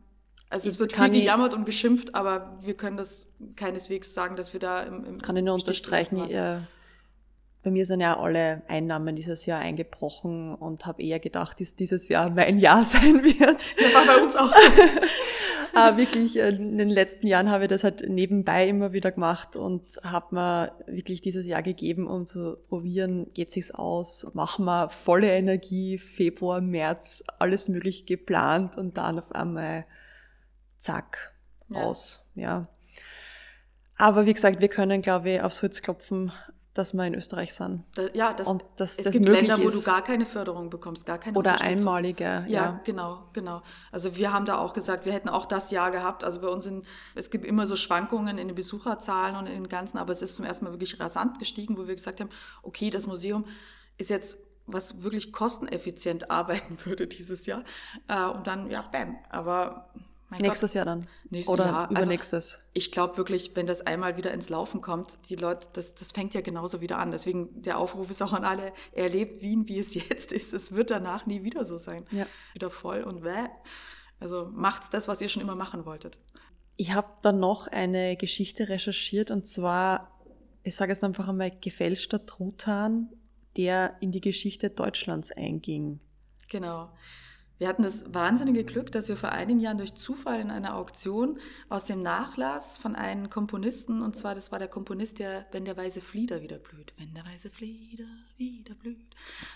also 0.50 0.68
es 0.68 0.78
wird 0.78 0.92
viel 0.92 1.08
gejammert 1.08 1.54
und 1.54 1.64
geschimpft, 1.64 2.14
aber 2.14 2.58
wir 2.60 2.74
können 2.74 2.98
das 2.98 3.26
keineswegs 3.56 4.12
sagen, 4.12 4.36
dass 4.36 4.52
wir 4.52 4.60
da 4.60 4.82
im, 4.82 5.04
im 5.04 5.22
Kann 5.22 5.36
ich 5.36 5.44
nur 5.44 5.54
unterstreichen, 5.54 6.28
ihr 6.28 6.66
bei 7.62 7.70
mir 7.70 7.86
sind 7.86 8.00
ja 8.00 8.18
alle 8.18 8.62
Einnahmen 8.66 9.14
dieses 9.14 9.46
Jahr 9.46 9.60
eingebrochen 9.60 10.54
und 10.54 10.84
habe 10.84 11.02
eher 11.02 11.20
gedacht, 11.20 11.60
dass 11.60 11.76
dieses 11.76 12.08
Jahr 12.08 12.30
mein 12.30 12.58
Jahr 12.58 12.82
sein 12.84 13.22
wird. 13.22 13.38
Ja, 13.38 13.94
war 13.94 14.06
bei 14.06 14.22
uns 14.22 14.34
auch. 14.34 14.52
Aber 15.72 15.96
wirklich, 15.96 16.38
äh, 16.38 16.48
in 16.48 16.78
den 16.78 16.90
letzten 16.90 17.28
Jahren 17.28 17.50
habe 17.50 17.64
ich 17.64 17.70
das 17.70 17.84
halt 17.84 18.08
nebenbei 18.08 18.66
immer 18.66 18.92
wieder 18.92 19.12
gemacht 19.12 19.54
und 19.54 19.82
habe 20.02 20.34
mir 20.34 20.72
wirklich 20.86 21.20
dieses 21.20 21.46
Jahr 21.46 21.62
gegeben, 21.62 22.08
um 22.08 22.26
zu 22.26 22.56
probieren, 22.68 23.32
geht 23.32 23.52
sich's 23.52 23.70
aus, 23.70 24.28
machen 24.34 24.64
wir 24.64 24.88
volle 24.88 25.30
Energie, 25.30 25.98
Februar, 25.98 26.60
März, 26.60 27.22
alles 27.38 27.68
möglich 27.68 28.06
geplant 28.06 28.76
und 28.76 28.96
dann 28.96 29.20
auf 29.20 29.30
einmal 29.32 29.86
zack, 30.78 31.32
ja. 31.68 31.82
aus, 31.82 32.28
ja. 32.34 32.66
Aber 33.96 34.26
wie 34.26 34.34
gesagt, 34.34 34.60
wir 34.60 34.68
können, 34.68 35.00
glaube 35.00 35.30
ich, 35.30 35.42
aufs 35.42 35.62
Holz 35.62 35.80
klopfen 35.80 36.32
dass 36.74 36.94
wir 36.94 37.04
in 37.04 37.14
Österreich 37.14 37.54
sind. 37.54 37.84
Da, 37.94 38.08
ja, 38.14 38.32
das, 38.32 38.46
und 38.46 38.64
dass 38.76 38.98
es 38.98 39.04
das 39.04 39.12
gibt 39.12 39.28
Länder, 39.28 39.58
ist. 39.58 39.64
wo 39.64 39.68
du 39.68 39.82
gar 39.82 40.02
keine 40.02 40.24
Förderung 40.24 40.70
bekommst, 40.70 41.04
gar 41.04 41.18
keine 41.18 41.38
Oder 41.38 41.60
einmalige. 41.60 42.24
Ja, 42.24 42.46
ja, 42.46 42.80
genau, 42.84 43.24
genau. 43.34 43.62
Also 43.90 44.16
wir 44.16 44.32
haben 44.32 44.46
da 44.46 44.58
auch 44.58 44.72
gesagt, 44.72 45.04
wir 45.04 45.12
hätten 45.12 45.28
auch 45.28 45.44
das 45.44 45.70
Jahr 45.70 45.90
gehabt. 45.90 46.24
Also 46.24 46.40
bei 46.40 46.48
uns 46.48 46.64
sind, 46.64 46.86
es 47.14 47.30
gibt 47.30 47.44
immer 47.44 47.66
so 47.66 47.76
Schwankungen 47.76 48.38
in 48.38 48.48
den 48.48 48.54
Besucherzahlen 48.54 49.36
und 49.36 49.46
in 49.46 49.52
den 49.52 49.68
ganzen, 49.68 49.98
aber 49.98 50.12
es 50.12 50.22
ist 50.22 50.36
zum 50.36 50.46
ersten 50.46 50.64
Mal 50.64 50.72
wirklich 50.72 50.98
rasant 50.98 51.38
gestiegen, 51.38 51.76
wo 51.76 51.86
wir 51.86 51.94
gesagt 51.94 52.20
haben, 52.20 52.30
okay, 52.62 52.88
das 52.88 53.06
Museum 53.06 53.44
ist 53.98 54.10
jetzt 54.10 54.38
was 54.66 55.02
wirklich 55.02 55.32
kosteneffizient 55.32 56.30
arbeiten 56.30 56.78
würde 56.84 57.06
dieses 57.06 57.46
Jahr. 57.46 57.64
Äh, 58.08 58.24
und 58.26 58.46
dann, 58.46 58.70
ja, 58.70 58.82
bam. 58.82 59.16
Aber 59.28 59.90
mein 60.32 60.40
Nächstes 60.40 60.70
Gott. 60.70 60.76
Jahr 60.76 60.84
dann. 60.86 61.06
Nächstes 61.28 61.52
Oder 61.52 61.66
Jahr. 61.66 61.90
übernächstes. 61.90 62.54
Also, 62.54 62.66
ich 62.72 62.90
glaube 62.90 63.18
wirklich, 63.18 63.54
wenn 63.54 63.66
das 63.66 63.82
einmal 63.82 64.16
wieder 64.16 64.32
ins 64.32 64.48
Laufen 64.48 64.80
kommt, 64.80 65.18
die 65.28 65.36
Leute, 65.36 65.68
das, 65.74 65.94
das 65.94 66.10
fängt 66.10 66.32
ja 66.32 66.40
genauso 66.40 66.80
wieder 66.80 66.96
an. 66.96 67.10
Deswegen 67.10 67.60
der 67.60 67.76
Aufruf 67.78 68.08
ist 68.08 68.22
auch 68.22 68.32
an 68.32 68.42
alle, 68.42 68.72
erlebt 68.92 69.42
Wien, 69.42 69.68
wie 69.68 69.78
es 69.78 69.92
jetzt 70.08 70.32
ist. 70.32 70.54
Es 70.54 70.72
wird 70.72 70.90
danach 70.90 71.26
nie 71.26 71.44
wieder 71.44 71.66
so 71.66 71.76
sein. 71.76 72.06
Ja. 72.10 72.26
Wieder 72.54 72.70
voll 72.70 73.02
und 73.02 73.22
wäh. 73.22 73.50
Also 74.20 74.48
macht's 74.50 74.88
das, 74.88 75.06
was 75.06 75.20
ihr 75.20 75.28
schon 75.28 75.42
immer 75.42 75.54
machen 75.54 75.84
wolltet. 75.84 76.18
Ich 76.78 76.94
habe 76.94 77.08
dann 77.20 77.38
noch 77.38 77.66
eine 77.66 78.16
Geschichte 78.16 78.70
recherchiert 78.70 79.30
und 79.30 79.46
zwar, 79.46 80.18
ich 80.62 80.74
sage 80.74 80.92
jetzt 80.92 81.04
einfach 81.04 81.28
einmal, 81.28 81.50
gefälschter 81.60 82.24
Truthahn, 82.24 83.10
der 83.58 83.98
in 84.00 84.12
die 84.12 84.22
Geschichte 84.22 84.70
Deutschlands 84.70 85.30
einging. 85.30 86.00
Genau. 86.48 86.88
Wir 87.62 87.68
hatten 87.68 87.84
das 87.84 88.12
wahnsinnige 88.12 88.64
Glück, 88.64 88.90
dass 88.90 89.06
wir 89.06 89.16
vor 89.16 89.30
einigen 89.30 89.60
Jahren 89.60 89.78
durch 89.78 89.94
Zufall 89.94 90.40
in 90.40 90.50
einer 90.50 90.74
Auktion 90.74 91.38
aus 91.68 91.84
dem 91.84 92.02
Nachlass 92.02 92.76
von 92.76 92.96
einem 92.96 93.30
Komponisten, 93.30 94.02
und 94.02 94.16
zwar 94.16 94.34
das 94.34 94.50
war 94.50 94.58
der 94.58 94.66
Komponist, 94.66 95.20
der 95.20 95.46
Wenn 95.52 95.64
der 95.64 95.76
weiße 95.76 96.00
Flieder 96.00 96.42
wieder 96.42 96.58
blüht. 96.58 96.92
Wenn 96.98 97.14
der 97.14 97.24
weiße 97.24 97.50
Flieder 97.50 98.08
wieder 98.50 98.74
blüht. 98.74 98.98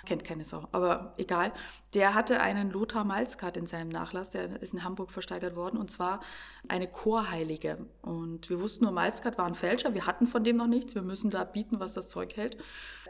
Kennt 0.05 0.25
keine 0.25 0.45
Sau, 0.45 0.69
aber 0.73 1.15
egal. 1.17 1.53
Der 1.95 2.15
hatte 2.15 2.41
einen 2.41 2.71
Lothar 2.71 3.05
Malzkat 3.05 3.57
in 3.57 3.67
seinem 3.67 3.89
Nachlass, 3.89 4.31
der 4.31 4.61
ist 4.61 4.75
in 4.75 4.85
Hamburg 4.85 5.11
versteigert 5.11 5.57
worden, 5.57 5.79
und 5.79 5.91
zwar 5.91 6.21
eine 6.69 6.87
Chorheilige. 6.87 7.87
Und 8.03 8.49
wir 8.51 8.61
wussten 8.61 8.85
nur, 8.85 8.93
Malzkat 8.93 9.39
war 9.39 9.47
ein 9.47 9.55
Fälscher, 9.55 9.95
wir 9.95 10.07
hatten 10.07 10.27
von 10.27 10.45
dem 10.45 10.57
noch 10.57 10.67
nichts, 10.67 10.95
wir 10.95 11.03
müssen 11.03 11.31
da 11.31 11.45
bieten, 11.45 11.81
was 11.81 11.95
das 11.95 12.09
Zeug 12.09 12.37
hält 12.37 12.59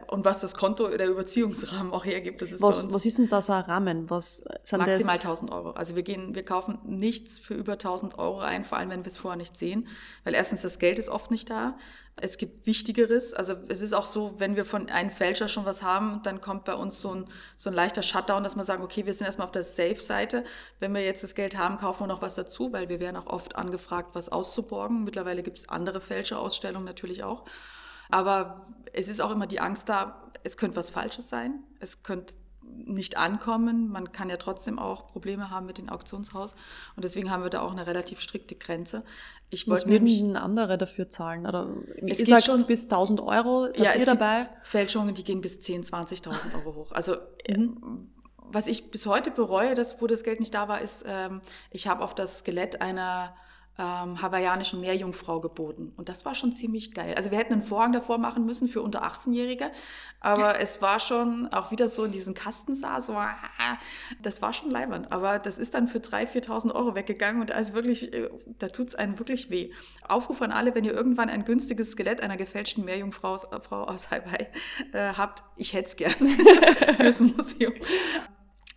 und 0.09 0.25
was 0.25 0.41
das 0.41 0.55
Konto, 0.55 0.89
der 0.89 1.09
Überziehungsrahmen 1.09 1.93
auch 1.93 2.05
hergibt. 2.05 2.43
Das 2.43 2.53
ist 2.53 2.61
was, 2.61 2.93
was 2.93 3.05
ist 3.05 3.19
denn 3.19 3.29
da 3.29 3.43
so 3.43 3.53
ein 3.53 3.63
Rahmen? 3.63 4.09
Was 4.09 4.45
sind 4.63 4.79
Maximal 4.79 5.17
1000 5.17 5.51
Euro. 5.51 5.71
Also 5.71 5.97
wir 5.97 6.03
gehen, 6.03 6.35
wir 6.35 6.45
kaufen 6.45 6.79
nichts 6.85 7.39
für 7.39 7.55
über 7.55 7.73
1000 7.73 8.19
Euro 8.19 8.39
ein, 8.39 8.65
vor 8.65 8.79
allem 8.79 8.91
wenn 8.91 9.05
wir 9.05 9.11
es 9.11 9.19
vorher 9.19 9.37
nicht 9.37 9.57
sehen, 9.57 9.89
weil 10.25 10.35
erstens 10.35 10.63
das 10.63 10.79
Geld 10.79 10.99
ist 10.99 11.09
oft 11.09 11.31
nicht 11.31 11.51
da. 11.51 11.77
Es 12.19 12.39
gibt 12.39 12.67
Wichtigeres. 12.67 13.35
Also 13.35 13.55
es 13.69 13.83
ist 13.83 13.93
auch 13.93 14.07
so, 14.07 14.41
wenn 14.41 14.57
wir 14.57 14.65
von 14.65 14.89
einem 14.89 15.11
Fälscher 15.11 15.49
schon 15.49 15.67
was 15.67 15.83
haben, 15.83 16.23
dann 16.23 16.41
kommt 16.41 16.65
bei 16.65 16.75
uns 16.75 16.99
so 16.99 17.15
ein, 17.15 17.27
so 17.57 17.69
ein 17.69 17.75
leichter 17.75 18.03
Shutdown, 18.03 18.43
dass 18.43 18.57
wir 18.57 18.65
sagen, 18.65 18.83
okay, 18.83 19.05
wir 19.05 19.13
sind 19.13 19.27
erstmal 19.27 19.47
auf 19.47 19.53
der 19.53 19.65
Safe-Seite. 19.65 20.45
Wenn 20.81 20.95
wir 20.95 21.03
jetzt 21.03 21.23
das 21.23 21.35
Geld 21.35 21.59
haben, 21.59 21.77
kaufen 21.77 22.05
wir 22.05 22.07
noch 22.07 22.23
was 22.23 22.35
dazu, 22.35 22.73
weil 22.73 22.89
wir 22.89 23.01
werden 23.01 23.17
auch 23.17 23.27
oft 23.27 23.57
angefragt, 23.57 24.15
was 24.15 24.31
auszuborgen. 24.31 25.05
Mittlerweile 25.05 25.43
gibt 25.43 25.59
es 25.59 25.69
andere 25.69 26.01
Fälscherausstellungen 26.01 26.87
natürlich 26.87 27.23
auch. 27.23 27.45
Aber 28.09 28.67
es 28.95 29.09
ist 29.09 29.21
auch 29.21 29.31
immer 29.31 29.47
die 29.47 29.61
Angst 29.61 29.89
da, 29.91 30.23
es 30.43 30.57
könnte 30.57 30.77
was 30.77 30.89
Falsches 30.89 31.29
sein. 31.29 31.65
Es 31.81 32.03
könnte 32.03 32.35
nicht 32.87 33.17
ankommen. 33.17 33.89
Man 33.89 34.13
kann 34.13 34.31
ja 34.31 34.37
trotzdem 34.37 34.79
auch 34.79 35.09
Probleme 35.09 35.51
haben 35.51 35.67
mit 35.67 35.79
dem 35.79 35.89
Auktionshaus. 35.89 36.55
Und 36.95 37.05
deswegen 37.05 37.31
haben 37.31 37.43
wir 37.43 37.51
da 37.51 37.61
auch 37.61 37.73
eine 37.73 37.87
relativ 37.87 38.21
strikte 38.21 38.55
Grenze. 38.55 39.03
Ich 39.51 39.69
Was 39.69 39.87
würden 39.87 40.37
andere 40.37 40.79
dafür 40.79 41.09
zahlen? 41.09 41.47
Oder 41.47 41.69
es 42.07 42.21
ihr 42.21 42.27
sagt 42.27 42.45
schon 42.45 42.67
bis 42.67 42.85
1000 42.85 43.21
Euro, 43.21 43.71
seid 43.71 43.95
ja, 43.95 43.95
ihr 43.95 44.07
dabei? 44.07 44.49
Fälschungen, 44.63 45.15
die 45.15 45.25
gehen 45.25 45.41
bis 45.41 45.61
10.000, 45.61 45.83
20 45.85 46.21
20.000 46.21 46.55
Euro 46.55 46.75
hoch. 46.75 46.93
Also 46.93 47.17
mhm. 47.49 48.11
was 48.39 48.67
ich 48.67 48.91
bis 48.91 49.07
heute 49.07 49.31
bereue, 49.31 49.75
dass, 49.75 50.01
wo 50.01 50.07
das 50.07 50.25
Geld 50.25 50.41
nicht 50.41 50.55
da 50.55 50.69
war, 50.69 50.81
ist, 50.81 51.05
ähm, 51.07 51.41
ich 51.71 51.87
habe 51.87 52.03
auf 52.03 52.15
das 52.15 52.41
Skelett 52.41 52.81
einer 52.81 53.35
ähm, 53.79 54.23
hawaiianischen 54.23 54.81
Meerjungfrau 54.81 55.41
geboten. 55.41 55.93
Und 55.97 56.09
das 56.09 56.25
war 56.25 56.35
schon 56.35 56.53
ziemlich 56.53 56.95
geil. 56.95 57.15
Also 57.15 57.31
wir 57.31 57.39
hätten 57.39 57.53
einen 57.53 57.63
Vorhang 57.63 57.93
davor 57.93 58.19
machen 58.19 58.47
müssen 58.47 58.69
für 58.69 58.81
unter 58.81 59.05
18-Jährige, 59.05 59.71
aber 60.21 60.59
es 60.61 60.81
war 60.81 60.99
schon 60.99 61.49
auch 61.53 61.71
wieder 61.71 61.89
so 61.89 62.05
in 62.05 62.13
diesen 62.13 62.35
Kasten 62.35 62.75
sah, 62.75 63.01
so, 63.01 63.13
ah, 63.13 63.37
das 64.23 64.41
war 64.41 64.53
schon 64.53 64.71
leibend. 64.71 65.13
Aber 65.13 65.39
das 65.39 65.59
ist 65.59 65.75
dann 65.75 65.89
für 65.89 65.99
3.000, 65.99 66.47
4.000 66.47 66.75
Euro 66.75 66.95
weggegangen 66.95 67.43
und 67.43 67.51
ist 67.51 67.75
wirklich, 67.75 68.13
äh, 68.13 68.31
da 68.59 68.69
tut's 68.69 68.95
einem 68.95 69.19
wirklich 69.19 69.51
weh. 69.51 69.73
Aufruf 70.09 70.41
an 70.41 70.53
alle, 70.53 70.75
wenn 70.75 70.85
ihr 70.85 70.95
irgendwann 70.95 71.29
ein 71.29 71.45
günstiges 71.45 71.93
Skelett 71.93 72.23
einer 72.23 72.37
gefälschten 72.37 72.85
Meerjungfrau 72.85 73.35
aus, 73.35 73.47
Frau 73.63 73.85
aus 73.85 74.11
Hawaii 74.11 74.47
äh, 74.93 75.13
habt, 75.15 75.43
ich 75.57 75.75
hätte 75.75 75.89
es 75.89 75.97
gern 75.97 76.15
fürs 76.97 77.21
Museum. 77.21 77.75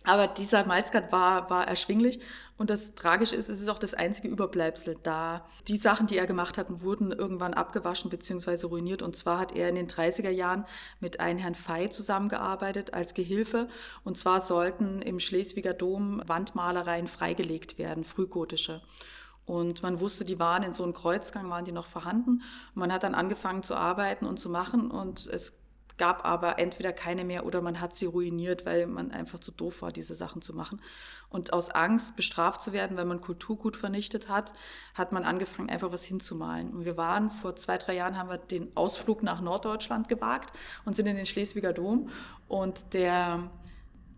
Aber 0.04 0.26
dieser 0.26 0.64
Malzgat 0.66 1.12
war, 1.12 1.50
war 1.50 1.68
erschwinglich. 1.68 2.20
Und 2.60 2.68
das 2.68 2.94
Tragische 2.94 3.36
ist, 3.36 3.48
es 3.48 3.62
ist 3.62 3.70
auch 3.70 3.78
das 3.78 3.94
einzige 3.94 4.28
Überbleibsel 4.28 4.98
da. 5.02 5.46
Die 5.66 5.78
Sachen, 5.78 6.06
die 6.06 6.18
er 6.18 6.26
gemacht 6.26 6.58
hat, 6.58 6.66
wurden 6.82 7.10
irgendwann 7.10 7.54
abgewaschen 7.54 8.10
bzw. 8.10 8.66
ruiniert. 8.66 9.00
Und 9.00 9.16
zwar 9.16 9.38
hat 9.38 9.56
er 9.56 9.70
in 9.70 9.76
den 9.76 9.86
30er 9.86 10.28
Jahren 10.28 10.66
mit 11.00 11.20
einem 11.20 11.38
Herrn 11.38 11.54
Fey 11.54 11.88
zusammengearbeitet 11.88 12.92
als 12.92 13.14
Gehilfe. 13.14 13.68
Und 14.04 14.18
zwar 14.18 14.42
sollten 14.42 15.00
im 15.00 15.20
Schleswiger 15.20 15.72
Dom 15.72 16.22
Wandmalereien 16.26 17.06
freigelegt 17.06 17.78
werden, 17.78 18.04
frühgotische. 18.04 18.82
Und 19.46 19.82
man 19.82 19.98
wusste, 19.98 20.26
die 20.26 20.38
waren 20.38 20.62
in 20.62 20.74
so 20.74 20.82
einem 20.82 20.92
Kreuzgang, 20.92 21.48
waren 21.48 21.64
die 21.64 21.72
noch 21.72 21.86
vorhanden. 21.86 22.42
Man 22.74 22.92
hat 22.92 23.04
dann 23.04 23.14
angefangen 23.14 23.62
zu 23.62 23.74
arbeiten 23.74 24.26
und 24.26 24.38
zu 24.38 24.50
machen. 24.50 24.90
Und 24.90 25.26
es 25.28 25.59
gab 26.00 26.24
aber 26.24 26.58
entweder 26.58 26.94
keine 26.94 27.24
mehr 27.24 27.44
oder 27.44 27.60
man 27.60 27.78
hat 27.78 27.94
sie 27.94 28.06
ruiniert, 28.06 28.64
weil 28.64 28.86
man 28.86 29.10
einfach 29.10 29.38
zu 29.38 29.52
doof 29.52 29.82
war, 29.82 29.92
diese 29.92 30.14
Sachen 30.14 30.40
zu 30.40 30.56
machen. 30.56 30.80
Und 31.28 31.52
aus 31.52 31.68
Angst, 31.68 32.16
bestraft 32.16 32.62
zu 32.62 32.72
werden, 32.72 32.96
weil 32.96 33.04
man 33.04 33.20
Kulturgut 33.20 33.76
vernichtet 33.76 34.30
hat, 34.30 34.54
hat 34.94 35.12
man 35.12 35.24
angefangen, 35.24 35.68
einfach 35.68 35.92
was 35.92 36.02
hinzumalen. 36.02 36.70
Und 36.70 36.86
wir 36.86 36.96
waren 36.96 37.30
vor 37.30 37.54
zwei, 37.54 37.76
drei 37.76 37.96
Jahren, 37.96 38.16
haben 38.16 38.30
wir 38.30 38.38
den 38.38 38.74
Ausflug 38.78 39.22
nach 39.22 39.42
Norddeutschland 39.42 40.08
gewagt 40.08 40.56
und 40.86 40.96
sind 40.96 41.06
in 41.06 41.16
den 41.16 41.26
Schleswiger 41.26 41.74
Dom. 41.74 42.08
Und 42.48 42.94
der 42.94 43.50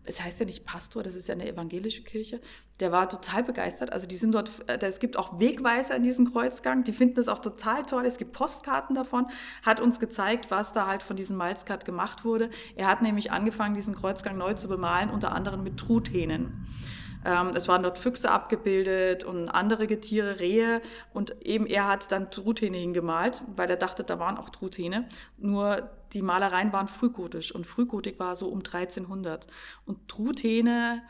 es 0.05 0.21
heißt 0.21 0.41
ja 0.41 0.47
nicht 0.47 0.65
Pastor, 0.65 1.03
das 1.03 1.15
ist 1.15 1.29
ja 1.29 1.35
eine 1.35 1.49
evangelische 1.49 2.03
Kirche, 2.03 2.41
der 2.81 2.91
war 2.91 3.09
total 3.09 3.45
begeistert. 3.45 3.93
Also 3.93 4.07
die 4.07 4.17
sind 4.17 4.35
dort, 4.35 4.51
äh, 4.67 4.79
es 4.85 4.99
gibt 4.99 5.17
auch 5.17 5.39
Wegweiser 5.39 5.95
in 5.95 6.03
diesem 6.03 6.33
Kreuzgang, 6.33 6.85
die 6.85 6.93
finden 6.93 7.15
das 7.15 7.29
auch 7.29 7.39
total 7.39 7.85
toll. 7.85 8.05
Es 8.05 8.19
gibt 8.19 8.33
Postkarten 8.33 8.95
davon, 8.95 9.27
hat 9.65 9.81
uns 9.81 10.01
gezeigt, 10.01 10.51
was 10.51 10.73
da 10.73 10.87
halt 10.87 11.03
von 11.03 11.17
diesem 11.17 11.37
Malzkat 11.37 11.85
gemacht 11.85 12.25
wurde. 12.25 12.51
Er 12.75 12.89
hat 12.89 13.03
nämlich 13.03 13.31
angefangen, 13.31 13.75
diesen 13.75 13.95
Kreuzgang 13.95 14.37
neu 14.37 14.55
zu 14.55 14.69
bemalen, 14.69 15.11
unter 15.11 15.33
anderem 15.33 15.63
mit 15.63 15.77
Truthähnen. 15.77 16.67
Ähm, 17.25 17.53
es 17.55 17.69
waren 17.69 17.83
dort 17.83 17.99
Füchse 17.99 18.31
abgebildet 18.31 19.25
und 19.25 19.49
andere 19.49 19.87
Getiere, 19.87 20.41
Rehe. 20.41 20.83
Und 21.13 21.41
eben 21.43 21.67
er 21.67 21.87
hat 21.87 22.11
dann 22.11 22.31
Truthähne 22.31 22.79
hingemalt, 22.79 23.43
weil 23.55 23.71
er 23.71 23.77
dachte, 23.77 24.05
da 24.05 24.19
waren 24.19 24.37
auch 24.37 24.51
Truthähne. 24.51 25.09
Nur 25.39 25.91
die 26.13 26.23
Malereien 26.23 26.73
waren 26.73 26.89
frühgotisch 26.89 27.55
und 27.55 27.67
frühgotik 27.67 28.19
war 28.19 28.37
so 28.37 28.49
um 28.49 28.59
1300. 28.59 29.47
Und 29.85 30.09
Truthähne 30.09 31.03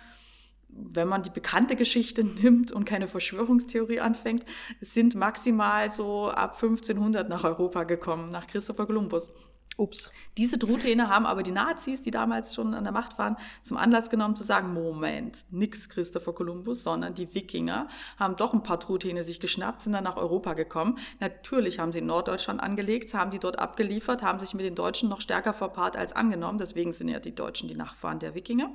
wenn 0.74 1.08
man 1.08 1.22
die 1.22 1.30
bekannte 1.30 1.76
Geschichte 1.76 2.24
nimmt 2.42 2.72
und 2.72 2.84
keine 2.84 3.08
Verschwörungstheorie 3.08 4.00
anfängt, 4.00 4.44
sind 4.80 5.14
maximal 5.14 5.90
so 5.90 6.30
ab 6.30 6.54
1500 6.54 7.28
nach 7.28 7.44
Europa 7.44 7.84
gekommen, 7.84 8.30
nach 8.30 8.46
Christopher 8.46 8.86
Columbus. 8.86 9.32
Ups. 9.76 10.12
Diese 10.36 10.58
Truthähne 10.58 11.08
haben 11.08 11.26
aber 11.26 11.42
die 11.42 11.50
Nazis, 11.50 12.02
die 12.02 12.10
damals 12.10 12.54
schon 12.54 12.74
an 12.74 12.84
der 12.84 12.92
Macht 12.92 13.18
waren, 13.18 13.36
zum 13.62 13.76
Anlass 13.76 14.10
genommen 14.10 14.36
zu 14.36 14.44
sagen, 14.44 14.72
Moment, 14.72 15.44
nix 15.50 15.88
Christopher 15.88 16.34
Columbus, 16.34 16.82
sondern 16.82 17.14
die 17.14 17.34
Wikinger 17.34 17.88
haben 18.18 18.36
doch 18.36 18.52
ein 18.52 18.62
paar 18.62 18.80
Truthähne 18.80 19.22
sich 19.22 19.40
geschnappt, 19.40 19.82
sind 19.82 19.92
dann 19.92 20.04
nach 20.04 20.16
Europa 20.16 20.54
gekommen. 20.54 20.98
Natürlich 21.20 21.78
haben 21.78 21.92
sie 21.92 22.00
in 22.00 22.06
Norddeutschland 22.06 22.60
angelegt, 22.60 23.14
haben 23.14 23.30
die 23.30 23.38
dort 23.38 23.58
abgeliefert, 23.58 24.22
haben 24.22 24.38
sich 24.38 24.54
mit 24.54 24.64
den 24.64 24.74
Deutschen 24.74 25.08
noch 25.08 25.20
stärker 25.20 25.54
verpaart 25.54 25.96
als 25.96 26.12
angenommen. 26.12 26.58
Deswegen 26.58 26.92
sind 26.92 27.08
ja 27.08 27.18
die 27.18 27.34
Deutschen 27.34 27.68
die 27.68 27.74
Nachfahren 27.74 28.18
der 28.18 28.34
Wikinger 28.34 28.70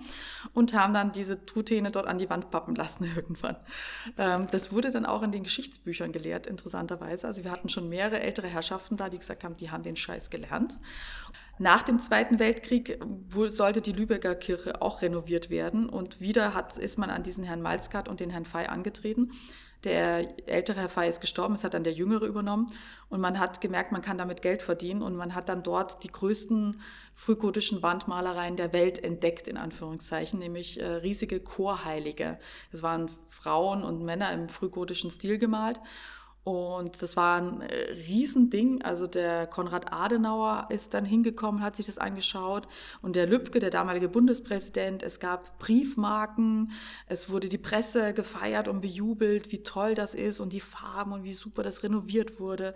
und 0.54 0.74
haben 0.74 0.94
dann 0.94 1.12
diese 1.12 1.46
Truthähne 1.46 1.92
dort 1.92 2.08
an 2.08 2.18
die 2.18 2.30
Wand 2.30 2.50
pappen 2.50 2.76
lassen 2.76 3.06
irgendwann. 3.16 3.58
Ähm, 4.18 4.48
das 4.52 4.72
wurde 4.72 4.92
dann 4.92 5.06
auch 5.06 5.24
in 5.24 5.32
den 5.32 5.44
Geschichtsbüchern 5.44 6.12
gelehrt, 6.12 6.48
interessanterweise. 6.48 7.28
Also 7.28 7.44
wir 7.44 7.52
hatten 7.52 7.70
schon 7.70 7.90
mehrere 7.90 8.20
ältere 8.20 8.48
Herrschaften 8.48 8.98
da, 8.98 9.10
die 9.10 9.20
gesagt 9.20 9.44
haben, 9.44 9.58
die 9.58 9.72
haben 9.72 9.84
den 9.84 9.96
Scheiß 9.96 10.30
gelernt. 10.30 10.78
Nach 11.60 11.82
dem 11.82 12.00
Zweiten 12.00 12.38
Weltkrieg 12.38 13.00
sollte 13.48 13.82
die 13.82 13.92
Lübecker 13.92 14.36
Kirche 14.36 14.82
auch 14.82 15.02
renoviert 15.02 15.50
werden 15.50 15.90
und 15.90 16.20
wieder 16.22 16.54
hat, 16.54 16.78
ist 16.78 17.00
man 17.00 17.10
an 17.10 17.24
diesen 17.24 17.44
Herrn 17.44 17.64
Malzkat 17.64 18.08
und 18.08 18.20
den 18.20 18.30
Herrn 18.30 18.46
Fey 18.46 18.68
angetreten. 18.68 19.32
Der 19.84 20.48
ältere 20.48 20.82
Herr 20.82 20.90
Fey 20.90 21.08
ist 21.08 21.22
gestorben, 21.22 21.54
es 21.54 21.64
hat 21.64 21.74
dann 21.74 21.84
der 21.84 21.94
Jüngere 21.94 22.26
übernommen 22.26 22.68
und 23.10 23.22
man 23.22 23.40
hat 23.40 23.62
gemerkt, 23.62 23.92
man 23.92 24.02
kann 24.02 24.18
damit 24.18 24.42
Geld 24.42 24.62
verdienen 24.62 25.02
und 25.02 25.16
man 25.16 25.34
hat 25.34 25.50
dann 25.50 25.62
dort 25.62 26.04
die 26.04 26.12
größten 26.12 26.82
frühgotischen 27.14 27.82
Wandmalereien 27.84 28.56
der 28.56 28.74
Welt 28.74 29.04
entdeckt, 29.04 29.48
in 29.48 29.58
Anführungszeichen, 29.58 30.40
nämlich 30.40 30.80
äh, 30.80 30.86
riesige 30.86 31.40
Chorheilige. 31.40 32.40
Es 32.72 32.82
waren 32.82 33.10
Frauen 33.28 33.84
und 33.84 34.04
Männer 34.04 34.32
im 34.34 34.50
frühgotischen 34.50 35.12
Stil 35.12 35.38
gemalt 35.38 35.80
und 36.48 37.02
das 37.02 37.18
war 37.18 37.42
ein 37.42 37.60
äh, 37.60 37.92
Riesending. 38.08 38.82
Also 38.82 39.06
der 39.06 39.48
Konrad 39.48 39.92
Adenauer 39.92 40.68
ist 40.70 40.94
dann 40.94 41.04
hingekommen, 41.04 41.62
hat 41.62 41.76
sich 41.76 41.88
das 41.88 41.98
angeschaut. 41.98 42.70
Und 43.02 43.18
der 43.18 43.28
Lübcke, 43.28 43.60
der 43.60 43.70
damalige 43.70 44.08
Bundespräsident, 44.08 45.04
es 45.04 45.20
gab 45.20 45.60
Briefmarken, 45.60 46.72
es 47.08 47.30
wurde 47.30 47.50
die 47.50 47.58
Presse 47.58 48.14
gefeiert 48.14 48.70
und 48.70 48.80
bejubelt, 48.80 49.52
wie 49.52 49.62
toll 49.62 49.94
das 49.94 50.14
ist 50.14 50.40
und 50.40 50.54
die 50.54 50.62
Farben 50.62 51.12
und 51.12 51.26
wie 51.26 51.34
super 51.34 51.64
das 51.64 51.84
renoviert 51.84 52.40
wurde. 52.40 52.76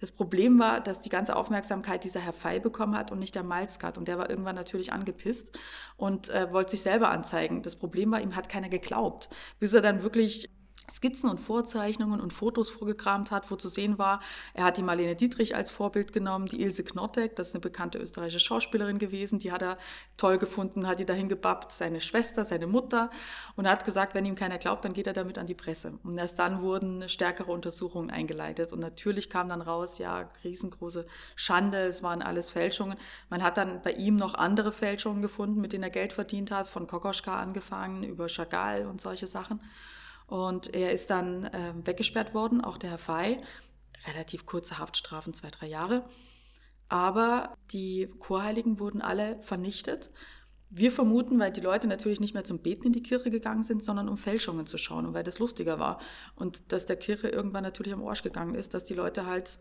Das 0.00 0.10
Problem 0.10 0.58
war, 0.58 0.80
dass 0.80 1.00
die 1.00 1.08
ganze 1.08 1.36
Aufmerksamkeit 1.36 2.02
dieser 2.02 2.18
Herr 2.18 2.32
Fey 2.32 2.58
bekommen 2.58 2.96
hat 2.96 3.12
und 3.12 3.20
nicht 3.20 3.36
der 3.36 3.44
Malzkat. 3.44 3.96
Und 3.96 4.08
der 4.08 4.18
war 4.18 4.28
irgendwann 4.28 4.56
natürlich 4.56 4.92
angepisst 4.92 5.56
und 5.96 6.30
äh, 6.30 6.52
wollte 6.52 6.72
sich 6.72 6.82
selber 6.82 7.10
anzeigen. 7.10 7.62
Das 7.62 7.76
Problem 7.76 8.10
war, 8.10 8.20
ihm 8.20 8.34
hat 8.34 8.48
keiner 8.48 8.68
geglaubt, 8.68 9.28
bis 9.60 9.72
er 9.72 9.82
dann 9.82 10.02
wirklich 10.02 10.50
Skizzen 10.92 11.28
und 11.28 11.40
Vorzeichnungen 11.40 12.20
und 12.20 12.32
Fotos 12.32 12.70
vorgekramt 12.70 13.30
hat, 13.30 13.50
wo 13.50 13.56
zu 13.56 13.68
sehen 13.68 13.98
war, 13.98 14.20
er 14.52 14.64
hat 14.64 14.76
die 14.76 14.82
Marlene 14.82 15.16
Dietrich 15.16 15.56
als 15.56 15.70
Vorbild 15.70 16.12
genommen, 16.12 16.46
die 16.46 16.62
Ilse 16.62 16.84
Knottek, 16.84 17.36
das 17.36 17.48
ist 17.48 17.54
eine 17.54 17.60
bekannte 17.60 17.98
österreichische 17.98 18.40
Schauspielerin 18.40 18.98
gewesen, 18.98 19.38
die 19.38 19.50
hat 19.50 19.62
er 19.62 19.78
toll 20.16 20.38
gefunden, 20.38 20.86
hat 20.86 21.00
die 21.00 21.04
dahin 21.04 21.28
gebappt, 21.28 21.72
seine 21.72 22.00
Schwester, 22.00 22.44
seine 22.44 22.66
Mutter 22.66 23.10
und 23.56 23.68
hat 23.68 23.84
gesagt, 23.84 24.14
wenn 24.14 24.24
ihm 24.24 24.34
keiner 24.34 24.58
glaubt, 24.58 24.84
dann 24.84 24.92
geht 24.92 25.06
er 25.06 25.12
damit 25.12 25.36
an 25.36 25.46
die 25.46 25.54
Presse. 25.54 25.98
Und 26.04 26.16
erst 26.16 26.38
dann 26.38 26.62
wurden 26.62 27.08
stärkere 27.08 27.50
Untersuchungen 27.50 28.10
eingeleitet 28.10 28.72
und 28.72 28.80
natürlich 28.80 29.30
kam 29.30 29.48
dann 29.48 29.62
raus, 29.62 29.98
ja, 29.98 30.28
riesengroße 30.44 31.06
Schande, 31.34 31.78
es 31.86 32.02
waren 32.02 32.22
alles 32.22 32.50
Fälschungen. 32.50 32.96
Man 33.30 33.42
hat 33.42 33.56
dann 33.56 33.82
bei 33.82 33.92
ihm 33.92 34.16
noch 34.16 34.34
andere 34.34 34.70
Fälschungen 34.70 35.22
gefunden, 35.22 35.60
mit 35.60 35.72
denen 35.72 35.84
er 35.84 35.90
Geld 35.90 36.12
verdient 36.12 36.50
hat, 36.50 36.68
von 36.68 36.86
Kokoschka 36.86 37.36
angefangen, 37.36 38.04
über 38.04 38.28
Chagall 38.28 38.86
und 38.86 39.00
solche 39.00 39.26
Sachen. 39.26 39.60
Und 40.26 40.74
er 40.74 40.92
ist 40.92 41.10
dann 41.10 41.44
äh, 41.44 41.74
weggesperrt 41.84 42.34
worden, 42.34 42.62
auch 42.62 42.78
der 42.78 42.90
Herr 42.90 42.98
Fey. 42.98 43.40
Relativ 44.06 44.46
kurze 44.46 44.78
Haftstrafen, 44.78 45.34
zwei, 45.34 45.50
drei 45.50 45.66
Jahre. 45.66 46.04
Aber 46.88 47.56
die 47.72 48.08
Chorheiligen 48.20 48.78
wurden 48.78 49.02
alle 49.02 49.38
vernichtet. 49.40 50.10
Wir 50.70 50.90
vermuten, 50.90 51.38
weil 51.38 51.52
die 51.52 51.60
Leute 51.60 51.86
natürlich 51.86 52.20
nicht 52.20 52.34
mehr 52.34 52.44
zum 52.44 52.58
Beten 52.58 52.88
in 52.88 52.92
die 52.92 53.02
Kirche 53.02 53.30
gegangen 53.30 53.62
sind, 53.62 53.84
sondern 53.84 54.08
um 54.08 54.18
Fälschungen 54.18 54.66
zu 54.66 54.76
schauen 54.76 55.06
und 55.06 55.14
weil 55.14 55.22
das 55.22 55.38
lustiger 55.38 55.78
war. 55.78 56.00
Und 56.34 56.72
dass 56.72 56.86
der 56.86 56.96
Kirche 56.96 57.28
irgendwann 57.28 57.62
natürlich 57.62 57.92
am 57.92 58.06
Arsch 58.06 58.22
gegangen 58.22 58.54
ist, 58.54 58.74
dass 58.74 58.84
die 58.84 58.94
Leute 58.94 59.26
halt 59.26 59.58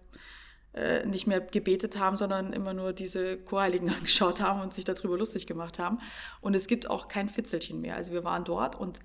äh, 0.73 1.05
nicht 1.05 1.27
mehr 1.27 1.39
gebetet 1.39 1.99
haben, 1.99 2.17
sondern 2.17 2.51
immer 2.51 2.73
nur 2.73 2.93
diese 2.93 3.37
Chorheiligen 3.37 3.89
angeschaut 3.93 4.41
haben 4.41 4.61
und 4.61 4.73
sich 4.73 4.85
darüber 4.85 5.17
lustig 5.17 5.45
gemacht 5.45 5.77
haben. 5.77 5.99
Und 6.41 6.55
es 6.55 6.67
gibt 6.67 6.89
auch 6.89 7.07
kein 7.07 7.29
Fitzelchen 7.29 7.79
mehr. 7.79 7.95
Also 7.95 8.11
wir 8.11 8.23
waren 8.23 8.43
dort 8.43 8.75
und 8.75 8.99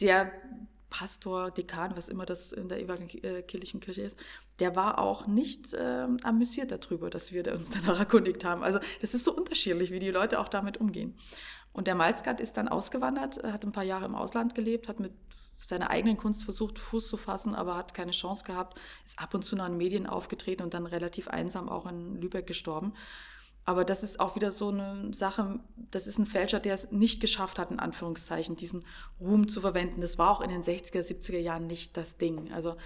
der 0.00 0.32
Pastor, 0.90 1.50
Dekan, 1.50 1.96
was 1.96 2.08
immer 2.08 2.26
das 2.26 2.52
in 2.52 2.68
der 2.68 2.80
evangelischen 2.80 3.80
Kirche 3.80 4.02
ist, 4.02 4.18
der 4.58 4.76
war 4.76 4.98
auch 4.98 5.26
nicht 5.26 5.74
äh, 5.74 6.06
amüsiert 6.22 6.70
darüber, 6.70 7.10
dass 7.10 7.32
wir 7.32 7.52
uns 7.52 7.70
danach 7.70 7.98
erkundigt 7.98 8.44
haben. 8.44 8.62
Also 8.62 8.78
das 9.00 9.14
ist 9.14 9.24
so 9.24 9.34
unterschiedlich, 9.34 9.90
wie 9.90 9.98
die 9.98 10.10
Leute 10.10 10.38
auch 10.40 10.48
damit 10.48 10.78
umgehen. 10.78 11.16
Und 11.72 11.88
der 11.88 11.94
Malzgat 11.94 12.40
ist 12.40 12.56
dann 12.56 12.68
ausgewandert, 12.68 13.42
hat 13.44 13.64
ein 13.64 13.72
paar 13.72 13.84
Jahre 13.84 14.06
im 14.06 14.14
Ausland 14.14 14.54
gelebt, 14.54 14.88
hat 14.88 14.98
mit 14.98 15.12
seiner 15.58 15.90
eigenen 15.90 16.16
Kunst 16.16 16.44
versucht, 16.44 16.78
Fuß 16.78 17.06
zu 17.06 17.18
fassen, 17.18 17.54
aber 17.54 17.76
hat 17.76 17.92
keine 17.92 18.12
Chance 18.12 18.44
gehabt, 18.44 18.80
ist 19.04 19.18
ab 19.18 19.34
und 19.34 19.44
zu 19.44 19.56
noch 19.56 19.66
in 19.66 19.76
Medien 19.76 20.06
aufgetreten 20.06 20.62
und 20.62 20.72
dann 20.72 20.86
relativ 20.86 21.28
einsam 21.28 21.68
auch 21.68 21.84
in 21.84 22.16
Lübeck 22.16 22.46
gestorben. 22.46 22.94
Aber 23.66 23.84
das 23.84 24.04
ist 24.04 24.20
auch 24.20 24.36
wieder 24.36 24.52
so 24.52 24.68
eine 24.68 25.12
Sache, 25.12 25.58
das 25.90 26.06
ist 26.06 26.18
ein 26.18 26.26
Fälscher, 26.26 26.60
der 26.60 26.74
es 26.74 26.92
nicht 26.92 27.20
geschafft 27.20 27.58
hat, 27.58 27.72
in 27.72 27.80
Anführungszeichen, 27.80 28.54
diesen 28.54 28.84
Ruhm 29.20 29.48
zu 29.48 29.60
verwenden. 29.60 30.00
Das 30.00 30.18
war 30.18 30.30
auch 30.30 30.40
in 30.40 30.50
den 30.50 30.62
60er, 30.62 31.00
70er 31.00 31.40
Jahren 31.40 31.66
nicht 31.66 31.96
das 31.96 32.16
Ding. 32.16 32.52
Also 32.52 32.76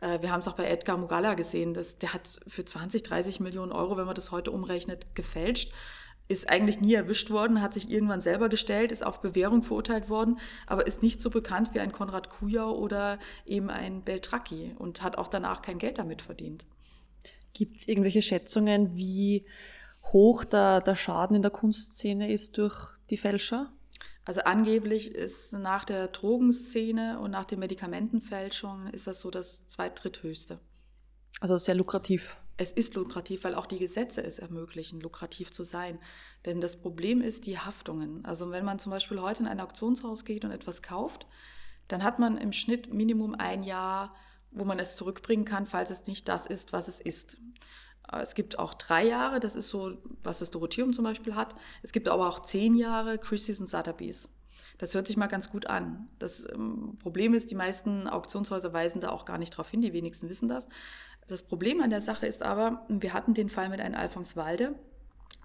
äh, 0.00 0.20
wir 0.22 0.32
haben 0.32 0.40
es 0.40 0.48
auch 0.48 0.56
bei 0.56 0.64
Edgar 0.64 0.98
Mugalla 0.98 1.34
gesehen, 1.34 1.72
dass 1.72 1.98
der 1.98 2.14
hat 2.14 2.40
für 2.48 2.64
20, 2.64 3.04
30 3.04 3.38
Millionen 3.38 3.70
Euro, 3.70 3.96
wenn 3.96 4.06
man 4.06 4.16
das 4.16 4.32
heute 4.32 4.50
umrechnet, 4.50 5.14
gefälscht. 5.14 5.72
Ist 6.26 6.48
eigentlich 6.48 6.80
nie 6.80 6.94
erwischt 6.94 7.30
worden, 7.30 7.62
hat 7.62 7.74
sich 7.74 7.88
irgendwann 7.88 8.20
selber 8.20 8.48
gestellt, 8.48 8.90
ist 8.90 9.06
auf 9.06 9.20
Bewährung 9.20 9.62
verurteilt 9.62 10.08
worden, 10.08 10.40
aber 10.66 10.86
ist 10.86 11.02
nicht 11.02 11.20
so 11.20 11.30
bekannt 11.30 11.74
wie 11.74 11.80
ein 11.80 11.92
Konrad 11.92 12.30
Kujau 12.30 12.72
oder 12.76 13.20
eben 13.46 13.70
ein 13.70 14.02
Beltracchi 14.02 14.74
und 14.78 15.02
hat 15.02 15.16
auch 15.16 15.28
danach 15.28 15.62
kein 15.62 15.78
Geld 15.78 15.98
damit 15.98 16.22
verdient. 16.22 16.64
Gibt 17.52 17.76
es 17.76 17.86
irgendwelche 17.86 18.22
Schätzungen, 18.22 18.96
wie 18.96 19.44
hoch 20.12 20.44
der, 20.44 20.80
der 20.80 20.96
Schaden 20.96 21.36
in 21.36 21.42
der 21.42 21.50
Kunstszene 21.50 22.30
ist 22.30 22.58
durch 22.58 22.90
die 23.10 23.16
Fälscher? 23.16 23.72
Also 24.24 24.40
angeblich 24.42 25.14
ist 25.14 25.52
nach 25.52 25.84
der 25.84 26.08
Drogenszene 26.08 27.18
und 27.20 27.30
nach 27.30 27.44
den 27.44 27.58
Medikamentenfälschungen 27.58 28.88
ist 28.88 29.06
das 29.06 29.20
so 29.20 29.30
das 29.30 29.66
zweitdritthöchste. 29.68 30.60
Also 31.40 31.58
sehr 31.58 31.74
lukrativ. 31.74 32.36
Es 32.56 32.70
ist 32.70 32.94
lukrativ, 32.94 33.44
weil 33.44 33.54
auch 33.54 33.66
die 33.66 33.78
Gesetze 33.78 34.22
es 34.22 34.38
ermöglichen, 34.38 35.00
lukrativ 35.00 35.50
zu 35.50 35.64
sein. 35.64 35.98
Denn 36.46 36.60
das 36.60 36.76
Problem 36.76 37.20
ist 37.20 37.46
die 37.46 37.58
Haftungen. 37.58 38.24
Also 38.24 38.50
wenn 38.50 38.64
man 38.64 38.78
zum 38.78 38.90
Beispiel 38.90 39.20
heute 39.20 39.42
in 39.42 39.48
ein 39.48 39.60
Auktionshaus 39.60 40.24
geht 40.24 40.44
und 40.44 40.52
etwas 40.52 40.80
kauft, 40.80 41.26
dann 41.88 42.04
hat 42.04 42.18
man 42.18 42.38
im 42.38 42.52
Schnitt 42.52 42.94
Minimum 42.94 43.34
ein 43.34 43.62
Jahr, 43.64 44.14
wo 44.52 44.64
man 44.64 44.78
es 44.78 44.94
zurückbringen 44.94 45.44
kann, 45.44 45.66
falls 45.66 45.90
es 45.90 46.06
nicht 46.06 46.28
das 46.28 46.46
ist, 46.46 46.72
was 46.72 46.86
es 46.86 47.00
ist. 47.00 47.36
Es 48.12 48.34
gibt 48.34 48.58
auch 48.58 48.74
drei 48.74 49.06
Jahre, 49.06 49.40
das 49.40 49.56
ist 49.56 49.68
so, 49.68 49.96
was 50.22 50.38
das 50.38 50.50
Dorotheum 50.50 50.92
zum 50.92 51.04
Beispiel 51.04 51.34
hat. 51.34 51.54
Es 51.82 51.92
gibt 51.92 52.08
aber 52.08 52.28
auch 52.28 52.40
zehn 52.40 52.74
Jahre 52.74 53.18
Christie's 53.18 53.60
und 53.60 53.68
Sotheby's. 53.68 54.28
Das 54.78 54.94
hört 54.94 55.06
sich 55.06 55.16
mal 55.16 55.28
ganz 55.28 55.50
gut 55.50 55.66
an. 55.66 56.08
Das 56.18 56.46
ähm, 56.52 56.98
Problem 57.00 57.32
ist, 57.32 57.50
die 57.50 57.54
meisten 57.54 58.08
Auktionshäuser 58.08 58.72
weisen 58.72 59.00
da 59.00 59.10
auch 59.10 59.24
gar 59.24 59.38
nicht 59.38 59.50
drauf 59.50 59.70
hin, 59.70 59.80
die 59.80 59.92
wenigsten 59.92 60.28
wissen 60.28 60.48
das. 60.48 60.68
Das 61.26 61.42
Problem 61.42 61.80
an 61.80 61.90
der 61.90 62.00
Sache 62.00 62.26
ist 62.26 62.42
aber, 62.42 62.84
wir 62.88 63.14
hatten 63.14 63.34
den 63.34 63.48
Fall 63.48 63.68
mit 63.68 63.80
einem 63.80 63.94
Alphons 63.94 64.36
Walde, 64.36 64.74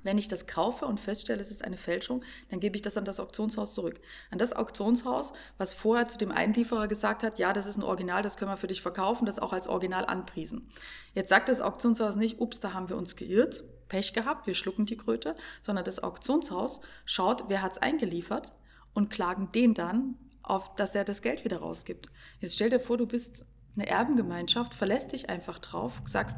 wenn 0.03 0.17
ich 0.17 0.27
das 0.27 0.47
kaufe 0.47 0.85
und 0.85 0.99
feststelle, 0.99 1.41
es 1.41 1.51
ist 1.51 1.63
eine 1.63 1.77
Fälschung, 1.77 2.23
dann 2.49 2.59
gebe 2.59 2.75
ich 2.75 2.81
das 2.81 2.97
an 2.97 3.05
das 3.05 3.19
Auktionshaus 3.19 3.73
zurück. 3.73 3.99
An 4.31 4.37
das 4.37 4.53
Auktionshaus, 4.53 5.33
was 5.57 5.73
vorher 5.73 6.07
zu 6.07 6.17
dem 6.17 6.31
Einlieferer 6.31 6.87
gesagt 6.87 7.23
hat, 7.23 7.39
ja, 7.39 7.53
das 7.53 7.65
ist 7.65 7.77
ein 7.77 7.83
Original, 7.83 8.21
das 8.21 8.37
können 8.37 8.51
wir 8.51 8.57
für 8.57 8.67
dich 8.67 8.81
verkaufen, 8.81 9.25
das 9.25 9.39
auch 9.39 9.53
als 9.53 9.67
Original 9.67 10.05
anpriesen. 10.05 10.69
Jetzt 11.13 11.29
sagt 11.29 11.49
das 11.49 11.61
Auktionshaus 11.61 12.15
nicht, 12.15 12.39
ups, 12.39 12.59
da 12.59 12.73
haben 12.73 12.89
wir 12.89 12.97
uns 12.97 13.15
geirrt, 13.15 13.63
Pech 13.87 14.13
gehabt, 14.13 14.47
wir 14.47 14.53
schlucken 14.53 14.85
die 14.85 14.97
Kröte, 14.97 15.35
sondern 15.61 15.83
das 15.83 16.01
Auktionshaus 16.01 16.79
schaut, 17.05 17.45
wer 17.47 17.61
hat 17.61 17.73
es 17.73 17.77
eingeliefert 17.79 18.53
und 18.93 19.09
klagen 19.09 19.51
den 19.51 19.73
dann 19.73 20.15
auf, 20.43 20.75
dass 20.75 20.95
er 20.95 21.03
das 21.03 21.21
Geld 21.21 21.43
wieder 21.43 21.57
rausgibt. 21.57 22.09
Jetzt 22.39 22.55
stell 22.55 22.69
dir 22.69 22.79
vor, 22.79 22.97
du 22.97 23.05
bist 23.05 23.45
eine 23.79 23.89
Erbengemeinschaft, 23.89 24.73
verlässt 24.73 25.13
dich 25.13 25.29
einfach 25.29 25.59
drauf, 25.59 26.01
sagst, 26.05 26.37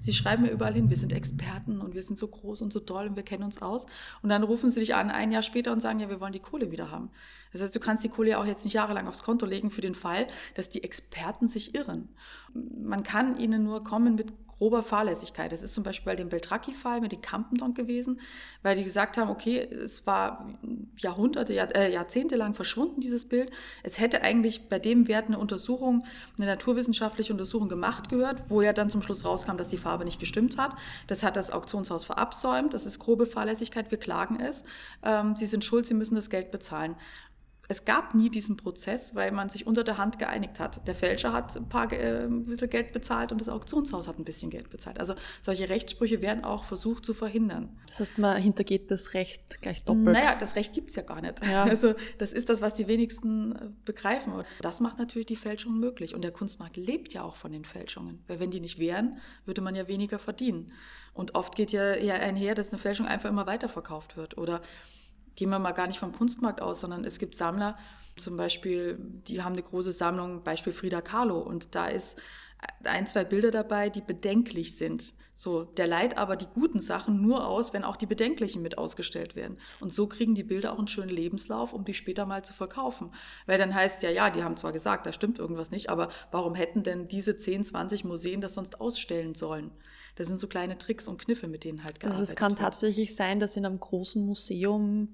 sie 0.00 0.12
schreiben 0.12 0.42
mir 0.42 0.50
überall 0.50 0.74
hin, 0.74 0.90
wir 0.90 0.96
sind 0.96 1.12
Experten 1.12 1.80
und 1.80 1.94
wir 1.94 2.02
sind 2.02 2.18
so 2.18 2.26
groß 2.26 2.62
und 2.62 2.72
so 2.72 2.80
toll 2.80 3.06
und 3.06 3.16
wir 3.16 3.22
kennen 3.22 3.44
uns 3.44 3.62
aus. 3.62 3.86
Und 4.22 4.28
dann 4.28 4.42
rufen 4.42 4.70
sie 4.70 4.80
dich 4.80 4.94
an 4.94 5.10
ein 5.10 5.32
Jahr 5.32 5.42
später 5.42 5.72
und 5.72 5.80
sagen, 5.80 6.00
ja, 6.00 6.08
wir 6.08 6.20
wollen 6.20 6.32
die 6.32 6.40
Kohle 6.40 6.70
wieder 6.70 6.90
haben. 6.90 7.10
Das 7.52 7.62
heißt, 7.62 7.74
du 7.74 7.80
kannst 7.80 8.02
die 8.02 8.08
Kohle 8.08 8.30
ja 8.30 8.40
auch 8.40 8.46
jetzt 8.46 8.64
nicht 8.64 8.74
jahrelang 8.74 9.06
aufs 9.06 9.22
Konto 9.22 9.46
legen 9.46 9.70
für 9.70 9.82
den 9.82 9.94
Fall, 9.94 10.26
dass 10.54 10.70
die 10.70 10.82
Experten 10.82 11.48
sich 11.48 11.74
irren. 11.74 12.08
Man 12.54 13.02
kann 13.02 13.38
ihnen 13.38 13.62
nur 13.62 13.84
kommen 13.84 14.14
mit 14.14 14.32
grober 14.62 14.84
Fahrlässigkeit. 14.84 15.50
Das 15.50 15.64
ist 15.64 15.74
zum 15.74 15.82
Beispiel 15.82 16.12
bei 16.12 16.14
dem 16.14 16.28
Beltracchi-Fall 16.28 17.00
mit 17.00 17.10
den 17.10 17.20
Campendonk 17.20 17.76
gewesen, 17.76 18.20
weil 18.62 18.76
die 18.76 18.84
gesagt 18.84 19.16
haben, 19.16 19.28
okay, 19.28 19.58
es 19.58 20.06
war 20.06 20.46
Jahrhunderte, 20.96 21.52
Jahr, 21.52 21.74
äh, 21.74 21.92
Jahrzehnte 21.92 22.36
lang 22.36 22.54
verschwunden, 22.54 23.00
dieses 23.00 23.24
Bild. 23.24 23.50
Es 23.82 23.98
hätte 23.98 24.22
eigentlich 24.22 24.68
bei 24.68 24.78
dem 24.78 25.08
Wert 25.08 25.26
eine 25.26 25.40
Untersuchung, 25.40 26.04
eine 26.36 26.46
naturwissenschaftliche 26.46 27.32
Untersuchung 27.32 27.68
gemacht 27.68 28.08
gehört, 28.08 28.44
wo 28.48 28.62
ja 28.62 28.72
dann 28.72 28.88
zum 28.88 29.02
Schluss 29.02 29.24
rauskam, 29.24 29.56
dass 29.56 29.66
die 29.66 29.78
Farbe 29.78 30.04
nicht 30.04 30.20
gestimmt 30.20 30.56
hat. 30.58 30.76
Das 31.08 31.24
hat 31.24 31.34
das 31.34 31.50
Auktionshaus 31.50 32.04
verabsäumt. 32.04 32.72
Das 32.72 32.86
ist 32.86 33.00
grobe 33.00 33.26
Fahrlässigkeit. 33.26 33.90
Wir 33.90 33.98
klagen 33.98 34.38
es. 34.38 34.62
Ähm, 35.02 35.34
sie 35.34 35.46
sind 35.46 35.64
schuld, 35.64 35.86
sie 35.86 35.94
müssen 35.94 36.14
das 36.14 36.30
Geld 36.30 36.52
bezahlen 36.52 36.94
es 37.72 37.86
gab 37.86 38.14
nie 38.14 38.28
diesen 38.28 38.58
Prozess, 38.58 39.14
weil 39.14 39.32
man 39.32 39.48
sich 39.48 39.66
unter 39.66 39.82
der 39.82 39.96
Hand 39.96 40.18
geeinigt 40.18 40.60
hat. 40.60 40.86
Der 40.86 40.94
Fälscher 40.94 41.32
hat 41.32 41.56
ein 41.56 41.70
paar 41.70 41.90
äh, 41.90 42.24
ein 42.24 42.44
bisschen 42.44 42.68
Geld 42.68 42.92
bezahlt 42.92 43.32
und 43.32 43.40
das 43.40 43.48
Auktionshaus 43.48 44.06
hat 44.08 44.18
ein 44.18 44.24
bisschen 44.24 44.50
Geld 44.50 44.68
bezahlt. 44.68 45.00
Also 45.00 45.14
solche 45.40 45.70
Rechtssprüche 45.70 46.20
werden 46.20 46.44
auch 46.44 46.64
versucht 46.64 47.06
zu 47.06 47.14
verhindern. 47.14 47.78
Das 47.86 48.00
heißt, 48.00 48.18
man 48.18 48.36
hintergeht 48.36 48.90
das 48.90 49.14
Recht 49.14 49.62
gleich 49.62 49.84
doppelt. 49.84 50.04
Naja, 50.04 50.34
das 50.34 50.54
Recht 50.54 50.74
gibt 50.74 50.90
es 50.90 50.96
ja 50.96 51.02
gar 51.02 51.20
nicht. 51.20 51.44
Ja. 51.46 51.64
Also 51.72 51.94
das 52.18 52.34
ist 52.34 52.50
das, 52.50 52.60
was 52.60 52.74
die 52.74 52.86
wenigsten 52.86 53.52
äh, 53.52 53.68
begreifen. 53.86 54.34
Und 54.34 54.44
das 54.60 54.80
macht 54.80 54.98
natürlich 54.98 55.26
die 55.26 55.36
Fälschung 55.36 55.78
möglich. 55.78 56.14
Und 56.14 56.22
der 56.22 56.30
Kunstmarkt 56.30 56.76
lebt 56.76 57.14
ja 57.14 57.22
auch 57.22 57.36
von 57.36 57.52
den 57.52 57.64
Fälschungen. 57.64 58.22
Weil 58.26 58.38
wenn 58.38 58.50
die 58.50 58.60
nicht 58.60 58.78
wären, 58.78 59.16
würde 59.46 59.62
man 59.62 59.74
ja 59.74 59.88
weniger 59.88 60.18
verdienen. 60.18 60.72
Und 61.14 61.34
oft 61.34 61.54
geht 61.54 61.72
ja 61.72 61.94
eher 61.94 62.20
einher, 62.20 62.54
dass 62.54 62.70
eine 62.70 62.78
Fälschung 62.78 63.06
einfach 63.06 63.30
immer 63.30 63.46
weiterverkauft 63.46 64.18
wird. 64.18 64.36
Oder 64.36 64.60
gehen 65.36 65.50
wir 65.50 65.58
mal 65.58 65.72
gar 65.72 65.86
nicht 65.86 65.98
vom 65.98 66.12
Kunstmarkt 66.12 66.60
aus, 66.60 66.80
sondern 66.80 67.04
es 67.04 67.18
gibt 67.18 67.34
Sammler, 67.34 67.76
zum 68.16 68.36
Beispiel, 68.36 68.98
die 69.26 69.42
haben 69.42 69.54
eine 69.54 69.62
große 69.62 69.92
Sammlung, 69.92 70.42
Beispiel 70.42 70.72
Frida 70.72 71.00
Kahlo, 71.00 71.38
und 71.38 71.74
da 71.74 71.86
ist 71.86 72.20
ein, 72.84 73.06
zwei 73.06 73.24
Bilder 73.24 73.50
dabei, 73.50 73.90
die 73.90 74.00
bedenklich 74.00 74.76
sind. 74.76 75.14
So, 75.34 75.64
der 75.64 75.86
leiht 75.86 76.18
aber 76.18 76.36
die 76.36 76.46
guten 76.46 76.78
Sachen 76.78 77.22
nur 77.22 77.46
aus, 77.46 77.72
wenn 77.72 77.84
auch 77.84 77.96
die 77.96 78.06
bedenklichen 78.06 78.62
mit 78.62 78.76
ausgestellt 78.78 79.34
werden. 79.34 79.56
Und 79.80 79.92
so 79.92 80.06
kriegen 80.06 80.34
die 80.34 80.44
Bilder 80.44 80.72
auch 80.72 80.78
einen 80.78 80.88
schönen 80.88 81.10
Lebenslauf, 81.10 81.72
um 81.72 81.84
die 81.84 81.94
später 81.94 82.26
mal 82.26 82.44
zu 82.44 82.52
verkaufen. 82.52 83.10
Weil 83.46 83.58
dann 83.58 83.74
heißt 83.74 84.02
ja, 84.02 84.10
ja, 84.10 84.30
die 84.30 84.44
haben 84.44 84.56
zwar 84.56 84.72
gesagt, 84.72 85.06
da 85.06 85.12
stimmt 85.12 85.38
irgendwas 85.38 85.70
nicht, 85.70 85.88
aber 85.88 86.10
warum 86.30 86.54
hätten 86.54 86.82
denn 86.82 87.08
diese 87.08 87.36
10, 87.36 87.64
20 87.64 88.04
Museen 88.04 88.40
das 88.40 88.54
sonst 88.54 88.80
ausstellen 88.80 89.34
sollen? 89.34 89.72
Das 90.14 90.28
sind 90.28 90.38
so 90.38 90.46
kleine 90.46 90.76
Tricks 90.76 91.08
und 91.08 91.18
Kniffe, 91.18 91.48
mit 91.48 91.64
denen 91.64 91.82
halt 91.82 91.98
gearbeitet 91.98 92.20
Also 92.20 92.30
es 92.30 92.36
kann 92.36 92.52
wird. 92.52 92.60
tatsächlich 92.60 93.16
sein, 93.16 93.40
dass 93.40 93.56
in 93.56 93.64
einem 93.64 93.80
großen 93.80 94.24
Museum 94.24 95.08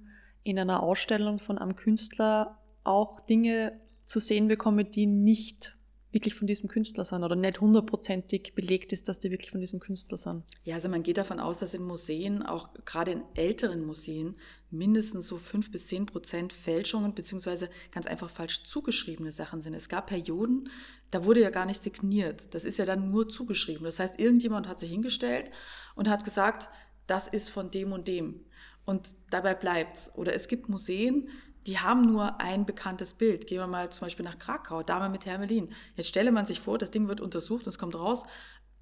in 0.51 0.59
einer 0.59 0.83
Ausstellung 0.83 1.39
von 1.39 1.59
einem 1.59 1.77
Künstler 1.77 2.59
auch 2.85 3.21
Dinge 3.21 3.81
zu 4.05 4.21
sehen 4.21 4.49
bekomme, 4.49 4.85
die 4.85 5.07
nicht 5.07 5.79
wirklich 6.11 6.35
von 6.35 6.47
diesem 6.47 6.69
Künstler 6.69 7.05
sind 7.05 7.23
oder 7.23 7.37
nicht 7.37 7.61
hundertprozentig 7.61 8.55
belegt 8.55 8.93
ist, 8.93 9.09
dass 9.09 9.21
die 9.21 9.31
wirklich 9.31 9.51
von 9.51 9.61
diesem 9.61 9.79
Künstler 9.79 10.17
sind. 10.17 10.45
Ja, 10.65 10.77
also 10.77 10.89
man 10.89 11.03
geht 11.03 11.19
davon 11.19 11.39
aus, 11.39 11.59
dass 11.59 11.75
in 11.75 11.83
Museen, 11.83 12.43
auch 12.43 12.73
gerade 12.87 13.11
in 13.11 13.23
älteren 13.35 13.85
Museen, 13.85 14.37
mindestens 14.71 15.27
so 15.27 15.37
fünf 15.37 15.71
bis 15.71 15.87
zehn 15.87 16.07
Prozent 16.07 16.53
Fälschungen 16.53 17.15
beziehungsweise 17.15 17.69
ganz 17.93 18.07
einfach 18.07 18.31
falsch 18.31 18.65
zugeschriebene 18.65 19.33
Sachen 19.33 19.61
sind. 19.61 19.75
Es 19.75 19.91
gab 19.91 20.07
Perioden, 20.07 20.71
da 21.11 21.25
wurde 21.25 21.43
ja 21.43 21.51
gar 21.51 21.67
nicht 21.67 21.83
signiert. 21.83 22.55
Das 22.55 22.65
ist 22.65 22.79
ja 22.79 22.87
dann 22.87 23.11
nur 23.11 23.29
zugeschrieben. 23.29 23.85
Das 23.85 24.01
heißt, 24.01 24.19
irgendjemand 24.19 24.67
hat 24.67 24.79
sich 24.79 24.91
hingestellt 24.91 25.51
und 25.95 26.09
hat 26.09 26.25
gesagt, 26.25 26.71
das 27.07 27.29
ist 27.29 27.51
von 27.51 27.71
dem 27.71 27.93
und 27.93 28.09
dem. 28.09 28.45
Und 28.89 29.17
dabei 29.29 29.53
bleibt's. 29.53 30.11
Oder 30.15 30.33
es 30.33 30.49
gibt 30.49 30.71
Museen, 30.71 31.29
die 31.67 31.79
haben 31.79 32.11
nur 32.11 32.41
ein 32.41 32.65
bekanntes 32.65 33.13
Bild. 33.13 33.47
Gehen 33.47 33.59
wir 33.59 33.67
mal 33.67 33.93
zum 33.93 34.07
Beispiel 34.07 34.25
nach 34.25 34.39
Krakau, 34.39 34.83
Dame 34.83 35.11
mit 35.11 35.27
Hermelin. 35.27 35.75
Jetzt 35.95 36.07
stelle 36.07 36.33
man 36.33 36.47
sich 36.47 36.61
vor, 36.61 36.79
das 36.79 36.91
Ding 36.91 37.07
wird 37.07 37.21
untersucht 37.21 37.67
und 37.67 37.69
es 37.69 37.79
kommt 37.79 37.95
raus, 37.97 38.25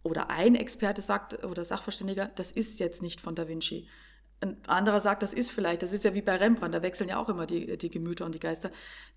oder 0.05 0.31
ein 0.31 0.55
Experte 0.55 1.03
sagt 1.03 1.45
oder 1.45 1.65
Sachverständiger, 1.65 2.31
das 2.37 2.53
ist 2.53 2.79
jetzt 2.79 3.03
nicht 3.03 3.21
von 3.21 3.35
Da 3.35 3.49
Vinci. 3.49 3.89
Ein 4.41 4.59
anderer 4.69 5.01
sagt, 5.01 5.25
das 5.25 5.33
ist 5.33 5.51
vielleicht, 5.51 5.83
das 5.83 5.93
ist 5.93 6.05
ja 6.05 6.15
wie 6.15 6.23
bei 6.23 6.37
Rembrandt, 6.37 6.73
da 6.73 6.83
wechseln 6.83 7.09
ja 7.09 7.19
auch 7.19 7.29
immer 7.29 7.45
die, 7.45 7.77
die 7.77 7.91
Gemüter 7.91 8.27
und 8.27 8.35
die 8.37 8.39
Geister. 8.39 8.71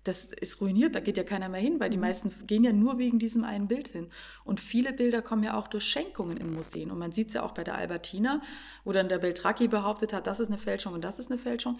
Das 0.04 0.24
ist 0.24 0.60
ruiniert, 0.60 0.94
da 0.94 1.00
geht 1.00 1.18
ja 1.18 1.24
keiner 1.24 1.48
mehr 1.48 1.60
hin, 1.60 1.78
weil 1.78 1.90
die 1.90 1.96
mhm. 1.96 2.04
meisten 2.04 2.32
gehen 2.46 2.64
ja 2.64 2.72
nur 2.72 2.98
wegen 2.98 3.18
diesem 3.18 3.44
einen 3.44 3.68
Bild 3.68 3.88
hin. 3.88 4.08
Und 4.44 4.60
viele 4.60 4.92
Bilder 4.92 5.20
kommen 5.20 5.42
ja 5.42 5.58
auch 5.58 5.68
durch 5.68 5.84
Schenkungen 5.84 6.38
in 6.38 6.54
Museen. 6.54 6.90
Und 6.90 6.98
man 6.98 7.12
sieht 7.12 7.28
es 7.28 7.34
ja 7.34 7.42
auch 7.42 7.52
bei 7.52 7.64
der 7.64 7.74
Albertina, 7.74 8.40
wo 8.84 8.92
dann 8.92 9.08
der 9.08 9.18
Beltracchi 9.18 9.68
behauptet 9.68 10.12
hat, 10.12 10.26
das 10.26 10.40
ist 10.40 10.48
eine 10.48 10.58
Fälschung 10.58 10.94
und 10.94 11.04
das 11.04 11.18
ist 11.18 11.30
eine 11.30 11.38
Fälschung. 11.38 11.78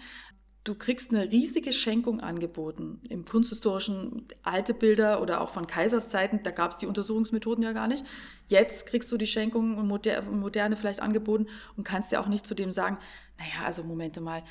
Du 0.63 0.75
kriegst 0.75 1.09
eine 1.09 1.31
riesige 1.31 1.73
Schenkung 1.73 2.19
angeboten. 2.19 3.01
Im 3.09 3.25
kunsthistorischen 3.25 4.27
alte 4.43 4.75
Bilder 4.75 5.19
oder 5.19 5.41
auch 5.41 5.49
von 5.49 5.65
Kaiserszeiten, 5.65 6.43
da 6.43 6.51
gab 6.51 6.69
es 6.69 6.77
die 6.77 6.85
Untersuchungsmethoden 6.85 7.63
ja 7.63 7.73
gar 7.73 7.87
nicht. 7.87 8.05
Jetzt 8.47 8.85
kriegst 8.85 9.11
du 9.11 9.17
die 9.17 9.25
Schenkung 9.25 9.75
und 9.75 9.87
moderne 9.87 10.75
vielleicht 10.75 11.01
angeboten 11.01 11.47
und 11.75 11.83
kannst 11.83 12.11
ja 12.11 12.21
auch 12.21 12.27
nicht 12.27 12.45
zu 12.45 12.53
dem 12.53 12.71
sagen, 12.71 12.99
naja, 13.39 13.65
also 13.65 13.83
Momente 13.83 14.21
mal, 14.21 14.43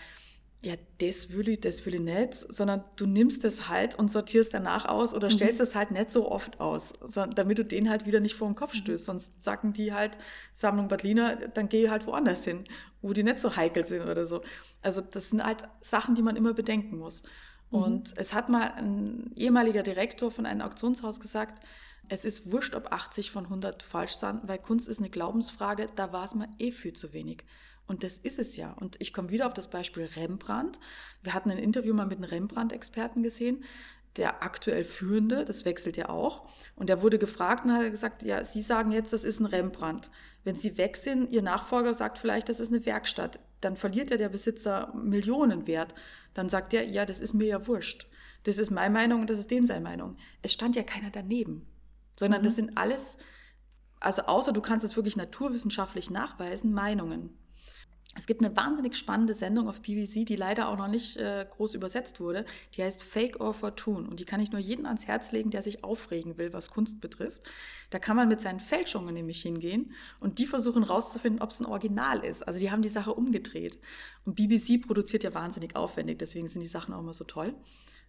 ja, 0.62 0.74
das 0.98 1.32
will 1.32 1.48
ich, 1.48 1.60
das 1.60 1.86
will 1.86 1.94
ich 1.94 2.00
nicht, 2.00 2.34
sondern 2.34 2.84
du 2.96 3.06
nimmst 3.06 3.44
es 3.46 3.68
halt 3.68 3.98
und 3.98 4.10
sortierst 4.10 4.52
danach 4.52 4.84
aus 4.84 5.14
oder 5.14 5.28
mhm. 5.28 5.32
stellst 5.32 5.60
es 5.60 5.74
halt 5.74 5.90
nicht 5.90 6.10
so 6.10 6.30
oft 6.30 6.60
aus, 6.60 6.92
damit 7.34 7.58
du 7.58 7.64
den 7.64 7.88
halt 7.88 8.04
wieder 8.04 8.20
nicht 8.20 8.34
vor 8.34 8.46
den 8.46 8.56
Kopf 8.56 8.74
mhm. 8.74 8.78
stößt. 8.78 9.06
Sonst 9.06 9.42
sagen 9.42 9.72
die 9.72 9.94
halt, 9.94 10.18
Sammlung 10.52 10.88
Badliner, 10.88 11.36
dann 11.36 11.70
geh 11.70 11.88
halt 11.88 12.06
woanders 12.06 12.44
hin, 12.44 12.64
wo 13.00 13.14
die 13.14 13.22
nicht 13.22 13.40
so 13.40 13.56
heikel 13.56 13.84
sind 13.84 14.02
oder 14.02 14.26
so. 14.26 14.42
Also 14.82 15.00
das 15.00 15.30
sind 15.30 15.42
halt 15.42 15.62
Sachen, 15.80 16.14
die 16.14 16.22
man 16.22 16.36
immer 16.36 16.52
bedenken 16.52 16.98
muss. 16.98 17.22
Mhm. 17.70 17.78
Und 17.82 18.12
es 18.16 18.34
hat 18.34 18.50
mal 18.50 18.72
ein 18.72 19.32
ehemaliger 19.36 19.82
Direktor 19.82 20.30
von 20.30 20.44
einem 20.44 20.60
Auktionshaus 20.60 21.20
gesagt, 21.20 21.64
es 22.08 22.26
ist 22.26 22.50
wurscht, 22.52 22.74
ob 22.74 22.92
80 22.92 23.30
von 23.30 23.44
100 23.44 23.82
falsch 23.82 24.16
sind, 24.16 24.40
weil 24.46 24.58
Kunst 24.58 24.88
ist 24.88 24.98
eine 24.98 25.10
Glaubensfrage, 25.10 25.88
da 25.96 26.12
war 26.12 26.24
es 26.24 26.34
mal 26.34 26.48
eh 26.58 26.70
viel 26.72 26.92
zu 26.92 27.14
wenig. 27.14 27.44
Und 27.90 28.04
das 28.04 28.18
ist 28.18 28.38
es 28.38 28.56
ja. 28.56 28.72
Und 28.74 28.94
ich 29.00 29.12
komme 29.12 29.30
wieder 29.30 29.48
auf 29.48 29.52
das 29.52 29.68
Beispiel 29.68 30.04
Rembrandt. 30.14 30.78
Wir 31.24 31.34
hatten 31.34 31.50
ein 31.50 31.58
Interview 31.58 31.92
mal 31.92 32.06
mit 32.06 32.18
einem 32.18 32.30
Rembrandt-Experten 32.30 33.24
gesehen, 33.24 33.64
der 34.14 34.44
aktuell 34.44 34.84
Führende, 34.84 35.44
das 35.44 35.64
wechselt 35.64 35.96
ja 35.96 36.08
auch. 36.08 36.48
Und 36.76 36.88
der 36.88 37.02
wurde 37.02 37.18
gefragt 37.18 37.64
und 37.64 37.72
hat 37.72 37.90
gesagt, 37.90 38.22
ja, 38.22 38.44
Sie 38.44 38.62
sagen 38.62 38.92
jetzt, 38.92 39.12
das 39.12 39.24
ist 39.24 39.40
ein 39.40 39.46
Rembrandt. 39.46 40.12
Wenn 40.44 40.54
Sie 40.54 40.78
weg 40.78 40.96
sind, 40.96 41.32
Ihr 41.32 41.42
Nachfolger 41.42 41.92
sagt 41.92 42.18
vielleicht, 42.18 42.48
das 42.48 42.60
ist 42.60 42.72
eine 42.72 42.86
Werkstatt. 42.86 43.40
Dann 43.60 43.74
verliert 43.74 44.12
ja 44.12 44.16
der 44.16 44.28
Besitzer 44.28 44.94
Millionenwert. 44.94 45.92
Dann 46.32 46.48
sagt 46.48 46.72
er, 46.74 46.84
ja, 46.88 47.04
das 47.04 47.18
ist 47.18 47.34
mir 47.34 47.48
ja 47.48 47.66
wurscht. 47.66 48.08
Das 48.44 48.58
ist 48.58 48.70
meine 48.70 48.94
Meinung 48.94 49.22
und 49.22 49.30
das 49.30 49.40
ist 49.40 49.50
den 49.50 49.66
seine 49.66 49.80
Meinung. 49.80 50.16
Es 50.42 50.52
stand 50.52 50.76
ja 50.76 50.84
keiner 50.84 51.10
daneben, 51.10 51.66
sondern 52.14 52.42
mhm. 52.42 52.44
das 52.44 52.54
sind 52.54 52.78
alles, 52.78 53.16
also 53.98 54.22
außer 54.22 54.52
du 54.52 54.60
kannst 54.60 54.86
es 54.86 54.94
wirklich 54.94 55.16
naturwissenschaftlich 55.16 56.08
nachweisen, 56.08 56.72
Meinungen. 56.72 57.36
Es 58.16 58.26
gibt 58.26 58.44
eine 58.44 58.56
wahnsinnig 58.56 58.96
spannende 58.96 59.34
Sendung 59.34 59.68
auf 59.68 59.82
BBC, 59.82 60.26
die 60.26 60.34
leider 60.34 60.68
auch 60.68 60.76
noch 60.76 60.88
nicht 60.88 61.16
äh, 61.16 61.46
groß 61.48 61.74
übersetzt 61.74 62.18
wurde. 62.18 62.44
Die 62.74 62.82
heißt 62.82 63.04
Fake 63.04 63.38
or 63.38 63.54
Fortune. 63.54 64.08
Und 64.08 64.18
die 64.18 64.24
kann 64.24 64.40
ich 64.40 64.50
nur 64.50 64.60
jedem 64.60 64.84
ans 64.84 65.06
Herz 65.06 65.30
legen, 65.30 65.50
der 65.50 65.62
sich 65.62 65.84
aufregen 65.84 66.36
will, 66.36 66.52
was 66.52 66.70
Kunst 66.70 67.00
betrifft. 67.00 67.48
Da 67.90 68.00
kann 68.00 68.16
man 68.16 68.28
mit 68.28 68.40
seinen 68.40 68.58
Fälschungen 68.58 69.14
nämlich 69.14 69.42
hingehen 69.42 69.92
und 70.18 70.38
die 70.38 70.46
versuchen 70.46 70.82
rauszufinden, 70.82 71.40
ob 71.40 71.50
es 71.50 71.60
ein 71.60 71.66
Original 71.66 72.24
ist. 72.24 72.42
Also 72.42 72.58
die 72.58 72.72
haben 72.72 72.82
die 72.82 72.88
Sache 72.88 73.14
umgedreht. 73.14 73.78
Und 74.24 74.34
BBC 74.34 74.84
produziert 74.84 75.22
ja 75.22 75.32
wahnsinnig 75.32 75.76
aufwendig, 75.76 76.18
deswegen 76.18 76.48
sind 76.48 76.62
die 76.62 76.68
Sachen 76.68 76.94
auch 76.94 77.00
immer 77.00 77.14
so 77.14 77.24
toll. 77.24 77.54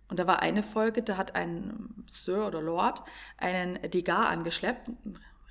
Und 0.07 0.19
da 0.19 0.27
war 0.27 0.41
eine 0.41 0.61
Folge, 0.61 1.03
da 1.03 1.15
hat 1.15 1.35
ein 1.35 2.05
Sir 2.09 2.45
oder 2.45 2.61
Lord 2.61 3.01
einen 3.37 3.79
Degas 3.89 4.27
angeschleppt, 4.27 4.89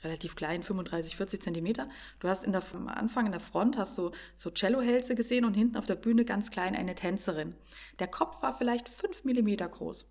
relativ 0.04 0.36
klein, 0.36 0.62
35, 0.62 1.16
40 1.16 1.42
Zentimeter. 1.42 1.88
Du 2.20 2.28
hast 2.28 2.44
in 2.44 2.52
der, 2.52 2.62
am 2.72 2.88
Anfang 2.88 3.26
in 3.26 3.32
der 3.32 3.40
Front 3.40 3.78
hast 3.78 3.98
du 3.98 4.10
so 4.36 4.50
Cellohälse 4.50 5.14
gesehen 5.14 5.44
und 5.44 5.54
hinten 5.54 5.76
auf 5.76 5.86
der 5.86 5.94
Bühne 5.94 6.24
ganz 6.24 6.50
klein 6.50 6.74
eine 6.74 6.94
Tänzerin. 6.94 7.54
Der 7.98 8.08
Kopf 8.08 8.42
war 8.42 8.56
vielleicht 8.56 8.88
fünf 8.88 9.24
Millimeter 9.24 9.68
groß. 9.68 10.06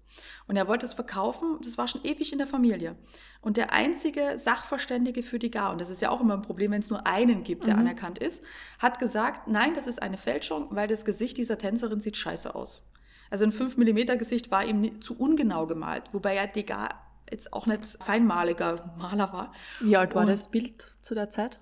Und 0.48 0.56
er 0.56 0.68
wollte 0.68 0.86
es 0.86 0.94
verkaufen, 0.94 1.58
das 1.64 1.78
war 1.78 1.88
schon 1.88 2.04
ewig 2.04 2.32
in 2.32 2.38
der 2.38 2.48
Familie. 2.48 2.96
Und 3.42 3.58
der 3.58 3.72
einzige 3.72 4.38
Sachverständige 4.38 5.24
für 5.24 5.40
die 5.40 5.52
Gar, 5.52 5.72
und 5.72 5.82
das 5.82 5.90
ist 5.90 6.02
ja 6.02 6.10
auch 6.10 6.22
immer 6.22 6.36
ein 6.36 6.42
Problem, 6.42 6.72
wenn 6.72 6.82
es 6.82 6.90
nur 6.90 7.08
einen 7.08 7.44
gibt, 7.44 7.66
der 7.66 7.76
mhm. 7.76 7.82
anerkannt 7.82 8.20
ist, 8.20 8.44
hat 8.80 9.00
gesagt, 9.00 9.48
nein, 9.48 9.74
das 9.74 9.88
ist 9.88 10.02
eine 10.02 10.18
Fälschung, 10.18 10.68
weil 10.72 10.88
das 10.88 11.06
Gesicht 11.06 11.38
dieser 11.38 11.58
Tänzerin 11.58 12.02
sieht 12.02 12.18
scheiße 12.18 12.54
aus. 12.54 12.84
Also 13.30 13.46
ein 13.46 13.52
5 13.52 13.78
mm 13.78 14.18
Gesicht 14.18 14.52
war 14.52 14.66
ihm 14.66 15.02
zu 15.02 15.16
ungenau 15.18 15.68
gemalt, 15.68 16.04
wobei 16.12 16.36
ja 16.36 16.48
Degas 16.48 16.90
jetzt 17.32 17.54
auch 17.54 17.66
nicht 17.66 17.98
feinmaliger 18.02 18.94
Maler 18.98 19.32
war. 19.34 19.54
Wie 19.80 19.96
alt 19.98 20.16
war 20.16 20.24
Und 20.24 20.30
das 20.30 20.50
Bild 20.50 20.92
zu 21.02 21.16
der 21.16 21.30
Zeit? 21.30 21.60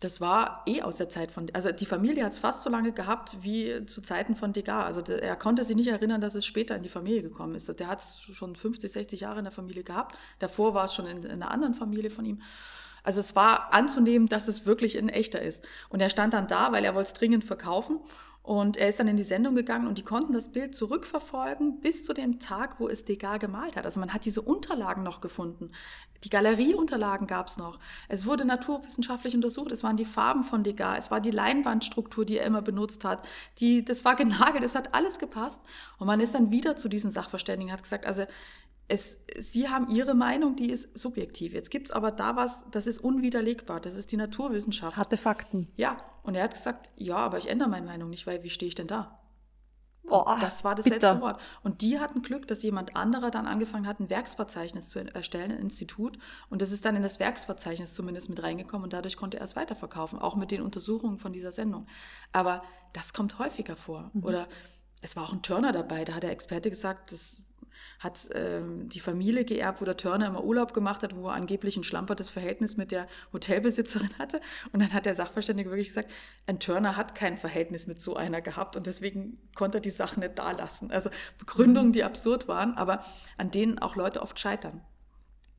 Das 0.00 0.20
war 0.20 0.64
eh 0.66 0.82
aus 0.82 0.96
der 0.96 1.08
Zeit 1.08 1.30
von, 1.30 1.46
also 1.52 1.70
die 1.70 1.86
Familie 1.86 2.24
hat 2.24 2.32
es 2.32 2.38
fast 2.38 2.64
so 2.64 2.70
lange 2.70 2.90
gehabt 2.90 3.36
wie 3.42 3.86
zu 3.86 4.02
Zeiten 4.02 4.34
von 4.34 4.52
Degas. 4.52 4.84
Also 4.84 5.00
der, 5.00 5.22
er 5.22 5.36
konnte 5.36 5.62
sich 5.62 5.76
nicht 5.76 5.86
erinnern, 5.86 6.20
dass 6.20 6.34
es 6.34 6.44
später 6.44 6.74
in 6.74 6.82
die 6.82 6.88
Familie 6.88 7.22
gekommen 7.22 7.54
ist. 7.54 7.68
Der 7.78 7.86
hat 7.86 8.00
es 8.00 8.20
schon 8.20 8.56
50, 8.56 8.90
60 8.90 9.20
Jahre 9.20 9.38
in 9.38 9.44
der 9.44 9.52
Familie 9.52 9.84
gehabt. 9.84 10.18
Davor 10.40 10.74
war 10.74 10.86
es 10.86 10.94
schon 10.94 11.06
in, 11.06 11.22
in 11.22 11.30
einer 11.30 11.52
anderen 11.52 11.74
Familie 11.74 12.10
von 12.10 12.24
ihm. 12.24 12.42
Also 13.04 13.20
es 13.20 13.36
war 13.36 13.72
anzunehmen, 13.72 14.28
dass 14.28 14.48
es 14.48 14.66
wirklich 14.66 14.98
ein 14.98 15.08
echter 15.08 15.40
ist. 15.40 15.64
Und 15.88 16.00
er 16.00 16.10
stand 16.10 16.34
dann 16.34 16.48
da, 16.48 16.72
weil 16.72 16.84
er 16.84 16.96
wollte 16.96 17.08
es 17.08 17.12
dringend 17.12 17.44
verkaufen. 17.44 18.00
Und 18.42 18.76
er 18.76 18.88
ist 18.88 18.98
dann 18.98 19.06
in 19.06 19.16
die 19.16 19.22
Sendung 19.22 19.54
gegangen 19.54 19.86
und 19.86 19.98
die 19.98 20.02
konnten 20.02 20.32
das 20.32 20.48
Bild 20.50 20.74
zurückverfolgen 20.74 21.80
bis 21.80 22.04
zu 22.04 22.12
dem 22.12 22.40
Tag, 22.40 22.80
wo 22.80 22.88
es 22.88 23.04
Degas 23.04 23.38
gemalt 23.38 23.76
hat. 23.76 23.84
Also 23.84 24.00
man 24.00 24.12
hat 24.12 24.24
diese 24.24 24.42
Unterlagen 24.42 25.04
noch 25.04 25.20
gefunden. 25.20 25.70
Die 26.24 26.28
Galerieunterlagen 26.28 27.28
gab 27.28 27.48
es 27.48 27.56
noch. 27.56 27.78
Es 28.08 28.26
wurde 28.26 28.44
naturwissenschaftlich 28.44 29.36
untersucht. 29.36 29.70
Es 29.70 29.84
waren 29.84 29.96
die 29.96 30.04
Farben 30.04 30.42
von 30.42 30.64
Degas. 30.64 31.04
Es 31.04 31.10
war 31.12 31.20
die 31.20 31.30
Leinwandstruktur, 31.30 32.24
die 32.24 32.38
er 32.38 32.46
immer 32.46 32.62
benutzt 32.62 33.04
hat. 33.04 33.26
Die, 33.58 33.84
das 33.84 34.04
war 34.04 34.16
genagelt. 34.16 34.64
Es 34.64 34.74
hat 34.74 34.92
alles 34.92 35.20
gepasst. 35.20 35.60
Und 35.98 36.08
man 36.08 36.20
ist 36.20 36.34
dann 36.34 36.50
wieder 36.50 36.76
zu 36.76 36.88
diesen 36.88 37.12
Sachverständigen, 37.12 37.72
hat 37.72 37.82
gesagt, 37.84 38.06
also 38.06 38.24
es, 38.88 39.20
Sie 39.38 39.68
haben 39.68 39.88
Ihre 39.88 40.14
Meinung, 40.14 40.56
die 40.56 40.70
ist 40.70 40.96
subjektiv. 40.96 41.54
Jetzt 41.54 41.70
gibt 41.70 41.88
es 41.88 41.92
aber 41.92 42.10
da 42.10 42.36
was, 42.36 42.64
das 42.70 42.86
ist 42.86 42.98
unwiderlegbar. 42.98 43.80
Das 43.80 43.94
ist 43.94 44.12
die 44.12 44.16
Naturwissenschaft. 44.16 44.96
Harte 44.96 45.16
Fakten. 45.16 45.68
Ja, 45.76 45.96
und 46.22 46.34
er 46.34 46.44
hat 46.44 46.52
gesagt, 46.52 46.90
ja, 46.96 47.16
aber 47.16 47.38
ich 47.38 47.48
ändere 47.48 47.68
meine 47.68 47.86
Meinung 47.86 48.10
nicht, 48.10 48.26
weil 48.26 48.42
wie 48.42 48.50
stehe 48.50 48.68
ich 48.68 48.74
denn 48.74 48.86
da? 48.86 49.18
Boah, 50.04 50.36
das 50.40 50.64
war 50.64 50.74
das 50.74 50.84
bitter. 50.84 51.12
letzte 51.12 51.20
Wort. 51.22 51.40
Und 51.62 51.80
die 51.80 51.98
hatten 51.98 52.22
Glück, 52.22 52.46
dass 52.46 52.62
jemand 52.62 52.96
anderer 52.96 53.30
dann 53.30 53.46
angefangen 53.46 53.86
hat, 53.86 54.00
ein 54.00 54.10
Werksverzeichnis 54.10 54.88
zu 54.88 54.98
erstellen, 54.98 55.52
ein 55.52 55.58
Institut. 55.58 56.18
Und 56.50 56.60
das 56.60 56.72
ist 56.72 56.84
dann 56.84 56.96
in 56.96 57.02
das 57.02 57.20
Werksverzeichnis 57.20 57.94
zumindest 57.94 58.28
mit 58.28 58.42
reingekommen 58.42 58.84
und 58.84 58.92
dadurch 58.92 59.16
konnte 59.16 59.38
er 59.38 59.44
es 59.44 59.56
weiterverkaufen, 59.56 60.18
auch 60.18 60.36
mit 60.36 60.50
den 60.50 60.60
Untersuchungen 60.60 61.18
von 61.18 61.32
dieser 61.32 61.52
Sendung. 61.52 61.86
Aber 62.32 62.62
das 62.92 63.12
kommt 63.12 63.38
häufiger 63.38 63.76
vor. 63.76 64.10
Mhm. 64.12 64.24
Oder 64.24 64.48
es 65.00 65.16
war 65.16 65.24
auch 65.24 65.32
ein 65.32 65.42
Turner 65.42 65.72
dabei, 65.72 66.04
da 66.04 66.14
hat 66.14 66.24
der 66.24 66.32
Experte 66.32 66.68
gesagt, 66.68 67.12
das 67.12 67.40
hat 68.02 68.28
ähm, 68.34 68.88
die 68.88 69.00
Familie 69.00 69.44
geerbt, 69.44 69.80
wo 69.80 69.84
der 69.84 69.96
Turner 69.96 70.26
immer 70.26 70.42
Urlaub 70.42 70.74
gemacht 70.74 71.02
hat, 71.02 71.14
wo 71.14 71.28
er 71.28 71.34
angeblich 71.34 71.76
ein 71.76 71.84
schlampertes 71.84 72.28
Verhältnis 72.28 72.76
mit 72.76 72.90
der 72.90 73.06
Hotelbesitzerin 73.32 74.10
hatte. 74.18 74.40
Und 74.72 74.80
dann 74.80 74.92
hat 74.92 75.06
der 75.06 75.14
Sachverständige 75.14 75.70
wirklich 75.70 75.88
gesagt, 75.88 76.10
ein 76.46 76.58
Turner 76.58 76.96
hat 76.96 77.14
kein 77.14 77.38
Verhältnis 77.38 77.86
mit 77.86 78.00
so 78.00 78.16
einer 78.16 78.40
gehabt 78.40 78.76
und 78.76 78.86
deswegen 78.86 79.38
konnte 79.54 79.78
er 79.78 79.82
die 79.82 79.90
Sachen 79.90 80.20
nicht 80.20 80.38
da 80.38 80.50
lassen. 80.50 80.90
Also 80.90 81.10
Begründungen, 81.38 81.88
mhm. 81.88 81.92
die 81.92 82.04
absurd 82.04 82.48
waren, 82.48 82.74
aber 82.74 83.04
an 83.36 83.50
denen 83.50 83.78
auch 83.78 83.96
Leute 83.96 84.22
oft 84.22 84.38
scheitern. 84.38 84.80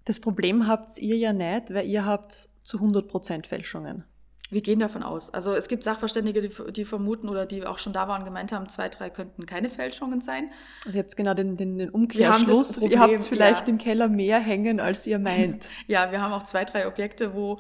Das 0.05 0.19
Problem 0.19 0.67
habt 0.67 0.97
ihr 0.97 1.15
ja 1.15 1.31
nicht, 1.31 1.73
weil 1.73 1.85
ihr 1.85 2.05
habt 2.05 2.49
zu 2.63 2.77
100 2.77 3.07
Prozent 3.07 3.47
Fälschungen. 3.47 4.03
Wir 4.49 4.61
gehen 4.61 4.79
davon 4.79 5.03
aus. 5.03 5.33
Also 5.33 5.53
es 5.53 5.67
gibt 5.67 5.83
Sachverständige, 5.83 6.41
die, 6.41 6.71
die, 6.73 6.85
vermuten 6.85 7.29
oder 7.29 7.45
die 7.45 7.65
auch 7.65 7.79
schon 7.79 7.93
da 7.93 8.07
waren 8.07 8.21
und 8.21 8.25
gemeint 8.25 8.51
haben, 8.51 8.69
zwei, 8.69 8.89
drei 8.89 9.09
könnten 9.09 9.45
keine 9.45 9.69
Fälschungen 9.69 10.21
sein. 10.21 10.51
Also 10.85 10.97
ihr 10.97 11.03
habt 11.03 11.15
genau 11.15 11.33
den, 11.33 11.57
den, 11.57 11.77
den 11.77 11.89
Umkehrschluss. 11.89 12.73
Problem, 12.73 12.91
ihr 12.91 12.99
habt 12.99 13.21
vielleicht 13.23 13.67
ja. 13.67 13.73
im 13.73 13.77
Keller 13.77 14.09
mehr 14.09 14.39
hängen, 14.39 14.79
als 14.79 15.07
ihr 15.07 15.17
meint. 15.17 15.69
ja, 15.87 16.11
wir 16.11 16.21
haben 16.21 16.33
auch 16.33 16.43
zwei, 16.43 16.65
drei 16.65 16.87
Objekte, 16.87 17.33
wo 17.33 17.59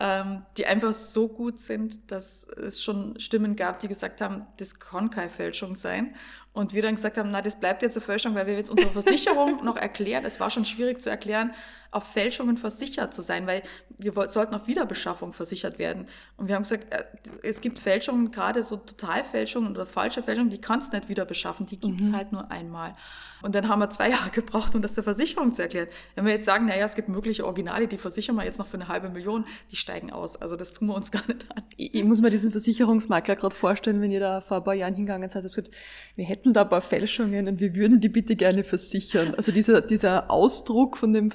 ähm, 0.00 0.42
die 0.56 0.66
einfach 0.66 0.92
so 0.92 1.28
gut 1.28 1.60
sind, 1.60 2.10
dass 2.10 2.46
es 2.48 2.82
schon 2.82 3.18
Stimmen 3.20 3.54
gab, 3.56 3.78
die 3.78 3.88
gesagt 3.88 4.20
haben, 4.20 4.46
das 4.56 4.80
kann 4.80 5.10
keine 5.10 5.30
Fälschung 5.30 5.74
sein. 5.74 6.14
Und 6.52 6.72
wir 6.72 6.82
dann 6.82 6.94
gesagt 6.94 7.18
haben, 7.18 7.30
na, 7.30 7.42
das 7.42 7.58
bleibt 7.58 7.82
jetzt 7.82 7.96
eine 7.96 8.04
Fälschung, 8.04 8.34
weil 8.34 8.46
wir 8.46 8.54
jetzt 8.54 8.70
unsere 8.70 8.90
Versicherung 8.90 9.64
noch 9.64 9.76
erklären. 9.76 10.24
Es 10.24 10.40
war 10.40 10.50
schon 10.50 10.64
schwierig 10.64 11.00
zu 11.00 11.10
erklären, 11.10 11.52
auf 11.94 12.04
Fälschungen 12.04 12.56
versichert 12.56 13.14
zu 13.14 13.22
sein, 13.22 13.46
weil 13.46 13.62
wir 13.98 14.12
sollten 14.28 14.54
auf 14.54 14.66
Wiederbeschaffung 14.66 15.32
versichert 15.32 15.78
werden. 15.78 16.06
Und 16.36 16.48
wir 16.48 16.54
haben 16.54 16.64
gesagt, 16.64 16.92
äh, 16.92 17.04
es 17.42 17.60
gibt 17.60 17.78
Fälschungen, 17.78 18.30
gerade 18.30 18.62
so 18.62 18.76
Totalfälschungen 18.76 19.70
oder 19.70 19.86
falsche 19.86 20.22
Fälschungen, 20.22 20.50
die 20.50 20.60
kannst 20.60 20.92
du 20.92 20.96
nicht 20.96 21.08
wieder 21.08 21.24
beschaffen, 21.24 21.66
die 21.66 21.78
gibt's 21.78 22.08
mhm. 22.08 22.16
halt 22.16 22.32
nur 22.32 22.50
einmal. 22.50 22.94
Und 23.42 23.54
dann 23.54 23.68
haben 23.68 23.78
wir 23.78 23.90
zwei 23.90 24.08
Jahre 24.10 24.30
gebraucht, 24.30 24.74
um 24.74 24.82
das 24.82 24.94
der 24.94 25.04
Versicherung 25.04 25.52
zu 25.52 25.62
erklären. 25.62 25.88
Wenn 26.14 26.24
wir 26.24 26.32
jetzt 26.32 26.46
sagen, 26.46 26.66
naja, 26.66 26.86
es 26.86 26.94
gibt 26.94 27.08
mögliche 27.08 27.44
Originale, 27.44 27.86
die 27.86 27.98
versichern 27.98 28.36
wir 28.36 28.44
jetzt 28.44 28.58
noch 28.58 28.66
für 28.66 28.78
eine 28.78 28.88
halbe 28.88 29.10
Million, 29.10 29.44
die 29.70 29.76
steigen 29.76 30.10
aus. 30.10 30.34
Also 30.36 30.56
das 30.56 30.72
tun 30.72 30.88
wir 30.88 30.94
uns 30.94 31.10
gar 31.12 31.26
nicht 31.28 31.44
an. 31.54 31.62
Ich, 31.76 31.94
ich 31.94 32.04
muss 32.04 32.20
mir 32.20 32.30
diesen 32.30 32.50
Versicherungsmakler 32.50 33.36
gerade 33.36 33.54
vorstellen, 33.54 34.00
wenn 34.00 34.10
ihr 34.10 34.20
da 34.20 34.40
vor 34.40 34.58
ein 34.58 34.64
paar 34.64 34.74
Jahren 34.74 34.94
hingegangen 34.94 35.28
seid 35.28 35.44
und 35.44 35.50
gesagt, 35.50 35.70
wir 36.16 36.24
hätten 36.24 36.52
da 36.52 36.62
ein 36.62 36.70
paar 36.70 36.82
Fälschungen 36.82 37.46
und 37.46 37.60
wir 37.60 37.74
würden 37.74 38.00
die 38.00 38.08
bitte 38.08 38.34
gerne 38.34 38.64
versichern. 38.64 39.34
Also 39.34 39.52
dieser, 39.52 39.82
dieser 39.82 40.30
Ausdruck 40.30 40.96
von 40.96 41.12
dem 41.12 41.30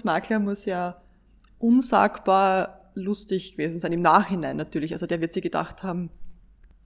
Versicherungsmakler 0.00 0.38
muss 0.38 0.64
ja 0.64 1.00
unsagbar 1.58 2.90
lustig 2.94 3.52
gewesen 3.52 3.78
sein, 3.78 3.92
im 3.92 4.02
Nachhinein 4.02 4.56
natürlich. 4.56 4.92
Also 4.92 5.06
der 5.06 5.20
wird 5.20 5.32
sich 5.32 5.42
gedacht 5.42 5.82
haben, 5.82 6.10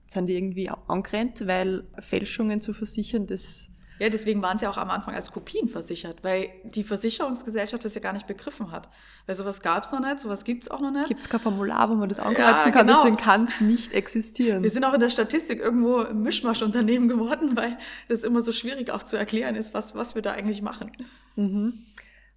sind 0.07 0.27
die 0.27 0.35
irgendwie 0.35 0.69
angerennt, 0.87 1.47
weil 1.47 1.83
Fälschungen 1.99 2.61
zu 2.61 2.73
versichern, 2.73 3.25
das 3.25 3.69
ja, 3.97 4.09
deswegen 4.09 4.41
waren 4.41 4.57
sie 4.57 4.67
auch 4.67 4.75
am 4.75 4.89
Anfang 4.89 5.15
als 5.15 5.31
Kopien 5.31 5.69
versichert, 5.69 6.21
weil 6.21 6.49
die 6.65 6.83
Versicherungsgesellschaft 6.83 7.85
das 7.85 7.95
ja 7.95 8.01
gar 8.01 8.11
nicht 8.11 8.27
begriffen 8.27 8.69
hat. 8.69 8.89
Weil 9.25 9.35
sowas 9.37 9.61
gab 9.61 9.85
es 9.85 9.93
noch 9.93 10.01
nicht, 10.01 10.19
sowas 10.19 10.43
gibt 10.43 10.63
es 10.63 10.69
auch 10.69 10.81
noch 10.81 10.91
nicht. 10.91 11.07
Gibt 11.07 11.21
es 11.21 11.29
kein 11.29 11.39
Formular, 11.39 11.89
wo 11.89 11.95
man 11.95 12.09
das 12.09 12.19
ankreuzen 12.19 12.43
ja, 12.43 12.71
kann, 12.71 12.87
genau. 12.87 12.99
deswegen 12.99 13.15
kann 13.15 13.43
es 13.43 13.61
nicht 13.61 13.93
existieren. 13.93 14.63
Wir 14.63 14.69
sind 14.69 14.83
auch 14.83 14.93
in 14.93 14.99
der 14.99 15.09
Statistik 15.09 15.61
irgendwo 15.61 15.99
ein 15.99 16.21
Mischmaschunternehmen 16.21 17.07
geworden, 17.07 17.55
weil 17.55 17.77
das 18.09 18.25
immer 18.25 18.41
so 18.41 18.51
schwierig 18.51 18.91
auch 18.91 19.03
zu 19.03 19.15
erklären 19.15 19.55
ist, 19.55 19.73
was, 19.73 19.95
was 19.95 20.13
wir 20.13 20.21
da 20.21 20.33
eigentlich 20.33 20.61
machen. 20.61 20.91
Mhm. 21.37 21.85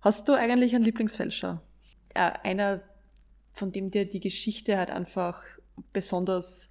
Hast 0.01 0.28
du 0.28 0.34
eigentlich 0.34 0.74
einen 0.74 0.84
Lieblingsfälscher? 0.84 1.62
Ja, 2.16 2.32
einer, 2.42 2.80
von 3.53 3.72
dem 3.72 3.90
dir 3.90 4.09
die 4.09 4.20
Geschichte 4.20 4.78
halt 4.78 4.90
einfach 4.90 5.42
besonders 5.92 6.70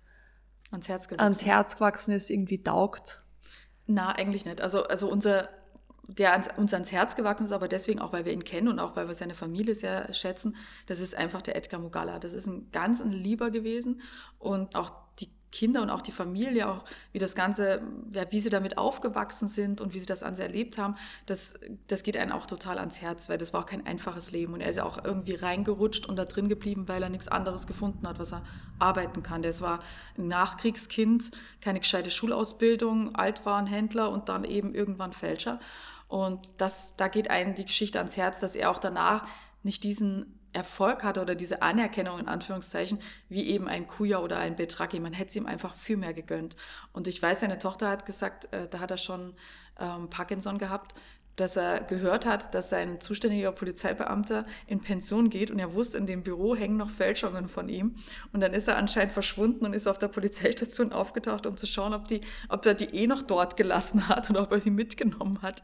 ans 0.71 0.87
Herz, 0.87 1.07
ans 1.17 1.45
Herz 1.45 1.75
gewachsen 1.75 2.13
ist, 2.13 2.29
irgendwie 2.29 2.61
taugt? 2.61 3.21
Na, 3.85 4.11
eigentlich 4.11 4.45
nicht. 4.45 4.61
Also, 4.61 4.83
also 4.83 5.09
unser, 5.09 5.49
der 6.07 6.33
ans, 6.33 6.49
uns 6.57 6.73
ans 6.73 6.91
Herz 6.91 7.15
gewachsen 7.15 7.45
ist, 7.45 7.51
aber 7.51 7.67
deswegen 7.67 7.99
auch, 7.99 8.13
weil 8.13 8.25
wir 8.25 8.33
ihn 8.33 8.43
kennen 8.43 8.67
und 8.67 8.79
auch, 8.79 8.95
weil 8.95 9.07
wir 9.07 9.15
seine 9.15 9.35
Familie 9.35 9.75
sehr 9.75 10.13
schätzen, 10.13 10.55
das 10.87 10.99
ist 10.99 11.15
einfach 11.15 11.41
der 11.41 11.55
Edgar 11.55 11.79
Mugala. 11.79 12.19
Das 12.19 12.33
ist 12.33 12.47
ein 12.47 12.69
ganz 12.71 13.01
ein 13.01 13.11
Lieber 13.11 13.51
gewesen 13.51 14.01
und 14.39 14.75
auch 14.75 14.91
die 15.19 15.29
Kinder 15.57 15.81
und 15.81 15.89
auch 15.89 16.01
die 16.01 16.11
Familie, 16.11 16.69
auch 16.69 16.83
wie 17.13 17.17
das 17.17 17.33
Ganze, 17.33 17.81
ja, 18.11 18.31
wie 18.31 18.39
sie 18.39 18.51
damit 18.51 18.77
aufgewachsen 18.77 19.47
sind 19.47 19.81
und 19.81 19.95
wie 19.95 19.97
sie 19.99 20.05
das 20.05 20.21
an 20.21 20.35
sie 20.35 20.43
erlebt 20.43 20.77
haben, 20.77 20.95
das, 21.25 21.59
das 21.87 22.03
geht 22.03 22.15
einem 22.15 22.31
auch 22.31 22.45
total 22.45 22.77
ans 22.77 23.01
Herz, 23.01 23.27
weil 23.27 23.39
das 23.39 23.53
war 23.53 23.61
auch 23.61 23.65
kein 23.65 23.83
einfaches 23.87 24.29
Leben. 24.29 24.53
Und 24.53 24.61
er 24.61 24.69
ist 24.69 24.75
ja 24.75 24.83
auch 24.83 25.03
irgendwie 25.03 25.33
reingerutscht 25.33 26.05
und 26.05 26.15
da 26.15 26.25
drin 26.25 26.47
geblieben, 26.47 26.87
weil 26.87 27.01
er 27.01 27.09
nichts 27.09 27.27
anderes 27.27 27.65
gefunden 27.65 28.07
hat, 28.07 28.19
was 28.19 28.33
er 28.33 28.43
arbeiten 28.77 29.23
kann. 29.23 29.41
Das 29.41 29.61
war 29.61 29.79
ein 30.15 30.27
Nachkriegskind, 30.27 31.31
keine 31.59 31.79
gescheite 31.79 32.11
Schulausbildung, 32.11 33.15
Altwarenhändler 33.15 34.11
und 34.11 34.29
dann 34.29 34.43
eben 34.43 34.75
irgendwann 34.75 35.11
Fälscher. 35.11 35.59
Und 36.07 36.61
das, 36.61 36.95
da 36.97 37.07
geht 37.07 37.31
einem 37.31 37.55
die 37.55 37.65
Geschichte 37.65 37.97
ans 37.97 38.15
Herz, 38.15 38.39
dass 38.41 38.55
er 38.55 38.69
auch 38.69 38.77
danach 38.79 39.27
nicht 39.63 39.83
diesen 39.83 40.36
Erfolg 40.57 41.03
hatte 41.03 41.21
oder 41.21 41.35
diese 41.35 41.61
Anerkennung 41.61 42.19
in 42.19 42.27
Anführungszeichen, 42.27 42.99
wie 43.29 43.47
eben 43.47 43.67
ein 43.67 43.85
Kuya 43.85 44.17
oder 44.17 44.39
ein 44.39 44.55
Betraki. 44.55 44.99
Man 44.99 45.13
hätte 45.13 45.29
es 45.29 45.35
ihm 45.35 45.45
einfach 45.45 45.75
viel 45.75 45.97
mehr 45.97 46.13
gegönnt. 46.13 46.55
Und 46.93 47.07
ich 47.07 47.21
weiß, 47.21 47.41
seine 47.41 47.59
Tochter 47.59 47.89
hat 47.89 48.07
gesagt, 48.07 48.51
äh, 48.51 48.67
da 48.67 48.79
hat 48.79 48.89
er 48.89 48.97
schon 48.97 49.35
ähm, 49.79 50.09
Parkinson 50.09 50.57
gehabt, 50.57 50.95
dass 51.35 51.55
er 51.55 51.81
gehört 51.81 52.25
hat, 52.25 52.55
dass 52.55 52.71
sein 52.71 52.99
zuständiger 52.99 53.51
Polizeibeamter 53.51 54.47
in 54.65 54.81
Pension 54.81 55.29
geht 55.29 55.51
und 55.51 55.59
er 55.59 55.75
wusste, 55.75 55.99
in 55.99 56.07
dem 56.07 56.23
Büro 56.23 56.55
hängen 56.55 56.77
noch 56.77 56.89
Fälschungen 56.89 57.47
von 57.47 57.69
ihm. 57.69 57.95
Und 58.33 58.39
dann 58.39 58.53
ist 58.53 58.67
er 58.67 58.77
anscheinend 58.77 59.13
verschwunden 59.13 59.63
und 59.63 59.73
ist 59.73 59.87
auf 59.87 59.99
der 59.99 60.07
Polizeistation 60.07 60.91
aufgetaucht, 60.91 61.45
um 61.45 61.55
zu 61.55 61.67
schauen, 61.67 61.93
ob, 61.93 62.07
die, 62.07 62.21
ob 62.49 62.65
er 62.65 62.73
die 62.73 62.85
eh 62.85 63.05
noch 63.05 63.21
dort 63.21 63.55
gelassen 63.55 64.07
hat 64.09 64.31
oder 64.31 64.41
ob 64.41 64.51
er 64.51 64.61
sie 64.61 64.71
mitgenommen 64.71 65.43
hat. 65.43 65.61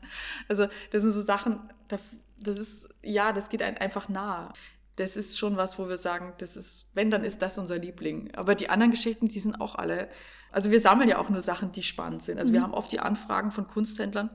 Also 0.48 0.68
das 0.92 1.02
sind 1.02 1.14
so 1.14 1.24
Sachen, 1.24 1.60
das 1.88 2.58
ist, 2.58 2.90
ja, 3.02 3.34
das 3.34 3.50
geht 3.50 3.64
einem 3.64 3.78
einfach 3.78 4.10
nahe 4.10 4.54
das 4.96 5.18
ist 5.18 5.38
schon 5.38 5.58
was, 5.58 5.80
wo 5.80 5.90
wir 5.90 5.98
sagen, 5.98 6.34
das 6.38 6.56
ist, 6.56 6.88
wenn, 6.94 7.10
dann 7.10 7.24
ist 7.24 7.42
das 7.42 7.58
unser 7.58 7.78
Liebling. 7.78 8.34
Aber 8.36 8.56
die 8.56 8.70
anderen 8.70 8.92
Geschichten, 8.92 9.28
die 9.28 9.40
sind 9.40 9.60
auch 9.60 9.76
alle, 9.76 10.10
also 10.52 10.70
wir 10.72 10.80
sammeln 10.80 11.10
ja 11.10 11.18
auch 11.18 11.30
nur 11.30 11.42
Sachen, 11.42 11.72
die 11.72 11.84
spannend 11.84 12.24
sind. 12.24 12.38
Also 12.38 12.52
mhm. 12.52 12.56
wir 12.56 12.62
haben 12.62 12.74
oft 12.74 12.92
die 12.92 13.00
Anfragen 13.00 13.52
von 13.52 13.68
Kunsthändlern, 13.68 14.30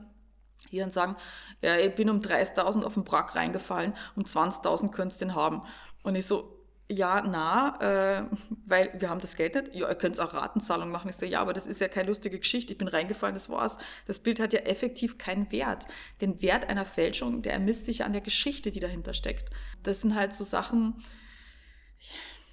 die 0.71 0.79
dann 0.79 0.91
sagen, 0.91 1.15
ja, 1.61 1.77
ich 1.77 1.95
bin 1.95 2.09
um 2.09 2.19
30.000 2.19 2.83
auf 2.83 2.93
den 2.93 3.05
Brack 3.05 3.35
reingefallen, 3.35 3.93
um 4.15 4.23
20.000 4.23 4.91
könntest 4.91 5.21
du 5.21 5.25
den 5.25 5.35
haben. 5.35 5.63
Und 6.03 6.15
ich 6.15 6.25
so, 6.25 6.58
ja, 6.91 7.21
na, 7.21 7.77
äh, 7.81 8.23
weil 8.65 8.91
wir 8.99 9.09
haben 9.09 9.21
das 9.21 9.35
Geld 9.35 9.53
nicht. 9.53 9.75
Ja, 9.75 9.87
ihr 9.87 9.95
könnt 9.95 10.19
auch 10.19 10.33
Ratenzahlung 10.33 10.89
machen. 10.89 11.09
Ich 11.09 11.17
so, 11.17 11.25
ja, 11.25 11.39
aber 11.39 11.53
das 11.53 11.67
ist 11.67 11.79
ja 11.81 11.87
keine 11.87 12.07
lustige 12.07 12.39
Geschichte. 12.39 12.73
Ich 12.73 12.79
bin 12.79 12.87
reingefallen, 12.87 13.35
das 13.35 13.47
war's. 13.47 13.77
Das 14.07 14.17
Bild 14.17 14.39
hat 14.39 14.53
ja 14.53 14.61
effektiv 14.61 15.19
keinen 15.19 15.51
Wert. 15.51 15.85
Den 16.19 16.41
Wert 16.41 16.67
einer 16.67 16.85
Fälschung, 16.85 17.43
der 17.43 17.53
ermisst 17.53 17.85
sich 17.85 17.99
ja 17.99 18.05
an 18.05 18.13
der 18.13 18.21
Geschichte, 18.21 18.71
die 18.71 18.79
dahinter 18.79 19.13
steckt. 19.13 19.51
Das 19.83 20.01
sind 20.01 20.15
halt 20.15 20.33
so 20.33 20.43
Sachen, 20.43 21.03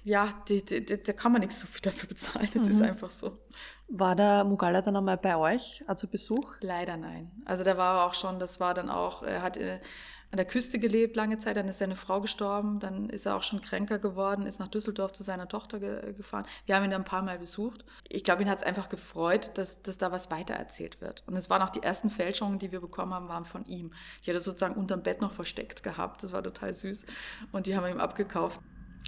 ja, 0.03 0.29
die, 0.47 0.63
die, 0.63 0.85
die, 0.85 1.01
da 1.01 1.13
kann 1.13 1.31
man 1.31 1.41
nichts 1.41 1.59
so 1.59 1.65
viel 1.67 1.81
dafür 1.81 2.07
bezahlen. 2.07 2.49
Das 2.53 2.61
mhm. 2.63 2.69
ist 2.69 2.81
einfach 2.81 3.09
so. 3.09 3.39
War 3.87 4.15
der 4.15 4.43
Mugala 4.43 4.81
dann 4.81 4.97
einmal 4.97 5.17
bei 5.17 5.35
euch, 5.35 5.83
also 5.87 6.07
Besuch? 6.07 6.53
Leider 6.61 6.95
nein. 6.95 7.31
Also 7.45 7.63
da 7.63 7.75
war 7.75 8.05
auch 8.05 8.13
schon, 8.13 8.37
das 8.37 8.59
war 8.59 8.75
dann 8.75 8.89
auch, 8.89 9.23
er 9.23 9.41
hat 9.41 9.57
äh, 9.57 9.79
an 10.31 10.37
der 10.37 10.45
Küste 10.45 10.77
gelebt 10.77 11.15
lange 11.15 11.37
Zeit, 11.37 11.55
dann 11.55 11.67
ist 11.67 11.77
seine 11.77 11.95
Frau 11.95 12.19
gestorben, 12.19 12.79
dann 12.79 13.09
ist 13.09 13.25
er 13.25 13.35
auch 13.35 13.43
schon 13.43 13.61
kränker 13.61 13.97
geworden, 13.97 14.45
ist 14.45 14.59
nach 14.59 14.67
Düsseldorf 14.67 15.13
zu 15.13 15.23
seiner 15.23 15.47
Tochter 15.47 15.79
ge 15.79 16.13
gefahren. 16.13 16.45
Wir 16.65 16.75
haben 16.75 16.83
ihn 16.83 16.91
dann 16.91 17.01
ein 17.01 17.05
paar 17.05 17.21
Mal 17.21 17.39
besucht. 17.39 17.85
Ich 18.09 18.23
glaube, 18.23 18.41
ihn 18.41 18.49
hat 18.49 18.59
es 18.59 18.63
einfach 18.63 18.89
gefreut, 18.89 19.51
dass, 19.55 19.81
dass 19.81 19.97
da 19.97 20.11
was 20.11 20.29
weitererzählt 20.29 20.99
wird. 20.99 21.23
Und 21.27 21.35
es 21.37 21.49
waren 21.49 21.61
auch 21.61 21.69
die 21.69 21.83
ersten 21.83 22.09
Fälschungen, 22.09 22.59
die 22.59 22.71
wir 22.71 22.81
bekommen 22.81 23.13
haben, 23.13 23.29
waren 23.29 23.45
von 23.45 23.65
ihm. 23.65 23.93
Ich 24.21 24.27
hatte 24.27 24.39
sozusagen 24.39 24.75
unterm 24.75 25.01
Bett 25.01 25.21
noch 25.21 25.31
versteckt 25.31 25.83
gehabt, 25.83 26.23
das 26.23 26.33
war 26.33 26.43
total 26.43 26.73
süß. 26.73 27.05
Und 27.51 27.67
die 27.67 27.75
haben 27.75 27.83
wir 27.83 27.91
ihm 27.91 27.99
abgekauft 27.99 28.59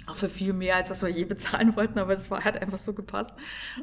auch 0.06 0.16
für 0.16 0.28
viel 0.28 0.52
mehr, 0.52 0.76
als 0.76 0.90
was 0.90 1.02
wir 1.02 1.08
je 1.08 1.24
bezahlen 1.24 1.76
wollten, 1.76 1.98
aber 1.98 2.14
es 2.14 2.30
war, 2.30 2.42
hat 2.42 2.60
einfach 2.60 2.78
so 2.78 2.94
gepasst. 2.94 3.34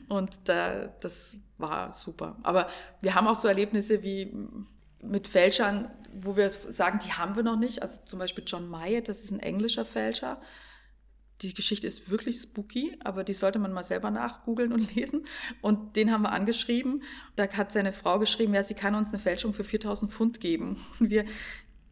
Und 0.07 0.37
da, 0.45 0.87
das 0.99 1.37
war 1.57 1.91
super. 1.91 2.37
Aber 2.43 2.67
wir 3.01 3.15
haben 3.15 3.27
auch 3.27 3.35
so 3.35 3.47
Erlebnisse 3.47 4.03
wie 4.03 4.33
mit 5.09 5.27
Fälschern, 5.27 5.89
wo 6.13 6.35
wir 6.35 6.49
sagen, 6.49 6.99
die 7.03 7.13
haben 7.13 7.35
wir 7.35 7.43
noch 7.43 7.57
nicht. 7.57 7.81
Also 7.81 7.99
zum 8.05 8.19
Beispiel 8.19 8.43
John 8.45 8.69
Myatt, 8.69 9.07
das 9.07 9.23
ist 9.23 9.31
ein 9.31 9.39
englischer 9.39 9.85
Fälscher. 9.85 10.41
Die 11.41 11.53
Geschichte 11.53 11.85
ist 11.85 12.09
wirklich 12.09 12.37
spooky, 12.37 12.97
aber 13.03 13.23
die 13.23 13.33
sollte 13.33 13.59
man 13.59 13.71
mal 13.71 13.83
selber 13.83 14.09
nachgoogeln 14.09 14.73
und 14.73 14.95
lesen. 14.95 15.25
Und 15.61 15.95
den 15.95 16.11
haben 16.11 16.23
wir 16.23 16.31
angeschrieben. 16.31 17.03
Da 17.35 17.47
hat 17.47 17.71
seine 17.71 17.93
Frau 17.93 18.17
geschrieben, 18.19 18.53
ja, 18.53 18.63
sie 18.63 18.73
kann 18.73 18.95
uns 18.95 19.09
eine 19.09 19.19
Fälschung 19.19 19.53
für 19.53 19.63
4000 19.63 20.11
Pfund 20.11 20.39
geben. 20.39 20.83
Und 20.99 21.09
wir, 21.09 21.25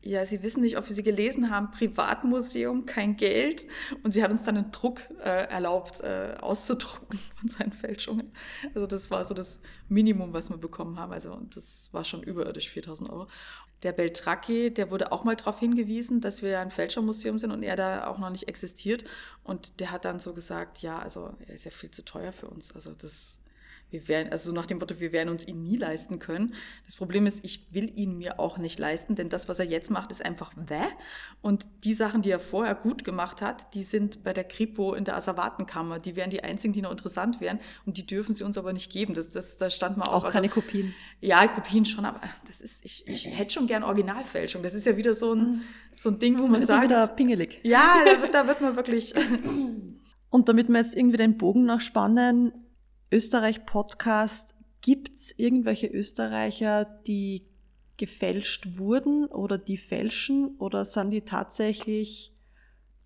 ja, 0.05 0.23
Sie 0.23 0.43
wissen 0.43 0.61
nicht, 0.61 0.77
ob 0.77 0.87
wir 0.87 0.95
sie 0.95 1.01
gelesen 1.01 1.49
haben, 1.49 1.71
Privatmuseum, 1.71 2.85
kein 2.85 3.15
Geld. 3.15 3.67
Und 4.03 4.11
sie 4.11 4.23
hat 4.23 4.29
uns 4.29 4.43
dann 4.43 4.55
einen 4.55 4.71
Druck 4.71 5.01
äh, 5.23 5.47
erlaubt, 5.49 6.01
äh, 6.01 6.35
auszudrucken 6.39 7.19
von 7.39 7.49
seinen 7.49 7.73
Fälschungen. 7.73 8.31
Also 8.75 8.85
das 8.85 9.09
war 9.09 9.25
so 9.25 9.33
das 9.33 9.59
Minimum, 9.89 10.31
was 10.31 10.51
wir 10.51 10.57
bekommen 10.57 10.99
haben. 10.99 11.11
Also 11.11 11.41
das 11.53 11.89
war 11.91 12.03
schon 12.03 12.21
überirdisch, 12.21 12.69
4000 12.69 13.09
Euro. 13.09 13.27
Der 13.81 13.93
Beltracchi, 13.93 14.71
der 14.71 14.91
wurde 14.91 15.11
auch 15.11 15.23
mal 15.23 15.35
darauf 15.35 15.59
hingewiesen, 15.59 16.21
dass 16.21 16.43
wir 16.43 16.49
ja 16.49 16.61
ein 16.61 16.71
Fälschermuseum 16.71 17.39
sind 17.39 17.51
und 17.51 17.63
er 17.63 17.75
da 17.75 18.07
auch 18.07 18.19
noch 18.19 18.29
nicht 18.29 18.47
existiert. 18.47 19.05
Und 19.43 19.79
der 19.79 19.91
hat 19.91 20.05
dann 20.05 20.19
so 20.19 20.33
gesagt, 20.33 20.83
ja, 20.83 20.99
also 20.99 21.33
er 21.47 21.55
ist 21.55 21.65
ja 21.65 21.71
viel 21.71 21.89
zu 21.89 22.05
teuer 22.05 22.31
für 22.31 22.47
uns. 22.47 22.73
Also 22.73 22.91
das 22.93 23.39
wir 23.95 24.07
werden, 24.09 24.31
also 24.31 24.51
nach 24.51 24.65
dem 24.65 24.79
Motto, 24.79 24.99
wir 24.99 25.13
werden 25.13 25.29
uns 25.29 25.47
ihn 25.47 25.63
nie 25.63 25.77
leisten 25.77 26.19
können. 26.19 26.53
Das 26.85 26.95
Problem 26.95 27.25
ist, 27.25 27.43
ich 27.43 27.67
will 27.71 27.91
ihn 27.95 28.17
mir 28.17 28.39
auch 28.39 28.57
nicht 28.57 28.77
leisten, 28.77 29.15
denn 29.15 29.29
das, 29.29 29.47
was 29.47 29.59
er 29.59 29.65
jetzt 29.65 29.89
macht, 29.89 30.11
ist 30.11 30.23
einfach 30.23 30.51
wäh. 30.57 30.87
Und 31.41 31.65
die 31.85 31.93
Sachen, 31.93 32.21
die 32.21 32.29
er 32.29 32.39
vorher 32.39 32.75
gut 32.75 33.05
gemacht 33.05 33.41
hat, 33.41 33.73
die 33.73 33.83
sind 33.83 34.23
bei 34.23 34.33
der 34.33 34.43
Kripo 34.43 34.93
in 34.93 35.05
der 35.05 35.15
Asservatenkammer. 35.15 35.99
Die 35.99 36.15
wären 36.15 36.29
die 36.29 36.43
einzigen, 36.43 36.73
die 36.73 36.81
noch 36.81 36.91
interessant 36.91 37.39
wären 37.39 37.59
und 37.85 37.97
die 37.97 38.05
dürfen 38.05 38.35
sie 38.35 38.43
uns 38.43 38.57
aber 38.57 38.73
nicht 38.73 38.91
geben. 38.91 39.13
Das, 39.13 39.31
das, 39.31 39.57
da 39.57 39.69
stand 39.69 39.95
mal 39.95 40.05
auch. 40.05 40.15
Auch 40.15 40.25
also, 40.25 40.35
keine 40.35 40.49
Kopien. 40.49 40.93
Ja, 41.21 41.47
Kopien 41.47 41.85
schon, 41.85 42.05
aber 42.05 42.19
das 42.47 42.59
ist, 42.59 42.83
ich, 42.83 43.07
ich 43.07 43.25
hätte 43.37 43.53
schon 43.53 43.67
gern 43.67 43.83
Originalfälschung. 43.83 44.61
Das 44.61 44.73
ist 44.73 44.85
ja 44.85 44.97
wieder 44.97 45.13
so 45.13 45.33
ein, 45.33 45.61
so 45.93 46.09
ein 46.09 46.19
Ding, 46.19 46.37
wo 46.39 46.47
man 46.47 46.65
sagt. 46.65 46.83
wieder 46.83 47.07
pingelig. 47.07 47.59
Ja, 47.63 48.01
da 48.05 48.21
wird, 48.21 48.33
da 48.33 48.47
wird 48.47 48.59
man 48.59 48.75
wirklich. 48.75 49.13
Und 50.29 50.49
damit 50.49 50.67
wir 50.67 50.77
jetzt 50.77 50.97
irgendwie 50.97 51.15
den 51.15 51.37
Bogen 51.37 51.63
noch 51.63 51.79
spannen, 51.79 52.51
Österreich-Podcast, 53.11 54.55
gibt's 54.81 55.31
irgendwelche 55.31 55.87
Österreicher, 55.87 56.85
die 56.85 57.45
gefälscht 57.97 58.77
wurden 58.77 59.25
oder 59.25 59.57
die 59.57 59.77
fälschen 59.77 60.57
oder 60.57 60.85
sind 60.85 61.11
die 61.11 61.21
tatsächlich 61.21 62.33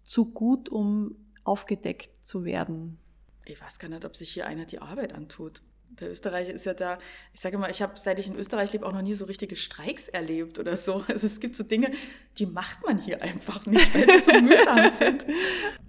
zu 0.03 0.31
gut, 0.31 0.69
um 0.69 1.15
aufgedeckt 1.43 2.25
zu 2.25 2.43
werden? 2.43 2.97
Ich 3.45 3.61
weiß 3.61 3.79
gar 3.79 3.89
nicht, 3.89 4.05
ob 4.05 4.15
sich 4.15 4.29
hier 4.31 4.47
einer 4.47 4.65
die 4.65 4.79
Arbeit 4.79 5.13
antut. 5.13 5.61
Der 5.99 6.11
Österreicher 6.11 6.53
ist 6.53 6.65
ja 6.65 6.73
da, 6.73 6.97
ich 7.33 7.41
sage 7.41 7.57
mal, 7.57 7.69
ich 7.69 7.81
habe, 7.81 7.93
seit 7.97 8.19
ich 8.19 8.27
in 8.27 8.35
Österreich 8.35 8.71
lebe, 8.73 8.85
auch 8.85 8.93
noch 8.93 9.01
nie 9.01 9.15
so 9.15 9.25
richtige 9.25 9.55
Streiks 9.55 10.07
erlebt 10.07 10.59
oder 10.59 10.77
so. 10.77 11.03
Also 11.09 11.27
es 11.27 11.39
gibt 11.39 11.55
so 11.55 11.63
Dinge, 11.63 11.91
die 12.37 12.45
macht 12.45 12.85
man 12.85 12.99
hier 12.99 13.21
einfach 13.21 13.65
nicht, 13.65 13.93
weil 13.93 14.05
sie 14.05 14.31
so 14.31 14.41
mühsam 14.41 14.91
sind. 14.97 15.25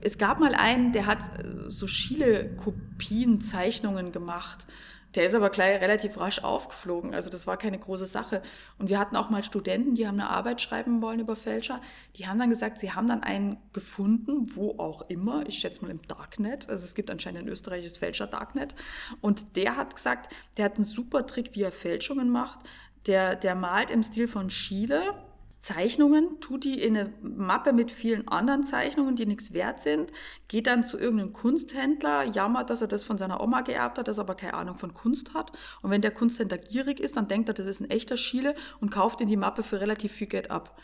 Es 0.00 0.18
gab 0.18 0.40
mal 0.40 0.54
einen, 0.54 0.92
der 0.92 1.06
hat 1.06 1.20
äh, 1.38 1.70
so 1.70 1.86
Schiele-Kopien, 1.86 3.40
Zeichnungen 3.40 4.12
gemacht 4.12 4.66
der 5.14 5.26
ist 5.26 5.34
aber 5.34 5.50
gleich 5.50 5.80
relativ 5.80 6.18
rasch 6.18 6.38
aufgeflogen. 6.40 7.14
Also 7.14 7.30
das 7.30 7.46
war 7.46 7.56
keine 7.56 7.78
große 7.78 8.06
Sache. 8.06 8.42
Und 8.78 8.88
wir 8.88 8.98
hatten 8.98 9.16
auch 9.16 9.28
mal 9.28 9.42
Studenten, 9.42 9.94
die 9.94 10.06
haben 10.06 10.20
eine 10.20 10.30
Arbeit 10.30 10.60
schreiben 10.60 11.02
wollen 11.02 11.20
über 11.20 11.34
Fälscher. 11.34 11.80
Die 12.16 12.26
haben 12.26 12.38
dann 12.38 12.50
gesagt, 12.50 12.78
sie 12.78 12.92
haben 12.92 13.08
dann 13.08 13.22
einen 13.22 13.58
gefunden, 13.72 14.54
wo 14.54 14.78
auch 14.78 15.02
immer. 15.08 15.46
Ich 15.48 15.58
schätze 15.58 15.82
mal 15.82 15.90
im 15.90 16.02
Darknet. 16.06 16.68
Also 16.68 16.84
es 16.84 16.94
gibt 16.94 17.10
anscheinend 17.10 17.42
ein 17.42 17.48
österreichisches 17.48 17.98
Fälscher-Darknet. 17.98 18.74
Und 19.20 19.56
der 19.56 19.76
hat 19.76 19.96
gesagt, 19.96 20.32
der 20.56 20.66
hat 20.66 20.76
einen 20.76 20.84
super 20.84 21.26
Trick, 21.26 21.50
wie 21.54 21.62
er 21.62 21.72
Fälschungen 21.72 22.30
macht. 22.30 22.60
Der, 23.06 23.34
der 23.34 23.54
malt 23.54 23.90
im 23.90 24.02
Stil 24.02 24.28
von 24.28 24.50
Schiele 24.50 25.14
Zeichnungen, 25.60 26.40
tut 26.40 26.64
die 26.64 26.80
in 26.80 26.96
eine 26.96 27.12
Mappe 27.20 27.72
mit 27.72 27.90
vielen 27.90 28.26
anderen 28.28 28.64
Zeichnungen, 28.64 29.14
die 29.14 29.26
nichts 29.26 29.52
wert 29.52 29.80
sind, 29.80 30.10
geht 30.48 30.66
dann 30.66 30.84
zu 30.84 30.98
irgendeinem 30.98 31.34
Kunsthändler, 31.34 32.24
jammert, 32.24 32.70
dass 32.70 32.80
er 32.80 32.88
das 32.88 33.02
von 33.02 33.18
seiner 33.18 33.42
Oma 33.42 33.60
geerbt 33.60 33.98
hat, 33.98 34.08
das 34.08 34.18
aber 34.18 34.34
keine 34.34 34.54
Ahnung 34.54 34.78
von 34.78 34.94
Kunst 34.94 35.34
hat. 35.34 35.52
Und 35.82 35.90
wenn 35.90 36.00
der 36.00 36.12
Kunsthändler 36.12 36.56
gierig 36.56 36.98
ist, 36.98 37.16
dann 37.16 37.28
denkt 37.28 37.48
er, 37.48 37.54
das 37.54 37.66
ist 37.66 37.80
ein 37.80 37.90
echter 37.90 38.16
Schiele 38.16 38.54
und 38.80 38.90
kauft 38.90 39.20
in 39.20 39.28
die 39.28 39.36
Mappe 39.36 39.62
für 39.62 39.80
relativ 39.80 40.12
viel 40.12 40.28
Geld 40.28 40.50
ab. 40.50 40.80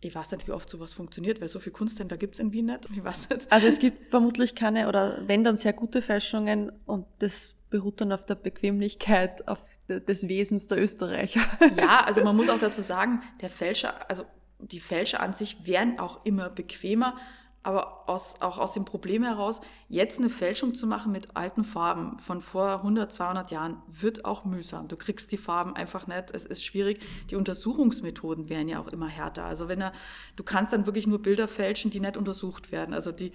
Ich 0.00 0.14
weiß 0.14 0.32
nicht, 0.32 0.46
wie 0.48 0.52
oft 0.52 0.68
sowas 0.68 0.92
funktioniert, 0.92 1.40
weil 1.40 1.48
so 1.48 1.60
viele 1.60 1.72
Kunsthändler 1.72 2.18
gibt 2.18 2.34
es 2.34 2.40
in 2.40 2.52
Wien 2.52 2.66
nicht. 2.66 2.88
Ich 2.94 3.02
weiß 3.02 3.30
nicht. 3.30 3.50
Also 3.50 3.68
es 3.68 3.78
gibt 3.78 4.10
vermutlich 4.10 4.54
keine 4.54 4.88
oder 4.88 5.22
wenn 5.26 5.44
dann 5.44 5.56
sehr 5.56 5.72
gute 5.72 6.02
Fälschungen 6.02 6.72
und 6.84 7.06
das 7.20 7.56
beruht 7.74 8.00
dann 8.00 8.12
auf 8.12 8.24
der 8.24 8.36
Bequemlichkeit 8.36 9.48
auf 9.48 9.58
des 9.88 10.28
Wesens 10.28 10.68
der 10.68 10.80
Österreicher. 10.80 11.40
Ja, 11.76 12.04
also 12.04 12.22
man 12.22 12.36
muss 12.36 12.48
auch 12.48 12.60
dazu 12.60 12.82
sagen, 12.82 13.20
der 13.40 13.50
Fälscher, 13.50 14.08
also 14.08 14.24
die 14.60 14.78
Fälscher 14.78 15.18
an 15.18 15.34
sich 15.34 15.66
wären 15.66 15.98
auch 15.98 16.24
immer 16.24 16.50
bequemer, 16.50 17.16
aber 17.64 18.08
aus, 18.08 18.36
auch 18.38 18.58
aus 18.58 18.74
dem 18.74 18.84
Problem 18.84 19.24
heraus, 19.24 19.60
jetzt 19.88 20.20
eine 20.20 20.28
Fälschung 20.28 20.74
zu 20.74 20.86
machen 20.86 21.10
mit 21.10 21.34
alten 21.34 21.64
Farben 21.64 22.20
von 22.20 22.42
vor 22.42 22.76
100, 22.76 23.12
200 23.12 23.50
Jahren, 23.50 23.82
wird 23.88 24.24
auch 24.24 24.44
mühsam. 24.44 24.86
Du 24.86 24.96
kriegst 24.96 25.32
die 25.32 25.36
Farben 25.36 25.74
einfach 25.74 26.06
nicht, 26.06 26.30
es 26.32 26.44
ist 26.44 26.64
schwierig. 26.64 27.00
Die 27.30 27.34
Untersuchungsmethoden 27.34 28.48
wären 28.48 28.68
ja 28.68 28.78
auch 28.78 28.86
immer 28.86 29.08
härter. 29.08 29.46
Also 29.46 29.66
wenn 29.66 29.80
er, 29.80 29.92
du 30.36 30.44
kannst 30.44 30.72
dann 30.72 30.86
wirklich 30.86 31.08
nur 31.08 31.20
Bilder 31.20 31.48
fälschen, 31.48 31.90
die 31.90 31.98
nicht 31.98 32.16
untersucht 32.16 32.70
werden. 32.70 32.94
Also 32.94 33.10
die, 33.10 33.32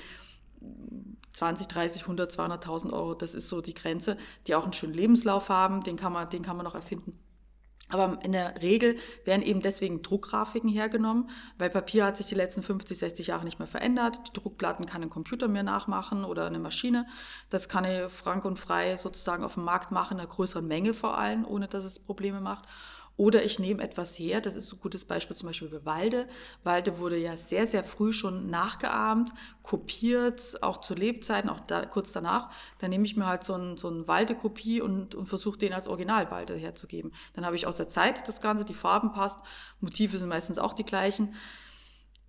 20, 1.34 1.68
30, 1.68 2.02
100, 2.04 2.32
200.000 2.32 2.94
Euro, 2.94 3.14
das 3.14 3.36
ist 3.36 3.50
so 3.50 3.62
die 3.62 3.74
Grenze, 3.74 4.18
die 4.48 4.56
auch 4.56 4.64
einen 4.64 4.74
schönen 4.74 4.94
Lebenslauf 4.94 5.50
haben, 5.50 5.84
den 5.84 5.98
kann 5.98 6.14
man, 6.14 6.30
den 6.30 6.44
kann 6.44 6.58
man 6.58 6.66
noch 6.66 6.76
erfinden. 6.76 7.20
Aber 7.92 8.20
in 8.24 8.34
der 8.34 8.62
Regel 8.62 8.98
werden 9.26 9.42
eben 9.42 9.62
deswegen 9.62 10.04
Druckgrafiken 10.04 10.70
hergenommen, 10.70 11.30
weil 11.58 11.72
Papier 11.72 12.06
hat 12.06 12.18
sich 12.18 12.28
die 12.28 12.36
letzten 12.36 12.62
50, 12.62 12.98
60 13.00 13.28
Jahre 13.28 13.44
nicht 13.44 13.58
mehr 13.58 13.68
verändert. 13.68 14.22
Die 14.28 14.34
Druckplatten 14.40 14.86
kann 14.86 15.02
ein 15.02 15.10
Computer 15.10 15.48
mehr 15.48 15.64
nachmachen 15.64 16.24
oder 16.24 16.46
eine 16.46 16.60
Maschine. 16.60 17.08
Das 17.50 17.68
kann 17.68 17.86
ich 17.86 18.12
frank 18.12 18.46
und 18.46 18.60
frei 18.60 18.96
sozusagen 18.96 19.44
auf 19.44 19.56
dem 19.56 19.64
Markt 19.64 19.92
machen, 19.92 20.14
in 20.14 20.20
einer 20.20 20.30
größeren 20.30 20.68
Menge 20.68 20.94
vor 20.94 21.18
allem, 21.18 21.46
ohne 21.46 21.68
dass 21.68 21.84
es 21.84 21.98
Probleme 21.98 22.42
macht. 22.42 22.66
Oder 23.20 23.44
ich 23.44 23.60
nehme 23.60 23.84
etwas 23.84 24.18
her, 24.18 24.40
das 24.40 24.56
ist 24.56 24.72
ein 24.72 24.80
gutes 24.80 25.04
Beispiel 25.04 25.36
zum 25.36 25.48
Beispiel 25.48 25.68
bei 25.68 25.84
Walde. 25.84 26.26
Walde 26.64 27.00
wurde 27.00 27.18
ja 27.18 27.36
sehr, 27.36 27.68
sehr 27.68 27.84
früh 27.84 28.14
schon 28.14 28.50
nachgeahmt, 28.50 29.34
kopiert, 29.62 30.64
auch 30.64 30.78
zu 30.78 30.96
Lebzeiten, 30.96 31.50
auch 31.50 31.60
da, 31.60 31.86
kurz 31.86 32.14
danach. 32.14 32.50
Dann 32.78 32.92
nehme 32.92 33.04
ich 33.04 33.18
mir 33.18 33.26
halt 33.26 33.44
so 33.44 33.56
ein, 33.56 33.76
so 33.76 33.90
ein 33.90 34.08
Walde-Kopie 34.08 34.80
und, 34.80 35.16
und 35.16 35.26
versuche 35.26 35.58
den 35.58 35.74
als 35.74 35.90
Original 35.90 36.32
Walde 36.32 36.56
herzugeben. 36.56 37.12
Dann 37.34 37.46
habe 37.46 37.58
ich 37.58 37.68
aus 37.68 37.76
der 37.76 37.90
Zeit 37.90 38.26
das 38.26 38.40
Ganze, 38.40 38.64
die 38.64 38.74
Farben 38.74 39.12
passt, 39.12 39.40
Motive 39.82 40.18
sind 40.18 40.30
meistens 40.30 40.58
auch 40.58 40.74
die 40.74 40.86
gleichen 40.86 41.36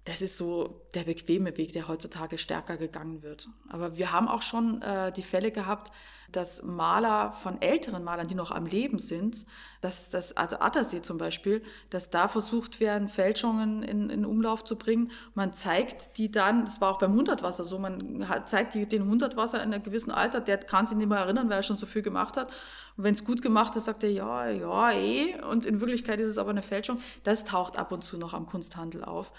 das 0.05 0.23
ist 0.23 0.39
so 0.39 0.89
der 0.95 1.05
bequeme 1.05 1.57
Weg, 1.59 1.73
der 1.75 1.87
heutzutage 1.87 2.39
stärker 2.39 2.79
gegangen 2.79 3.23
wird. 3.23 3.49
Aber 3.69 3.97
wir 3.97 4.11
haben 4.11 4.29
auch 4.29 4.41
schon 4.43 4.81
äh, 4.81 5.13
die 5.13 5.23
Fälle 5.23 5.53
gehabt, 5.53 5.93
dass 6.33 6.63
Maler 6.63 7.33
von 7.43 7.61
älteren 7.61 8.05
Malern, 8.05 8.27
die 8.27 8.35
noch 8.35 8.51
am 8.51 8.67
Leben 8.67 8.99
sind, 8.99 9.47
dass 9.81 10.11
das, 10.11 10.37
also 10.37 10.57
Attersee 10.61 11.03
zum 11.03 11.19
Beispiel, 11.19 11.63
dass 11.91 12.11
da 12.11 12.29
versucht 12.29 12.81
werden, 12.81 13.09
Fälschungen 13.09 13.83
in, 13.83 14.11
in 14.11 14.25
Umlauf 14.25 14.65
zu 14.65 14.77
bringen. 14.77 15.11
Man 15.35 15.53
zeigt 15.53 16.19
die 16.19 16.31
dann, 16.31 16.65
das 16.65 16.81
war 16.81 16.93
auch 16.93 16.99
beim 16.99 17.15
Hundertwasser 17.15 17.65
so, 17.65 17.79
man 17.79 18.27
zeigt 18.45 18.75
die, 18.75 18.87
den 18.87 19.07
Hundertwasser 19.07 19.63
in 19.63 19.73
einem 19.73 19.83
gewissen 19.83 20.11
Alter, 20.11 20.41
der 20.41 20.59
kann 20.59 20.87
sich 20.87 20.97
nicht 20.97 21.09
mehr 21.09 21.19
erinnern, 21.19 21.49
weil 21.49 21.59
er 21.59 21.63
schon 21.63 21.77
so 21.77 21.87
viel 21.87 22.03
gemacht 22.03 22.37
hat. 22.37 22.51
Und 22.97 23.05
wenn 23.05 23.15
es 23.15 23.25
gut 23.25 23.43
gemacht 23.43 23.77
ist, 23.77 23.87
sagt 23.87 24.03
er, 24.03 24.11
ja, 24.11 24.49
ja, 24.49 24.93
eh. 24.93 25.41
Und 25.43 25.65
in 25.65 25.81
Wirklichkeit 25.81 26.21
ist 26.21 26.29
es 26.29 26.39
aber 26.39 26.51
eine 26.51 26.63
Fälschung. 26.63 27.01
Das 27.25 27.45
taucht 27.45 27.79
ab 27.79 27.93
und 27.93 28.05
zu 28.05 28.19
noch 28.19 28.35
am 28.35 28.47
Kunsthandel 28.47 29.05
auf 29.05 29.33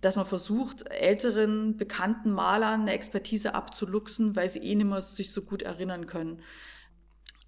dass 0.00 0.16
man 0.16 0.26
versucht, 0.26 0.90
älteren, 0.90 1.76
bekannten 1.76 2.30
Malern 2.30 2.82
eine 2.82 2.92
Expertise 2.92 3.54
abzuluxen, 3.54 4.36
weil 4.36 4.48
sie 4.48 4.60
eh 4.60 4.74
nicht 4.74 4.86
mehr 4.86 5.00
sich 5.00 5.32
so 5.32 5.42
gut 5.42 5.62
erinnern 5.62 6.06
können. 6.06 6.40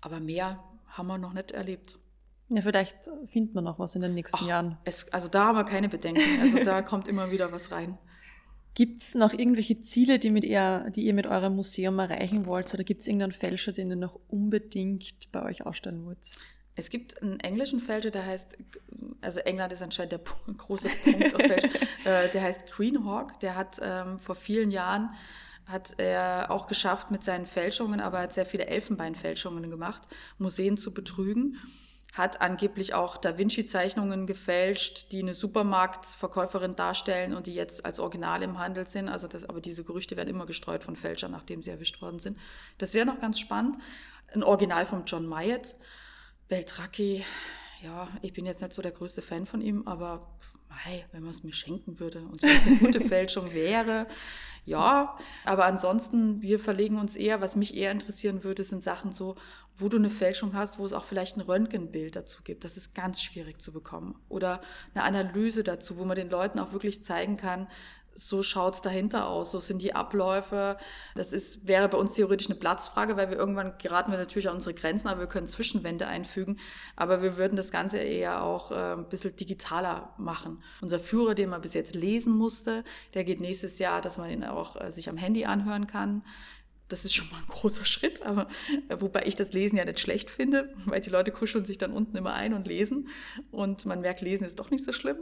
Aber 0.01 0.21
mehr 0.21 0.63
haben 0.87 1.07
wir 1.07 1.19
noch 1.19 1.33
nicht 1.33 1.53
erlebt. 1.53 1.99
Ja, 2.49 2.61
vielleicht 2.61 3.11
findet 3.31 3.55
man 3.55 3.65
noch 3.65 3.79
was 3.79 3.95
in 3.95 4.03
den 4.03 4.15
nächsten 4.15 4.39
Ach, 4.43 4.47
Jahren. 4.47 4.79
Es, 4.85 5.11
also 5.13 5.29
da 5.29 5.47
haben 5.47 5.57
wir 5.57 5.65
keine 5.65 5.89
Bedenken. 5.89 6.23
Also 6.41 6.63
da 6.63 6.83
kommt 6.83 7.09
immer 7.09 7.31
wieder 7.31 7.53
was 7.53 7.71
rein. 7.71 7.99
Gibt 8.75 9.03
es 9.03 9.15
noch 9.15 9.33
irgendwelche 9.33 9.83
Ziele, 9.83 10.19
die, 10.19 10.31
mit 10.31 10.45
ihr, 10.45 10.91
die 10.95 11.03
ihr 11.03 11.15
mit 11.15 11.27
eurem 11.27 11.57
Museum 11.57 11.99
erreichen 11.99 12.47
wollt? 12.47 12.73
Oder 12.73 12.85
gibt 12.85 13.03
es 13.03 13.07
irgendeinen 13.07 13.33
Fälscher, 13.33 13.73
den 13.73 13.91
ihr 13.91 13.97
noch 13.97 14.19
unbedingt 14.29 15.31
bei 15.31 15.43
euch 15.45 15.67
ausstellen 15.67 16.05
wollt? 16.07 16.37
Es 16.75 16.89
gibt 16.89 17.21
einen 17.23 17.41
englischen 17.41 17.81
Fälscher, 17.81 18.11
der 18.11 18.25
heißt, 18.25 18.57
also 19.21 19.41
England 19.41 19.73
ist 19.73 19.83
anscheinend 19.83 20.13
der 20.13 20.21
große 20.57 20.89
Punkt 20.89 21.35
auf 21.35 21.43
Fälscher, 21.43 21.69
äh, 22.05 22.31
der 22.31 22.43
heißt 22.43 22.71
Greenhawk. 22.71 23.39
Der 23.41 23.57
hat 23.57 23.81
ähm, 23.83 24.19
vor 24.19 24.35
vielen 24.35 24.71
Jahren 24.71 25.11
hat 25.67 25.95
er 25.99 26.51
auch 26.51 26.67
geschafft 26.67 27.11
mit 27.11 27.23
seinen 27.23 27.47
Fälschungen, 27.47 28.01
aber 28.01 28.19
er 28.19 28.25
hat 28.25 28.33
sehr 28.35 28.47
viele 28.47 28.67
Elfenbeinfälschungen 28.67 29.71
gemacht, 29.71 30.03
Museen 30.39 30.77
zu 30.77 30.93
betrügen. 30.93 31.59
Hat 32.13 32.43
angeblich 32.43 32.93
auch 32.93 33.17
Da 33.17 33.39
Vinci-Zeichnungen 33.39 34.27
gefälscht, 34.27 35.13
die 35.13 35.21
eine 35.21 35.33
Supermarktverkäuferin 35.33 36.77
darstellen 36.77 37.33
und 37.33 37.47
die 37.47 37.55
jetzt 37.55 37.87
als 37.87 38.01
Original 38.01 38.43
im 38.43 38.59
Handel 38.59 38.87
sind. 38.87 39.09
Also 39.09 39.29
das, 39.29 39.45
aber 39.49 39.63
diese 39.63 39.83
Gerüchte 39.83 40.17
werden 40.17 40.29
immer 40.29 40.45
gestreut 40.45 40.85
von 40.85 40.95
Fälschern, 40.95 41.31
nachdem 41.31 41.63
sie 41.63 41.71
erwischt 41.71 42.03
worden 42.03 42.19
sind. 42.19 42.39
Das 42.77 42.93
wäre 42.93 43.07
noch 43.07 43.21
ganz 43.21 43.39
spannend. 43.39 43.77
Ein 44.35 44.43
Original 44.43 44.85
von 44.85 45.05
John 45.07 45.27
Myatt 45.27 45.75
Beltracchi, 46.53 47.25
ja, 47.83 48.09
ich 48.21 48.35
bin 48.35 48.45
jetzt 48.45 48.61
nicht 48.61 48.75
so 48.75 48.83
der 48.83 48.93
größte 48.93 49.23
Fan 49.23 49.47
von 49.47 49.63
ihm, 49.63 49.89
aber 49.89 50.21
mei, 50.69 51.07
wenn 51.11 51.23
man 51.23 51.31
es 51.31 51.43
mir 51.43 51.55
schenken 51.55 51.99
würde 51.99 52.19
und 52.21 52.43
es 52.43 52.67
eine 52.67 52.77
gute 52.77 53.01
Fälschung 53.09 53.55
wäre, 53.55 54.07
ja. 54.67 55.17
Aber 55.47 55.65
ansonsten, 55.65 56.43
wir 56.43 56.59
verlegen 56.59 56.99
uns 56.99 57.17
eher, 57.17 57.41
was 57.41 57.57
mich 57.57 57.75
eher 57.75 57.91
interessieren 57.91 58.45
würde, 58.45 58.65
sind 58.65 58.83
Sachen 58.83 59.13
so, 59.13 59.37
wo 59.79 59.89
du 59.89 59.97
eine 59.97 60.11
Fälschung 60.11 60.53
hast, 60.53 60.79
wo 60.79 60.85
es 60.85 60.93
auch 60.93 61.05
vielleicht 61.05 61.39
ein 61.39 61.41
Röntgenbild 61.41 62.17
dazu 62.17 62.43
gibt. 62.45 62.65
Das 62.65 62.77
ist 62.77 62.95
ganz 62.95 63.23
schwierig 63.23 63.59
zu 63.59 63.73
bekommen. 63.73 64.15
Oder 64.29 64.61
eine 64.93 65.05
Analyse 65.05 65.65
dazu, 65.65 65.97
wo 65.97 66.05
man 66.05 66.17
den 66.17 66.29
Leuten 66.29 66.59
auch 66.59 66.73
wirklich 66.73 67.03
zeigen 67.03 67.39
kann, 67.39 67.67
so 68.15 68.43
schaut's 68.43 68.83
dahinter 68.83 69.27
aus, 69.27 69.51
so 69.51 69.61
sind 69.61 69.83
die 69.83 69.95
Abläufe. 69.95 70.77
Das 71.15 71.33
ist, 71.33 71.67
wäre 71.67 71.89
bei 71.89 71.99
uns 71.99 72.13
theoretisch 72.13 72.49
eine 72.49 72.59
Platzfrage, 72.59 73.17
weil 73.17 73.31
wir 73.31 73.37
irgendwann 73.37 73.79
geraten 73.79 74.11
wir 74.11 74.19
natürlich 74.19 74.49
an 74.49 74.57
unsere 74.57 74.75
Grenzen, 74.75 75.09
aber 75.09 75.21
wir 75.21 75.27
können 75.27 75.47
Zwischenwände 75.47 76.07
einfügen. 76.07 76.59
Aber 76.97 77.23
wir 77.23 77.37
würden 77.37 77.57
das 77.57 77.71
Ganze 77.71 77.99
eher 77.99 78.43
auch 78.43 78.71
äh, 78.71 78.95
ein 78.95 79.09
bisschen 79.09 79.37
digitaler 79.37 80.15
machen. 80.19 80.63
Unser 80.81 81.01
Führer, 81.01 81.35
den 81.35 81.51
man 81.51 81.61
bis 81.61 81.75
jetzt 81.75 81.95
lesen 81.95 82.37
musste, 82.37 82.85
der 83.15 83.25
geht 83.25 83.41
nächstes 83.41 83.79
Jahr, 83.79 84.01
dass 84.01 84.19
man 84.19 84.31
ihn 84.31 84.45
auch 84.45 84.81
äh, 84.81 84.93
sich 84.93 85.09
am 85.09 85.17
Handy 85.17 85.45
anhören 85.45 85.87
kann. 85.87 86.23
Das 86.89 87.07
ist 87.07 87.15
schon 87.15 87.31
mal 87.31 87.39
ein 87.39 87.47
großer 87.49 87.87
Schritt, 87.87 88.21
aber 88.23 88.49
äh, 88.91 88.97
wobei 89.01 89.23
ich 89.25 89.37
das 89.37 89.55
Lesen 89.55 89.79
ja 89.79 89.85
nicht 89.87 90.01
schlecht 90.01 90.29
finde, 90.29 90.75
weil 90.85 91.01
die 91.01 91.09
Leute 91.09 91.31
kuscheln 91.31 91.65
sich 91.65 91.79
dann 91.79 91.93
unten 91.93 92.17
immer 92.19 92.35
ein 92.35 92.53
und 92.53 92.67
lesen 92.67 93.09
und 93.51 93.87
man 93.87 94.03
merkt, 94.03 94.21
Lesen 94.21 94.45
ist 94.45 94.59
doch 94.59 94.71
nicht 94.71 94.85
so 94.85 94.93
schlimm. 94.93 95.17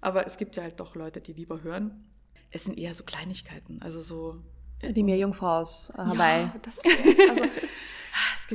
Aber 0.00 0.26
es 0.26 0.38
gibt 0.38 0.56
ja 0.56 0.62
halt 0.62 0.80
doch 0.80 0.94
Leute, 0.94 1.20
die 1.20 1.34
lieber 1.34 1.62
hören 1.62 2.06
es 2.50 2.64
sind 2.64 2.78
eher 2.78 2.94
so 2.94 3.04
Kleinigkeiten. 3.04 3.80
Also 3.82 4.00
so. 4.00 4.36
Die 4.82 5.02
Meerjungfrau 5.02 5.60
aus 5.60 5.92
Hawaii. 5.96 6.42
Ja, 6.44 6.54
das 6.62 6.80
also, 7.28 7.42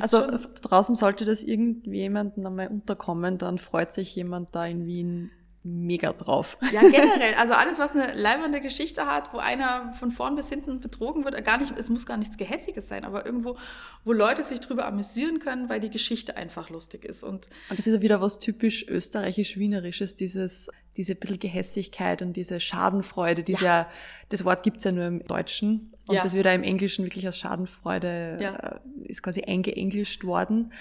also 0.00 0.38
schon. 0.38 0.54
draußen 0.62 0.94
sollte 0.96 1.24
das 1.24 1.44
irgendjemandem 1.44 2.44
einmal 2.46 2.68
unterkommen, 2.68 3.38
dann 3.38 3.58
freut 3.58 3.92
sich 3.92 4.14
jemand 4.16 4.54
da 4.54 4.66
in 4.66 4.86
Wien 4.86 5.30
mega 5.66 6.12
drauf. 6.12 6.56
Ja, 6.72 6.80
generell. 6.90 7.34
Also 7.34 7.52
alles, 7.54 7.78
was 7.78 7.92
eine 7.92 8.14
leibende 8.14 8.60
Geschichte 8.60 9.06
hat, 9.06 9.34
wo 9.34 9.38
einer 9.38 9.92
von 9.94 10.10
vorn 10.10 10.36
bis 10.36 10.48
hinten 10.48 10.80
betrogen 10.80 11.24
wird, 11.24 11.44
gar 11.44 11.58
nicht, 11.58 11.74
es 11.76 11.90
muss 11.90 12.06
gar 12.06 12.16
nichts 12.16 12.36
Gehässiges 12.36 12.88
sein, 12.88 13.04
aber 13.04 13.26
irgendwo, 13.26 13.56
wo 14.04 14.12
Leute 14.12 14.42
sich 14.42 14.60
drüber 14.60 14.86
amüsieren 14.86 15.40
können, 15.40 15.68
weil 15.68 15.80
die 15.80 15.90
Geschichte 15.90 16.36
einfach 16.36 16.70
lustig 16.70 17.04
ist. 17.04 17.24
Und, 17.24 17.48
und 17.68 17.78
das 17.78 17.86
ist 17.86 17.94
ja 17.94 18.00
wieder 18.00 18.20
was 18.20 18.38
typisch 18.38 18.86
österreichisch-wienerisches, 18.86 20.14
dieses, 20.14 20.70
diese 20.96 21.14
bisschen 21.14 21.38
Gehässigkeit 21.38 22.22
und 22.22 22.34
diese 22.34 22.60
Schadenfreude, 22.60 23.42
dieser, 23.42 23.66
ja. 23.66 23.88
das 24.28 24.44
Wort 24.44 24.62
gibt's 24.62 24.84
ja 24.84 24.92
nur 24.92 25.06
im 25.06 25.26
Deutschen. 25.26 25.92
Und 26.06 26.14
ja. 26.14 26.22
das 26.22 26.34
wird 26.34 26.46
da 26.46 26.52
im 26.52 26.62
Englischen 26.62 27.04
wirklich 27.04 27.26
als 27.26 27.38
Schadenfreude, 27.38 28.38
ja. 28.40 28.54
Äh, 28.54 28.78
ist 29.04 29.22
quasi 29.22 29.42
eingeenglischt 29.42 30.24
worden. 30.24 30.72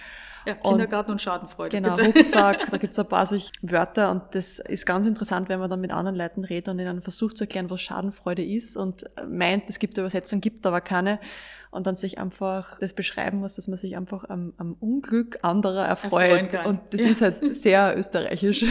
Ja, 0.45 0.53
Kindergarten 0.53 1.09
und, 1.09 1.15
und 1.15 1.21
Schadenfreude. 1.21 1.75
Genau, 1.75 1.95
bitte. 1.95 2.19
Rucksack, 2.19 2.67
da 2.71 2.77
gibt's 2.77 2.99
ein 2.99 3.07
paar 3.07 3.25
solche 3.25 3.51
Wörter 3.63 4.11
und 4.11 4.23
das 4.33 4.59
ist 4.59 4.85
ganz 4.85 5.07
interessant, 5.07 5.49
wenn 5.49 5.59
man 5.59 5.69
dann 5.69 5.81
mit 5.81 5.91
anderen 5.91 6.15
Leuten 6.15 6.43
redet 6.43 6.69
und 6.69 6.79
ihnen 6.79 7.01
versucht 7.01 7.37
zu 7.37 7.45
erklären, 7.45 7.69
was 7.69 7.81
Schadenfreude 7.81 8.43
ist 8.43 8.77
und 8.77 9.05
meint, 9.27 9.69
es 9.69 9.79
gibt 9.79 9.97
eine 9.97 10.03
Übersetzung, 10.03 10.41
gibt 10.41 10.65
aber 10.67 10.81
keine 10.81 11.19
und 11.75 11.85
dann 11.87 11.95
sich 11.97 12.17
einfach 12.17 12.79
das 12.79 12.93
beschreiben 12.93 13.39
muss, 13.39 13.55
dass 13.55 13.67
man 13.67 13.77
sich 13.77 13.97
einfach 13.97 14.29
am, 14.29 14.53
am 14.57 14.73
Unglück 14.73 15.39
anderer 15.41 15.85
erfreut. 15.85 16.65
Und 16.65 16.79
das 16.91 17.01
ja. 17.01 17.09
ist 17.09 17.21
halt 17.21 17.43
sehr 17.55 17.97
österreichisch. 17.97 18.65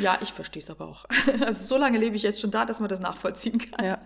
Ja, 0.00 0.18
ich 0.22 0.32
verstehe 0.32 0.62
es 0.62 0.70
aber 0.70 0.86
auch. 0.86 1.04
Also 1.40 1.64
so 1.64 1.76
lange 1.76 1.98
lebe 1.98 2.16
ich 2.16 2.22
jetzt 2.22 2.40
schon 2.40 2.50
da, 2.50 2.64
dass 2.64 2.80
man 2.80 2.88
das 2.88 3.00
nachvollziehen 3.00 3.58
kann. 3.58 3.84
Ja. 3.84 3.98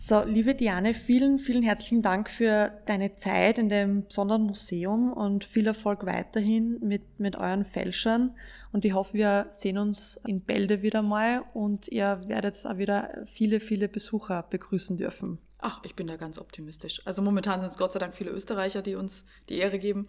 So, 0.00 0.22
liebe 0.24 0.54
Diane, 0.54 0.94
vielen, 0.94 1.40
vielen 1.40 1.64
herzlichen 1.64 2.02
Dank 2.02 2.30
für 2.30 2.70
deine 2.86 3.16
Zeit 3.16 3.58
in 3.58 3.68
dem 3.68 4.06
besonderen 4.06 4.42
Museum 4.42 5.12
und 5.12 5.44
viel 5.44 5.66
Erfolg 5.66 6.06
weiterhin 6.06 6.78
mit, 6.80 7.18
mit 7.18 7.34
euren 7.34 7.64
Fälschern. 7.64 8.36
Und 8.70 8.84
ich 8.84 8.92
hoffe, 8.92 9.14
wir 9.14 9.48
sehen 9.50 9.76
uns 9.76 10.20
in 10.24 10.40
Bälde 10.40 10.82
wieder 10.82 11.02
mal 11.02 11.42
und 11.52 11.88
ihr 11.88 12.22
werdet 12.26 12.64
auch 12.64 12.78
wieder 12.78 13.26
viele, 13.26 13.58
viele 13.58 13.88
Besucher 13.88 14.44
begrüßen 14.48 14.96
dürfen. 14.96 15.38
Ach, 15.60 15.80
ich 15.82 15.96
bin 15.96 16.06
da 16.06 16.16
ganz 16.16 16.38
optimistisch. 16.38 17.02
Also 17.04 17.20
momentan 17.20 17.60
sind 17.60 17.70
es 17.70 17.78
Gott 17.78 17.92
sei 17.92 17.98
Dank 17.98 18.14
viele 18.14 18.30
Österreicher, 18.30 18.80
die 18.80 18.94
uns 18.94 19.24
die 19.48 19.58
Ehre 19.58 19.80
geben. 19.80 20.08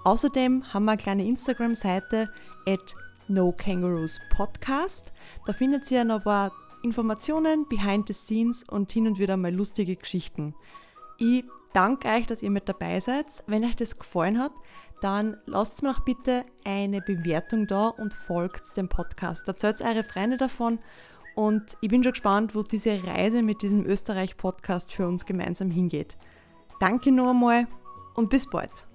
Außerdem 0.04 0.72
haben 0.72 0.84
wir 0.84 0.92
eine 0.92 1.02
kleine 1.02 1.26
Instagram-Seite 1.26 2.32
at 2.68 2.94
nokangaroos.podcast. 3.30 5.12
Da 5.46 5.52
findet 5.52 5.90
ihr 5.90 6.04
noch 6.04 6.16
ein 6.16 6.22
paar 6.24 6.52
Informationen, 6.82 7.66
Behind 7.68 8.06
the 8.06 8.12
Scenes 8.12 8.64
und 8.64 8.92
hin 8.92 9.06
und 9.06 9.18
wieder 9.18 9.36
mal 9.36 9.54
lustige 9.54 9.96
Geschichten. 9.96 10.54
Ich 11.18 11.44
danke 11.72 12.08
euch, 12.08 12.26
dass 12.26 12.42
ihr 12.42 12.50
mit 12.50 12.68
dabei 12.68 13.00
seid. 13.00 13.44
Wenn 13.46 13.64
euch 13.64 13.76
das 13.76 13.98
gefallen 13.98 14.38
hat, 14.38 14.52
dann 15.00 15.36
lasst 15.46 15.82
mir 15.82 15.92
doch 15.92 16.00
bitte 16.00 16.44
eine 16.64 17.00
Bewertung 17.00 17.66
da 17.66 17.88
und 17.88 18.14
folgt 18.14 18.76
dem 18.76 18.88
Podcast. 18.88 19.48
Erzählt 19.48 19.80
eure 19.80 20.04
Freunde 20.04 20.36
davon 20.36 20.78
und 21.34 21.76
ich 21.80 21.88
bin 21.88 22.02
schon 22.02 22.12
gespannt, 22.12 22.54
wo 22.54 22.62
diese 22.62 23.02
Reise 23.04 23.42
mit 23.42 23.62
diesem 23.62 23.86
Österreich-Podcast 23.86 24.92
für 24.92 25.06
uns 25.06 25.24
gemeinsam 25.24 25.70
hingeht. 25.70 26.16
Danke 26.80 27.12
noch 27.12 27.30
einmal 27.30 27.66
und 28.14 28.30
bis 28.30 28.48
bald. 28.48 28.89